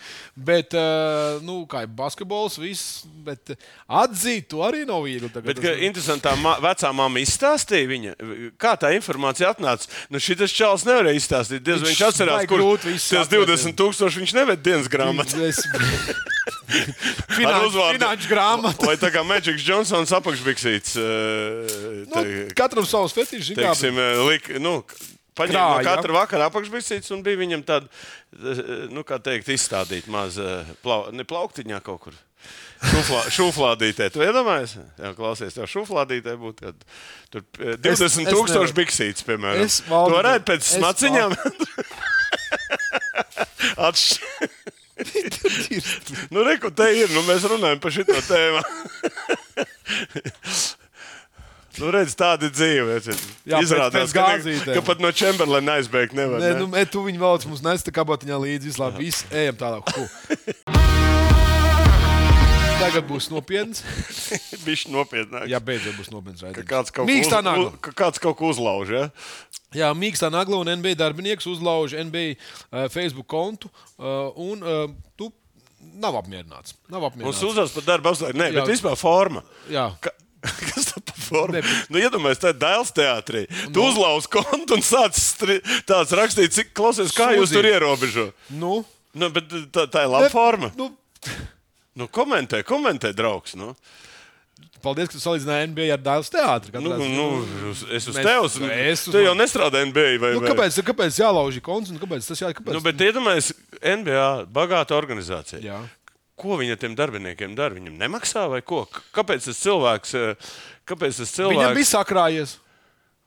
Bet, 0.51 0.77
uh, 0.80 1.41
nu, 1.45 1.60
kā 1.69 1.84
ir 1.86 1.91
basketbols, 1.99 2.56
viss, 2.62 3.04
bet 3.27 3.51
uh, 3.56 3.67
atzīt 4.04 4.47
to 4.51 4.63
arī 4.65 4.86
nav 4.88 5.04
viegli. 5.06 5.27
Tagad, 5.32 5.49
Bet 5.51 5.60
ka, 5.63 5.75
interesanti, 5.89 6.23
tā 6.30 6.36
ma- 6.39 6.58
vecā 6.63 6.93
mamma 6.95 7.19
izstāstīja 7.21 7.89
viņa, 7.91 8.15
kā 8.62 8.73
tā 8.80 8.93
informācija 8.95 9.51
atnāca. 9.51 9.91
Nu, 10.10 10.19
šis 10.23 10.56
čels 10.56 10.86
nevarēja 10.88 11.19
izstāstīt. 11.19 11.62
Diez, 11.65 11.82
Viņš 11.82 11.91
viņš 11.91 12.01
atcerās, 12.08 12.47
kur 12.49 12.63
tas 12.80 13.08
atcerēt. 13.25 13.49
20 13.51 13.77
tūkstoši 13.80 14.21
viņš 14.23 14.34
neved 14.39 14.62
dienas 14.65 14.89
grāmatā. 14.91 15.51
Ar 16.72 17.36
Finanšu, 17.36 18.28
grāmatu. 18.32 18.88
Vai 18.88 18.96
tā 19.00 19.10
kā 19.13 19.22
Magics 19.28 19.63
Johnsons 19.67 20.12
apakšbiksīts. 20.15 20.94
Uh, 21.00 21.80
Nu, 22.12 22.22
katram 22.58 22.86
savs 22.88 23.13
fetišs. 23.15 23.54
teiksim, 23.56 23.96
eh, 24.00 24.20
lik, 24.28 24.48
nu, 24.63 24.82
paņēma 25.38 25.78
no 25.78 25.84
katra 25.86 26.12
vakara 26.15 26.48
apakšbiksīts 26.50 27.12
un 27.15 27.22
bija 27.24 27.39
viņam 27.39 27.62
tāda, 27.67 27.88
eh, 28.36 28.62
nu, 28.91 29.04
kā 29.08 29.20
teikt, 29.24 29.48
izstādīt 29.54 30.06
maz 30.12 30.38
eh, 30.41 30.65
plau, 30.84 31.06
plauktiņā 31.12 31.80
kaut 31.86 32.02
kur. 32.08 32.13
Šuflā, 32.82 33.22
šuflādītē. 33.38 34.10
Tu 34.12 34.20
iedomājies? 34.26 34.72
Jā, 34.98 35.12
klausies, 35.17 35.54
tev 35.54 35.65
šuflādītē 35.70 36.34
būtu 36.41 36.60
kad, 36.65 36.76
tur 37.34 37.41
eh, 37.62 37.76
20 37.78 38.06
es 38.08 38.15
tūkstoši 38.32 38.74
biksītes, 38.82 39.24
piemēram. 39.28 39.62
Es, 39.67 39.76
Tu 39.86 39.89
Valdi, 39.94 40.13
varētu 40.17 40.44
pēc 40.52 40.62
smaciņām 40.76 41.32
atšķirt. 43.88 44.81
Nu, 46.34 46.44
re, 46.48 46.58
ko 46.62 46.72
te 46.76 46.88
ir, 46.96 47.12
nu, 47.16 47.24
mēs 47.28 47.48
runājam 47.50 47.82
par 47.84 47.96
šito 47.96 48.20
tēmu. 48.28 48.62
Nu, 51.80 51.88
redz, 51.94 52.14
tāda 52.20 52.50
ir 52.50 52.52
dzīve. 52.54 52.98
Jā, 53.48 53.56
pēc- 53.56 53.64
Izrādās, 53.64 53.96
pēc 53.96 54.16
ka, 54.18 54.26
gāzītēm. 54.36 54.74
ka 54.76 54.84
pat 54.92 55.00
no 55.04 55.12
Čemberlina 55.16 55.80
aizbēgt 55.80 56.14
nevar. 56.18 56.44
Nē, 56.44 56.54
ne? 56.54 56.66
nu, 56.66 56.68
e, 56.76 56.84
tu 56.86 57.06
viņu 57.08 57.24
velc 57.24 57.48
mums 57.48 57.64
nesta 57.66 57.94
kabatiņā 57.96 58.42
līdzi. 58.44 58.74
Viss 58.74 58.82
labi, 58.82 59.08
viss, 59.08 59.24
ejam 59.32 59.56
tālāk. 59.62 61.40
Tagad 62.82 63.06
būs 63.08 63.28
nopietns. 63.32 63.84
Viņš 64.67 64.88
nopietnāk. 64.94 65.46
Jā, 65.52 65.60
beidzot 65.63 65.96
būs 66.00 66.10
nopietns 66.13 66.41
Ka 66.56 66.63
kāds 66.65 66.89
kaut 66.94 67.06
ko 67.06 67.10
Mīkstā 67.12 67.39
uz- 67.41 67.46
nagla. 67.46 67.67
u- 67.70 67.82
ka 67.86 67.91
kāds 68.04 68.22
kaut 68.22 68.38
ko 68.39 68.50
uzlauž. 68.52 68.89
Ja? 68.96 69.04
Jā, 69.78 69.89
mīkstā 69.96 70.32
nagla 70.34 70.58
un 70.60 70.72
NBA 70.82 70.96
darbinieks 71.00 71.46
uzlauž 71.48 71.94
NBA 72.10 72.34
uh, 72.36 72.88
Facebook 72.91 73.28
kontu. 73.32 73.70
Uh, 73.96 74.32
un 74.36 74.65
uh, 74.65 74.88
tu 75.15 75.30
nav 76.02 76.17
apmierināts. 76.20 76.74
Nav 76.91 77.06
Mums 77.06 77.13
apmierināts. 77.13 77.44
uzsācis 77.52 77.76
par 77.78 77.86
darbu 77.88 78.12
apstākļiem. 78.12 78.41
Nē, 78.41 78.48
Jā. 78.52 78.58
bet 78.65 78.74
vispār 78.74 78.98
forma. 79.00 79.44
Jā. 79.72 79.86
Ka, 80.04 80.12
kas 80.72 80.89
tā 80.91 81.04
par 81.06 81.20
formu? 81.22 81.56
Ne, 81.60 81.62
bet- 81.65 81.91
Nu, 81.94 82.02
iedomājieties, 82.02 82.41
tā 82.44 82.52
ir 82.56 82.60
Dēls 82.65 82.91
teātrī. 82.98 83.44
Tu 83.72 83.84
uzlauž 83.86 84.26
kontu 84.34 84.78
un 84.80 84.84
sāc 84.86 85.15
stri- 85.22 85.62
tāds 85.89 86.12
rakstīt, 86.17 86.52
cik 86.58 86.74
klausies, 86.78 87.13
kā 87.15 87.30
jūs 87.38 87.54
tur 87.54 87.70
ierobežo. 87.70 88.32
Nu, 88.58 88.82
Nu, 89.12 89.28
bet 89.28 89.50
tā, 89.76 89.84
tā 89.91 90.06
ir 90.06 90.08
laba 90.08 90.24
Ne, 90.24 90.32
forma. 90.32 90.70
nu, 90.80 90.86
Nu, 91.95 92.08
komentē, 92.08 92.62
komentē, 92.63 93.12
draugs. 93.15 93.56
Nu. 93.60 93.73
paldies, 94.82 95.10
ka 95.12 95.13
tu 95.17 95.21
salīdzināji 95.21 95.67
NBA 95.71 95.88
ar 95.93 95.99
Dāvidas 96.01 96.32
teātri. 96.34 96.71
Nu, 96.82 96.95
nu, 96.97 97.25
es 97.93 98.08
uz 98.10 98.15
tevis. 98.17 98.56
es 98.58 99.04
uz 99.08 99.13
Tu 99.13 99.19
jau 99.21 99.34
mani. 99.36 99.43
nestrādā 99.43 99.84
NBA. 99.86 100.16
Vai, 100.22 100.32
Nu, 100.38 100.41
kāpēc, 100.45 100.80
kāpēc 100.88 101.20
jālauž 101.22 101.59
konts 101.61 101.91
un 101.93 101.99
kāpēc 102.01 102.26
tas 102.32 102.41
jā, 102.41 102.49
kāpēc? 102.57 102.74
Nu, 102.74 102.82
bet 102.82 102.97
iedomājieties, 102.97 103.51
NBA 103.82 104.30
bagāta 104.49 104.97
organizācija. 104.97 105.61
Jā. 105.61 105.78
Ko 106.41 106.57
viņi 106.57 106.74
ar 106.74 106.80
tiem 106.82 106.95
darbiniekiem 106.97 107.53
dara? 107.53 107.76
Viņam 107.78 107.99
nemaksā 108.01 108.47
vai 108.49 108.63
ko? 108.66 108.88
Kāpēc 109.13 109.45
tas 109.51 109.59
cilvēks? 109.61 110.16
eh, 110.18 110.51
Kāpēc 110.89 111.20
tas 111.22 111.36
cilvēks? 111.38 111.59
Viņam 111.59 111.78
bija 111.78 111.89
sakrājies. 111.91 112.55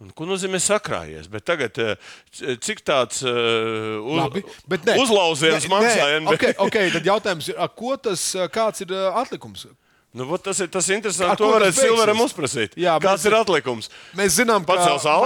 Un 0.05 0.11
Ko 0.16 0.26
nozīmē 0.28 0.61
sakrājies? 0.61 1.30
Bet 1.32 1.46
tagad, 1.48 1.78
eh, 1.80 2.57
cik 2.61 2.82
tāds 2.84 3.22
uh, 3.24 4.02
uz, 4.05 4.18
Labi, 4.20 4.42
ne. 4.84 4.98
uzlauziens 5.00 5.64
maksā 5.72 6.11
nē? 6.20 6.34
Okay, 6.34 6.52
okay, 6.66 6.90
tad 6.92 7.09
jautājums 7.09 7.48
ir, 7.48 7.57
ko 7.78 7.96
tas, 7.96 8.26
kāds 8.52 8.84
ir 8.84 8.92
atlikums? 9.14 9.64
Nu, 10.14 10.28
tas 10.38 10.61
ir 10.62 10.68
tas 10.70 10.86
interesants. 10.94 11.40
To 11.40 11.48
varētu 11.50 11.74
Silveram 11.74 12.20
uzprasīt. 12.22 12.76
Jā, 12.78 12.92
Kāds 13.02 13.24
mēs- 13.24 13.32
ir 13.32 13.34
atlikums? 13.34 13.88
Mēs 14.14 14.36
zinām, 14.38 14.62
ka? 14.62 14.76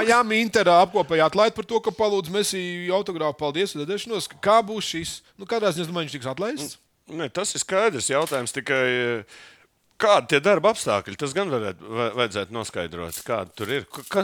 Miami 0.01 0.39
Interā 0.47 0.79
apkopēja 0.87 1.27
atlaidi 1.29 1.55
par 1.59 1.67
to, 1.69 1.81
ka 1.85 1.91
palūdz 1.93 2.31
Messi 2.33 2.63
autogrāfu. 2.89 3.37
Paldies, 3.37 3.75
Dedešanos. 3.77 4.31
Kā 4.41 4.63
būs 4.65 4.89
šis? 4.95 5.21
Nu, 5.37 5.45
kādā 5.45 5.69
ziņā, 5.77 5.93
viņš 5.93 6.17
tiks 6.17 6.31
atlaists? 6.33 6.79
Ne, 7.13 7.29
tas 7.29 7.53
ir 7.53 7.61
skaidrs. 7.61 8.09
Jautājums 8.09 8.53
tikai. 8.57 8.83
eh, 9.21 9.25
Kādi 9.99 10.29
tie 10.31 10.39
darba 10.39 10.71
apstākļi? 10.71 11.17
Tas 11.19 11.33
gan 11.35 11.51
varētu, 11.51 11.83
va- 11.91 12.13
vajadzētu 12.15 12.55
noskaidrot. 12.55 13.17
Kāda 13.27 13.51
tur 13.53 13.67
ir? 13.67 13.85
Ka, 14.09 14.23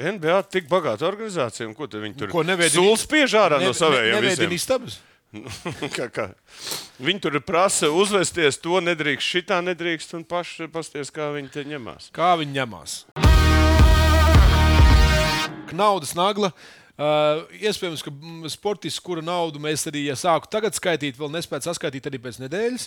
NBA 0.00 0.42
tik 0.50 0.68
bagāta 0.70 1.06
organizācija, 1.08 1.66
un 1.68 1.74
ko 1.76 1.86
viņi 1.86 2.16
tur 2.16 2.28
Ko 2.32 2.42
neveidina- 2.42 2.80
Sūls 2.80 3.04
spiež 3.06 3.34
ārā 3.36 3.60
no 3.60 3.70
Ne- 3.70 3.76
saviem 3.76 4.14
ne- 4.16 4.20
visiem. 4.30 4.48
kā, 5.94 6.08
kā. 6.10 6.24
Viņi 7.00 7.20
tur 7.22 7.36
prasa 7.46 7.86
uzvesties, 7.94 8.58
to 8.58 8.80
nedrīkst, 8.82 9.22
šitā 9.36 9.60
nedrīkst, 9.62 10.14
un 10.18 10.24
paši 10.24 10.66
pasties, 10.72 11.12
kā 11.14 11.28
viņi 11.36 11.50
te 11.54 11.64
ņemās. 11.64 12.10
Kā 12.10 12.32
viņi 12.40 12.56
ņemās? 12.58 12.96
Naudas 15.72 16.14
nagla. 16.18 16.50
Uh, 17.00 17.46
iespējams, 17.64 18.02
ka 18.04 18.10
mm, 18.12 18.50
sportists, 18.52 19.00
kura 19.00 19.22
naudu 19.24 19.56
mēs 19.62 19.86
arī 19.88 20.02
ja 20.10 20.16
sāku 20.20 20.50
tagad 20.52 20.76
skaitīt, 20.76 21.16
vēl 21.16 21.30
nespēju 21.32 21.64
saskaitīt 21.64 22.10
arī 22.10 22.18
pēc 22.20 22.36
nedēļas. 22.42 22.82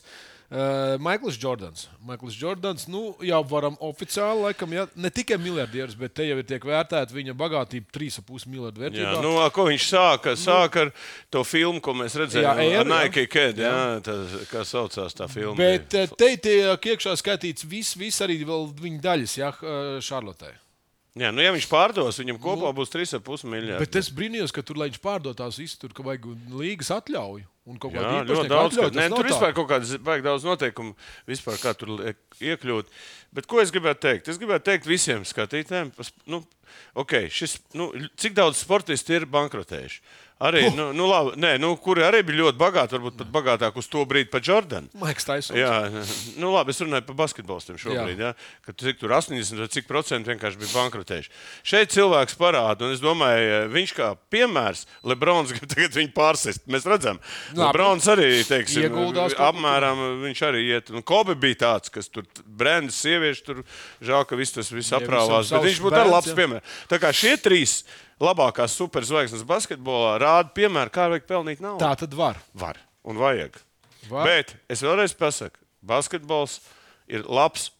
Uh, 0.54 1.00
Maikls 1.02 1.40
Jordans. 1.42 1.88
Maikls 2.06 2.36
Jordans, 2.38 2.84
nu, 2.94 3.16
jau 3.26 3.40
varam 3.50 3.74
oficiāli, 3.82 4.44
laikam, 4.44 4.76
ja, 4.78 4.84
ne 4.94 5.10
tikai 5.10 5.40
miljardieris, 5.42 5.96
bet 5.98 6.14
te 6.14 6.28
jau 6.28 6.38
ir 6.38 6.46
tiek 6.46 6.62
vērtēta 6.70 7.16
viņa 7.16 7.34
bagātība 7.40 7.90
3,5 7.96 8.46
miljardu 8.52 8.84
Jā, 8.84 8.86
vērtībā. 8.86 9.16
nu, 9.26 9.32
a, 9.42 9.48
ko 9.56 9.66
viņš 9.72 9.88
sāka? 9.90 10.36
Sāka 10.38 10.86
ar 10.86 10.92
to 11.34 11.42
filmu, 11.48 11.82
ko 11.82 11.96
mēs 11.98 12.14
redzējām. 12.22 12.62
Jā, 12.62 12.68
Jā, 12.70 12.84
jā. 12.84 12.88
Nike 12.92 13.26
Ked, 13.34 13.64
jā, 13.66 13.78
tas, 14.06 14.36
kā 14.52 14.62
saucās 14.68 15.18
tā 15.18 15.26
filma. 15.32 15.58
Bet 15.58 15.98
eh, 15.98 16.14
te 16.14 16.36
tiek 16.38 16.92
iekšā 16.94 17.18
skaitīts 17.18 17.66
viss, 17.66 17.98
vis 17.98 18.22
arī 18.22 18.44
vēl 18.46 18.70
viņa 18.78 19.02
daļas, 19.10 19.40
ja 19.42 19.50
Šarlotē. 20.06 20.54
Jā, 21.14 21.30
nu, 21.30 21.44
ja 21.46 21.52
viņš 21.54 21.68
pārdos, 21.70 22.18
viņam 22.18 22.40
kopā 22.42 22.72
būs 22.74 22.90
3,5 22.90 23.46
miljardi. 23.46 23.86
Bet 23.86 23.98
es 24.00 24.08
brīnījos, 24.18 24.54
ka 24.54 24.64
tur, 24.66 24.80
lai 24.82 24.88
viņš 24.90 25.02
pārdotās 25.04 25.60
tur 25.78 25.94
ka 25.94 26.06
vajag 26.06 26.26
līgas 26.58 26.90
atļauju. 26.96 27.46
Un 27.70 27.78
kaut 27.80 27.94
kāda 27.94 28.24
ļoti 28.28 28.50
daudz. 28.52 28.74
atļauja, 28.76 28.90
Ka, 28.92 28.98
ne, 28.98 29.06
tur 29.14 29.28
vispār 29.30 29.54
kaut 29.56 29.70
kādas 29.70 29.92
baigi 30.04 30.26
daudz 30.26 30.44
noteikumu, 30.44 30.98
vispār 31.30 31.62
kā 31.62 31.72
tur 31.78 31.94
iekļūt. 32.44 32.90
Bet 33.38 33.48
ko 33.48 33.62
es 33.62 33.72
gribētu 33.72 34.04
teikt? 34.04 34.28
Es 34.34 34.40
gribētu 34.42 34.68
teikt 34.68 34.90
visiem 34.90 35.24
skatītājiem, 35.24 35.94
nu, 36.34 36.42
okay, 37.00 37.30
šis, 37.32 37.56
nu, 37.78 37.88
cik 38.20 38.36
daudz 38.36 38.60
sportisti 38.66 39.16
ir 39.16 39.30
bankrotējuši. 39.32 40.02
Arī, 40.44 40.66
nu, 40.76 40.90
nu, 40.96 41.06
labi, 41.08 41.38
nē, 41.40 41.54
nu, 41.62 41.72
kuri 41.80 42.04
arī 42.04 42.20
bija 42.28 42.42
ļoti 42.42 42.60
bagāti, 42.60 42.98
varbūt 42.98 43.16
pat 43.22 43.30
bagātāk 43.32 43.78
uz 43.80 43.88
to 43.92 44.04
brīdi 44.10 44.28
par 44.32 44.44
Jordanu. 44.44 44.90
Maiks 45.00 45.28
Taisons. 45.28 45.56
Jā, 45.56 46.04
nu 46.42 46.52
labi, 46.52 46.74
es 46.74 46.82
runāju 46.84 47.06
par 47.08 47.18
basketbolistiem 47.22 47.80
šobrīd. 47.80 48.20
Jā. 48.20 48.34
Jā, 48.34 48.62
ka 48.68 48.76
cik 48.84 49.00
tur 49.00 49.14
80 49.16 49.62
vai 49.64 49.70
cik 49.72 49.88
procenti 49.88 50.34
vienkārši 50.34 50.60
bija 50.60 50.74
bankrotējuši. 50.76 51.32
Šeit 51.72 51.94
cilvēks 51.96 52.36
parāda, 52.40 52.90
un 52.90 52.96
es 52.98 53.04
domāju, 53.04 53.64
viņš 53.72 53.96
kā 53.98 54.10
piemērs, 54.34 54.84
Lebrons 55.08 55.54
grib 55.56 55.70
tagad 55.72 55.98
viņu 56.02 56.14
pārsist. 56.18 56.68
Mēs 56.68 56.88
redzam, 56.90 57.22
Labi. 57.54 57.64
Lebrons 57.64 58.10
arī, 58.12 58.30
teiksim, 58.48 58.88
Ieguldās 58.90 59.38
apmēram 59.40 60.04
viņš 60.26 60.46
arī 60.50 60.66
iet. 60.74 60.92
Un 60.94 61.06
Kobe 61.08 61.38
bija 61.40 61.62
tāds, 61.68 61.94
kas 61.94 62.12
tur 62.12 62.28
brandas 62.44 63.00
sieviešu, 63.00 63.46
tur 63.48 63.64
žēl, 64.04 64.28
ka 64.28 64.40
viss 64.40 64.56
tas 64.56 64.72
viss 64.76 64.96
aprāvās, 64.96 65.54
bet 65.54 65.70
viņš 65.70 65.84
būtu 65.88 66.02
arī 66.02 66.12
labs 66.12 66.36
piemērs. 66.36 66.80
Tā 66.92 67.00
kā 67.00 67.16
šie 67.16 67.38
trīs 67.40 67.84
labākās 68.22 68.76
superzvaigznes 68.78 69.46
basketbolā 69.48 70.18
rāda 70.22 70.52
piemēru, 70.56 70.94
kā 70.94 71.08
vajag 71.12 71.30
pelnīt 71.30 71.64
naudu. 71.64 71.82
Tā 71.84 71.94
tad 72.04 72.14
var. 72.18 72.42
Var 72.54 72.80
un 73.04 73.20
vajag. 73.20 73.58
Var. 74.10 74.28
Bet 74.28 74.56
es 74.72 74.84
vēlreiz 74.84 75.16
pasaku, 75.18 75.60
basketbols 75.86 76.60
ir 77.12 77.26
labs. 77.28 77.72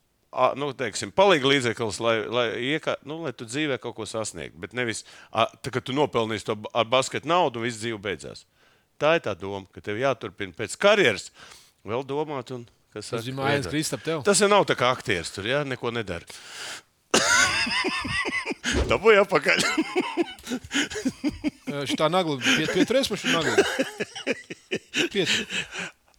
Nu, 0.58 0.72
teiksim, 0.74 1.12
palīga 1.14 1.46
līdzeklis, 1.46 2.00
lai, 2.02 2.16
lai, 2.26 2.46
iekā, 2.74 2.96
nu, 3.06 3.20
lai 3.22 3.36
tu 3.38 3.46
dzīvē 3.46 3.78
kaut 3.78 3.94
ko 4.00 4.08
sasniegtu. 4.10 4.58
Bet 4.64 4.72
nevis, 4.74 5.04
tā, 5.30 5.70
ka 5.70 5.78
tu 5.78 5.94
nopelnīsi 5.94 6.48
to 6.48 6.56
ar 6.74 6.88
basketu 6.90 7.30
naudu 7.30 7.62
un 7.62 7.68
viss 7.68 7.78
dzīve 7.84 8.00
beidzās. 8.02 8.48
Tā 8.98 9.12
ir 9.20 9.22
tā 9.28 9.36
doma, 9.38 9.68
ka 9.70 9.84
tev 9.86 10.02
jāturpina 10.02 10.58
pēc 10.58 10.74
karjeras 10.82 11.30
vēl 11.86 12.02
domāt. 12.10 12.50
Un, 12.56 12.66
kas 12.96 13.14
Tas 13.14 13.30
mājas 13.30 13.68
veidot. 13.68 13.76
Kristap 13.76 14.02
tev. 14.08 14.26
Tas 14.26 14.42
jau 14.42 14.50
nav 14.50 14.66
tā 14.66 14.74
kā 14.80 14.90
aktieris 14.96 15.30
tur, 15.36 15.46
jā, 15.50 15.62
neko 15.70 15.94
nedara. 15.94 16.26
Dabūj 18.90 19.20
apakaļ. 19.24 19.60
Šitā 21.90 22.08
nagla 22.14 22.38
piet, 22.44 22.72
pieturēs 22.76 23.10
man 23.12 23.20
šī 23.20 23.34
nagla. 23.34 23.56
Pietur, 25.14 25.48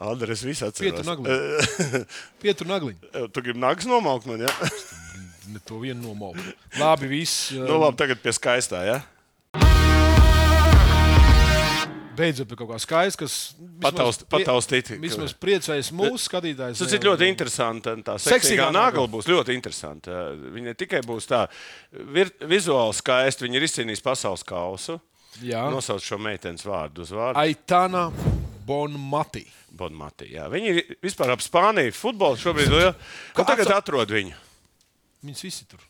Andres, 0.05 0.43
viss 0.45 0.65
pietur 0.77 1.01
atceras. 1.01 1.09
nagliņu. 1.09 2.05
Pietur 2.43 2.69
nagliņu. 2.69 3.13
Tu 3.33 3.45
gribi 3.47 3.63
nagas 3.63 3.89
nomaukt 3.89 4.29
man, 4.29 4.43
jā? 4.45 4.53
Ne 5.55 5.61
to 5.65 5.79
vienu 5.83 6.01
nomauku. 6.09 6.43
Labi, 6.81 7.09
viss. 7.11 7.53
Nu, 7.57 7.79
labi, 7.83 7.97
tagad 8.01 8.21
pie 8.25 8.33
skaistā, 8.35 8.83
jā? 8.89 8.99
Beidzot 12.17 12.49
pie 12.49 12.57
kaut 12.57 12.71
kā 12.71 12.79
skaista, 12.83 13.25
kas 13.25 13.55
Pataust- 13.83 14.25
pataustīt. 14.31 14.93
Vismaz 15.03 15.35
priecējas 15.35 15.91
mūsu 15.93 16.21
skatītājs. 16.29 16.79
Tas 16.79 16.93
ir 16.93 17.01
ļoti 17.01 17.29
interesanti. 17.29 17.95
Tā 18.07 18.15
Seksīgā 18.23 18.71
nagla. 18.73 19.07
būs 19.11 19.27
ļoti 19.31 19.55
interesanta. 19.57 20.11
Viņa 20.35 20.65
ne 20.71 20.75
tikai 20.75 21.01
būs 21.03 21.27
tā 21.31 21.49
vir, 21.93 22.31
vizuāli 22.41 22.95
skaista, 22.95 23.45
viņa 23.47 23.55
ir 23.61 23.67
izcīnījusi 23.69 24.03
pasaules 24.03 24.43
kausu. 24.47 25.01
Jā. 25.43 25.65
Nosauc 25.71 26.01
šo 26.05 26.19
meitenes 26.23 26.63
vārdu 26.63 27.03
uz 27.03 27.11
vārdu. 27.11 27.37
Aitana 27.43 28.11
Bonmati. 28.65 29.45
Bonmati. 29.75 30.31
Jā. 30.33 30.47
Viņi 30.49 30.71
ir 30.71 30.97
vispār 31.03 31.33
ap 31.35 31.41
Spāniju 31.41 31.93
futbolu 31.93 32.37
šobrīd. 32.39 32.71
liela- 32.71 32.95
tagad 33.35 33.67
atrod 33.75 34.09
viņu. 34.09 34.33
Viņas 35.25 35.43
visi 35.43 35.65
tur. 35.67 35.81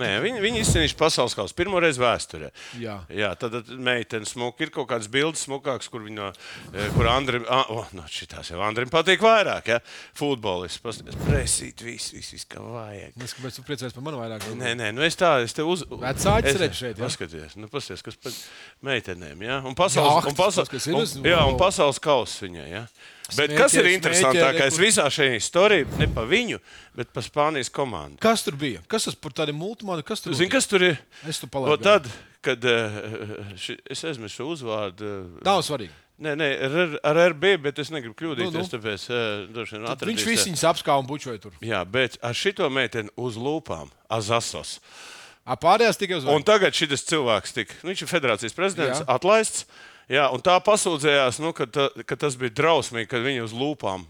Nē, 0.00 0.08
viņi, 0.24 0.40
viņi 0.42 0.62
izcīnījuši 0.64 0.96
pasaules 0.98 1.34
kausu 1.36 1.54
pirmo 1.56 1.80
reizi 1.82 2.00
vēsturē. 2.00 2.48
Jā. 2.80 2.96
Jā, 3.12 3.30
tad 3.38 3.52
tad 3.58 3.68
meitene 3.76 4.26
smuka. 4.28 4.64
Ir 4.64 4.72
kaut 4.74 4.88
kādas 4.90 5.10
bildes 5.12 5.44
smukākas, 5.46 5.90
kur 5.92 6.02
viņa, 6.06 6.30
eh, 6.72 6.88
kur 6.96 7.08
Andrim, 7.12 7.44
ah, 7.52 7.68
oh, 7.72 7.90
no, 7.96 8.06
šitās 8.10 8.50
jau 8.50 8.62
Andrim 8.64 8.90
patīk 8.92 9.22
vairāk. 9.24 9.70
Ja? 9.74 9.78
Futbolists, 10.16 10.80
pasties, 10.82 11.18
presīt, 11.26 11.84
viss, 11.86 12.14
viss, 12.16 12.34
viss, 12.34 12.48
kā 12.50 12.64
vajag. 12.64 13.14
Es 13.20 13.36
kāpēc 13.36 13.60
tu 13.60 13.66
priecies 13.68 13.94
par 13.96 14.06
mani 14.08 14.22
vairāk? 14.22 14.48
Nē, 14.58 14.74
nē, 14.80 14.90
nu 14.96 15.04
es 15.06 15.18
tā, 15.20 15.36
es 15.44 15.54
te 15.56 15.66
uz... 15.66 15.84
Vecāķis 15.92 16.60
redz 16.64 16.80
šeit, 16.80 16.96
jā? 16.96 17.04
Paskaties, 17.04 17.56
nu 17.60 17.70
pasties, 17.70 18.04
kas 18.06 18.18
par 18.20 18.36
meitenēm, 18.90 19.46
jā? 19.46 19.60
Un 19.68 19.78
pasaules, 19.78 20.16
Jahtas, 20.16 20.32
un 20.32 20.40
pasaules, 20.40 21.16
un, 21.20 21.30
jā, 21.30 21.40
un 21.52 21.60
pasaules 21.60 22.02
kauss 22.02 22.42
viņai, 22.48 22.68
jā? 22.72 22.86
Bet 23.38 23.54
kas 23.58 23.74
ir 23.78 23.88
interesantākais 23.92 24.74
smēķeri, 24.74 24.82
visā 24.86 25.06
šajā 25.12 25.36
istorijā, 25.38 25.86
ne 26.00 26.08
pa 26.14 26.24
viņu, 26.28 26.58
bet 26.98 27.12
pa 27.14 27.22
Spānijas 27.24 27.70
komandu? 27.72 28.18
Kas 28.22 28.42
tur 28.46 28.56
bija? 28.60 28.82
Kas 28.90 29.08
tas 29.08 29.14
par 29.18 29.34
tādiem 29.36 29.58
multimāniem? 29.60 30.06
Kas 30.06 30.24
tur 30.24 30.34
Zini, 30.34 30.50
kas 30.52 30.66
tur 30.70 30.84
ir? 30.90 30.98
Es 31.28 31.40
tu 31.42 31.46
O, 31.46 31.52
palaidu. 31.54 31.82
tad, 31.84 32.08
kad 32.44 32.64
eh, 32.64 33.00
ši, 33.60 33.78
es 33.90 34.04
aizmirsu 34.10 34.48
uzvārdu. 34.52 35.10
eh, 35.40 35.44
Nav 35.46 35.62
svarīgi. 35.66 35.92
Nē, 36.20 36.34
nē, 36.36 36.48
ar, 36.66 36.98
ar 37.08 37.18
RB, 37.30 37.54
bet 37.64 37.78
es 37.80 37.88
negribu 37.88 38.12
kļūdīties. 38.18 38.52
Nu, 38.52 38.60
nu. 38.60 38.72
Tāpēc 38.74 39.06
uh, 39.08 39.86
Tad 39.88 40.02
Viņš 40.04 40.24
visi 40.28 40.50
viņus 40.50 40.64
apskauj 40.68 41.00
un 41.00 41.06
bučoja 41.08 41.40
tur. 41.40 41.54
Jā, 41.64 41.80
bet 41.88 42.18
ar 42.20 42.36
šito 42.36 42.68
meiteni 42.68 43.08
uz 43.16 43.38
lūpām, 43.40 43.88
Azasos. 44.12 44.74
A, 45.48 45.56
pārējās 45.56 45.96
tikai 45.96 46.18
uz 46.20 46.26
Un 46.28 46.44
tagad 46.44 46.76
šis 46.76 47.06
cilvēks 47.08 47.56
tika, 47.56 47.78
nu, 47.80 47.94
viņš 47.94 48.04
ir 48.04 48.10
federācijas 48.12 48.52
prezidents, 48.52 49.00
Jā. 49.00 49.06
Atlaists. 49.16 49.64
Jā, 50.10 50.24
un 50.34 50.42
tā 50.42 50.56
pasūdzējās, 50.66 51.38
nu, 51.42 51.52
ka, 51.54 51.68
ta, 51.70 51.86
ka 52.06 52.16
tas 52.18 52.34
bija 52.38 52.50
drausmīgi, 52.58 53.06
kad 53.12 53.22
viņi 53.22 53.44
uz 53.44 53.52
lūpām. 53.54 54.08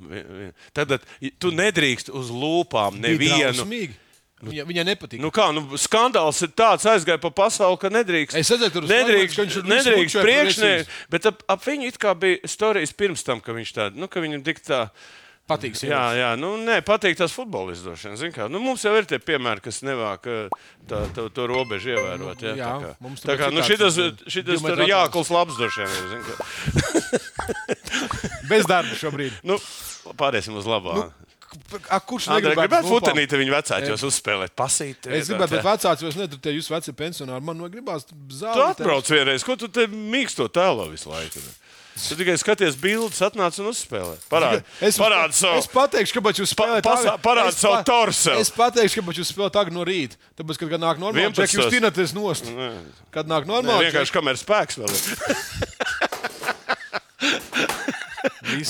Tad 0.76 0.96
tu 1.42 1.50
nedrīkst 1.52 2.08
uz 2.16 2.30
lūpām 2.32 2.96
nevienu. 3.02 3.52
Drausmīgi. 3.52 3.98
Viņa, 4.40 4.64
viņai 4.64 4.84
nepatīk. 4.88 5.20
Nu 5.20 5.28
kā, 5.34 5.50
nu, 5.52 5.66
skandāls 5.76 6.38
ir 6.46 6.52
tāds, 6.56 6.86
aizgāja 6.88 7.20
pa 7.20 7.28
pasauli, 7.42 7.76
ka 7.82 7.90
nedrīkst. 7.92 8.38
Es 8.40 8.48
redzēju, 8.54 8.72
tur 8.78 8.86
nedrīkst, 8.88 9.36
ka 9.36 9.44
viņš 9.44 9.56
visu 9.58 9.68
nedrīkst 9.68 10.20
precīzi. 10.24 10.86
Bet 11.12 11.28
ap, 11.28 11.42
ap 11.52 11.66
viņu 11.66 11.90
it 11.90 11.98
kā 12.00 12.14
bija 12.16 12.48
stāstījis 12.48 12.96
pirms 12.96 13.26
tam, 13.26 13.42
ka 13.44 13.52
viņš 13.56 13.72
tādu, 13.76 14.00
nu, 14.00 14.08
ka 14.08 14.24
viņam 14.24 14.46
tik 14.46 14.62
tā. 14.64 14.86
Patīk 15.50 15.74
Jā, 15.74 15.80
sievietes. 15.82 16.18
jā, 16.20 16.28
nu, 16.38 16.50
nē, 16.62 16.76
patīk 16.86 17.16
tas 17.18 17.32
vien, 18.06 18.16
zini 18.20 18.34
kā. 18.36 18.46
Nu, 18.50 18.60
mums 18.62 18.84
jau 18.86 18.92
ir 18.98 19.08
tie 19.10 19.18
piemēri, 19.18 19.62
kas 19.64 19.80
nevāk 19.86 20.28
eh, 20.30 20.60
tā, 20.90 21.00
to, 21.16 21.26
to 21.34 21.46
robežu 21.50 21.90
ievērot. 21.96 22.44
Jā, 22.46 22.54
Jā, 22.54 22.68
tā 22.70 22.84
kā, 22.84 22.92
mums 23.02 23.24
tā 23.24 23.32
tur 23.32 23.40
kā 23.42 23.48
nu, 23.54 23.64
šitas, 23.66 23.98
tas, 23.98 24.22
šitas 24.30 24.62
tur 24.62 24.84
ir 24.84 24.92
jākls 24.92 25.32
labs 25.34 25.58
kā. 25.58 26.38
Bez 28.50 28.66
darba 28.70 28.94
šobrīd. 28.98 29.40
Nu, 29.46 29.58
pāriesim 30.18 30.56
uz 30.58 30.68
labā. 30.70 30.94
Nu, 31.02 31.10
A, 31.90 31.98
kurš 31.98 32.28
Andrei, 32.30 32.54
gribētu 32.54 32.86
futenīti 32.86 33.38
viņu 33.40 33.50
vecāķos 33.56 34.04
uzspēlēt, 34.06 34.52
pasīt. 34.54 35.08
Es 35.10 35.26
gribētu, 35.32 35.56
bet 35.56 35.64
vecāks 35.66 36.04
jūs 36.06 36.18
neturat, 36.20 36.46
ja 36.46 36.52
jūs 36.54 36.68
veci 36.70 36.94
pensionāri. 36.94 37.42
Man 37.42 37.58
no 37.58 37.66
gribās 37.72 38.06
Tu 38.06 38.14
zāli. 38.38 38.68
atbrauc 38.68 39.10
vienreiz, 39.10 39.42
ko 39.42 39.56
tu 39.58 39.66
te 39.66 39.88
mīksto 39.90 40.46
tēlo 40.46 40.86
visu 40.92 41.10
laiku? 41.10 41.42
Tu 42.08 42.16
tikai 42.18 42.36
skaties 42.40 42.76
bildes, 42.80 43.18
atnāc 43.22 43.58
un 43.60 43.66
uzspēlē. 43.70 44.16
Parādi, 44.30 44.62
Es, 44.80 44.96
parādi 44.98 45.34
savu. 45.36 45.58
es 45.60 45.66
pateikšu, 45.70 46.16
kāpēc 46.18 46.40
jūs 46.42 46.54
Pa- 46.54 46.64
spēlējat. 46.64 46.82
pasa- 46.86 47.12
agri. 47.14 47.22
parādi 47.26 47.54
savu 47.58 47.82
torsu. 47.84 48.30
Es 48.40 48.50
pateikšu, 48.50 49.00
kāpēc 49.02 49.16
jūs 49.20 49.30
spēlējat 49.34 49.58
agri 49.60 49.74
no 49.74 49.84
rīta. 49.84 50.16
Tāpēc, 50.40 50.58
kad 50.62 50.80
nāk 50.80 50.96
normāli, 51.02 51.26
11. 51.28 51.36
tad 51.36 51.48
jūs 51.60 51.70
tinaties 51.70 52.14
nost. 52.16 52.44
Kad 53.10 53.26
nāk 53.30 53.44
Nē, 53.44 53.52
normāli, 53.52 53.90
vienkārši 53.90 54.12
kamēr 54.16 54.36
spēks 54.40 54.78
vēl 54.80 54.90
ir. 54.90 55.00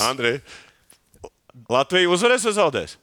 Andrej, 0.10 0.40
Latvija 1.70 2.10
uzvarēs 2.10 2.44
vai 2.48 2.52
zaudēs? 2.56 2.96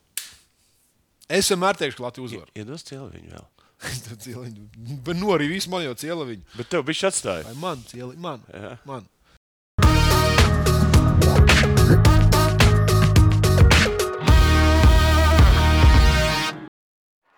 Es 1.28 1.50
vienmēr 1.52 1.76
teikšu, 1.80 1.98
ka 2.00 2.04
Latvija 2.08 2.26
uzvar. 2.30 2.50
Iedos 2.56 2.84
cielu 2.88 3.10
viņu 3.12 3.32
vēl. 3.36 3.46
Cieliņu. 4.26 4.64
Bet 5.06 5.18
nu 5.20 5.28
arī 5.36 5.48
viss 5.52 5.68
man 5.70 5.84
jau 5.86 5.94
ciela 6.00 6.26
viņu. 6.26 6.42
Bet 6.58 6.70
tev 6.72 6.86
bija 6.88 7.12
atstāja. 7.12 7.44
Vai 7.46 7.58
man 7.62 7.84
cieliņu? 7.90 8.18
Man. 8.24 8.42
Jā. 8.54 8.72
man. 8.90 9.06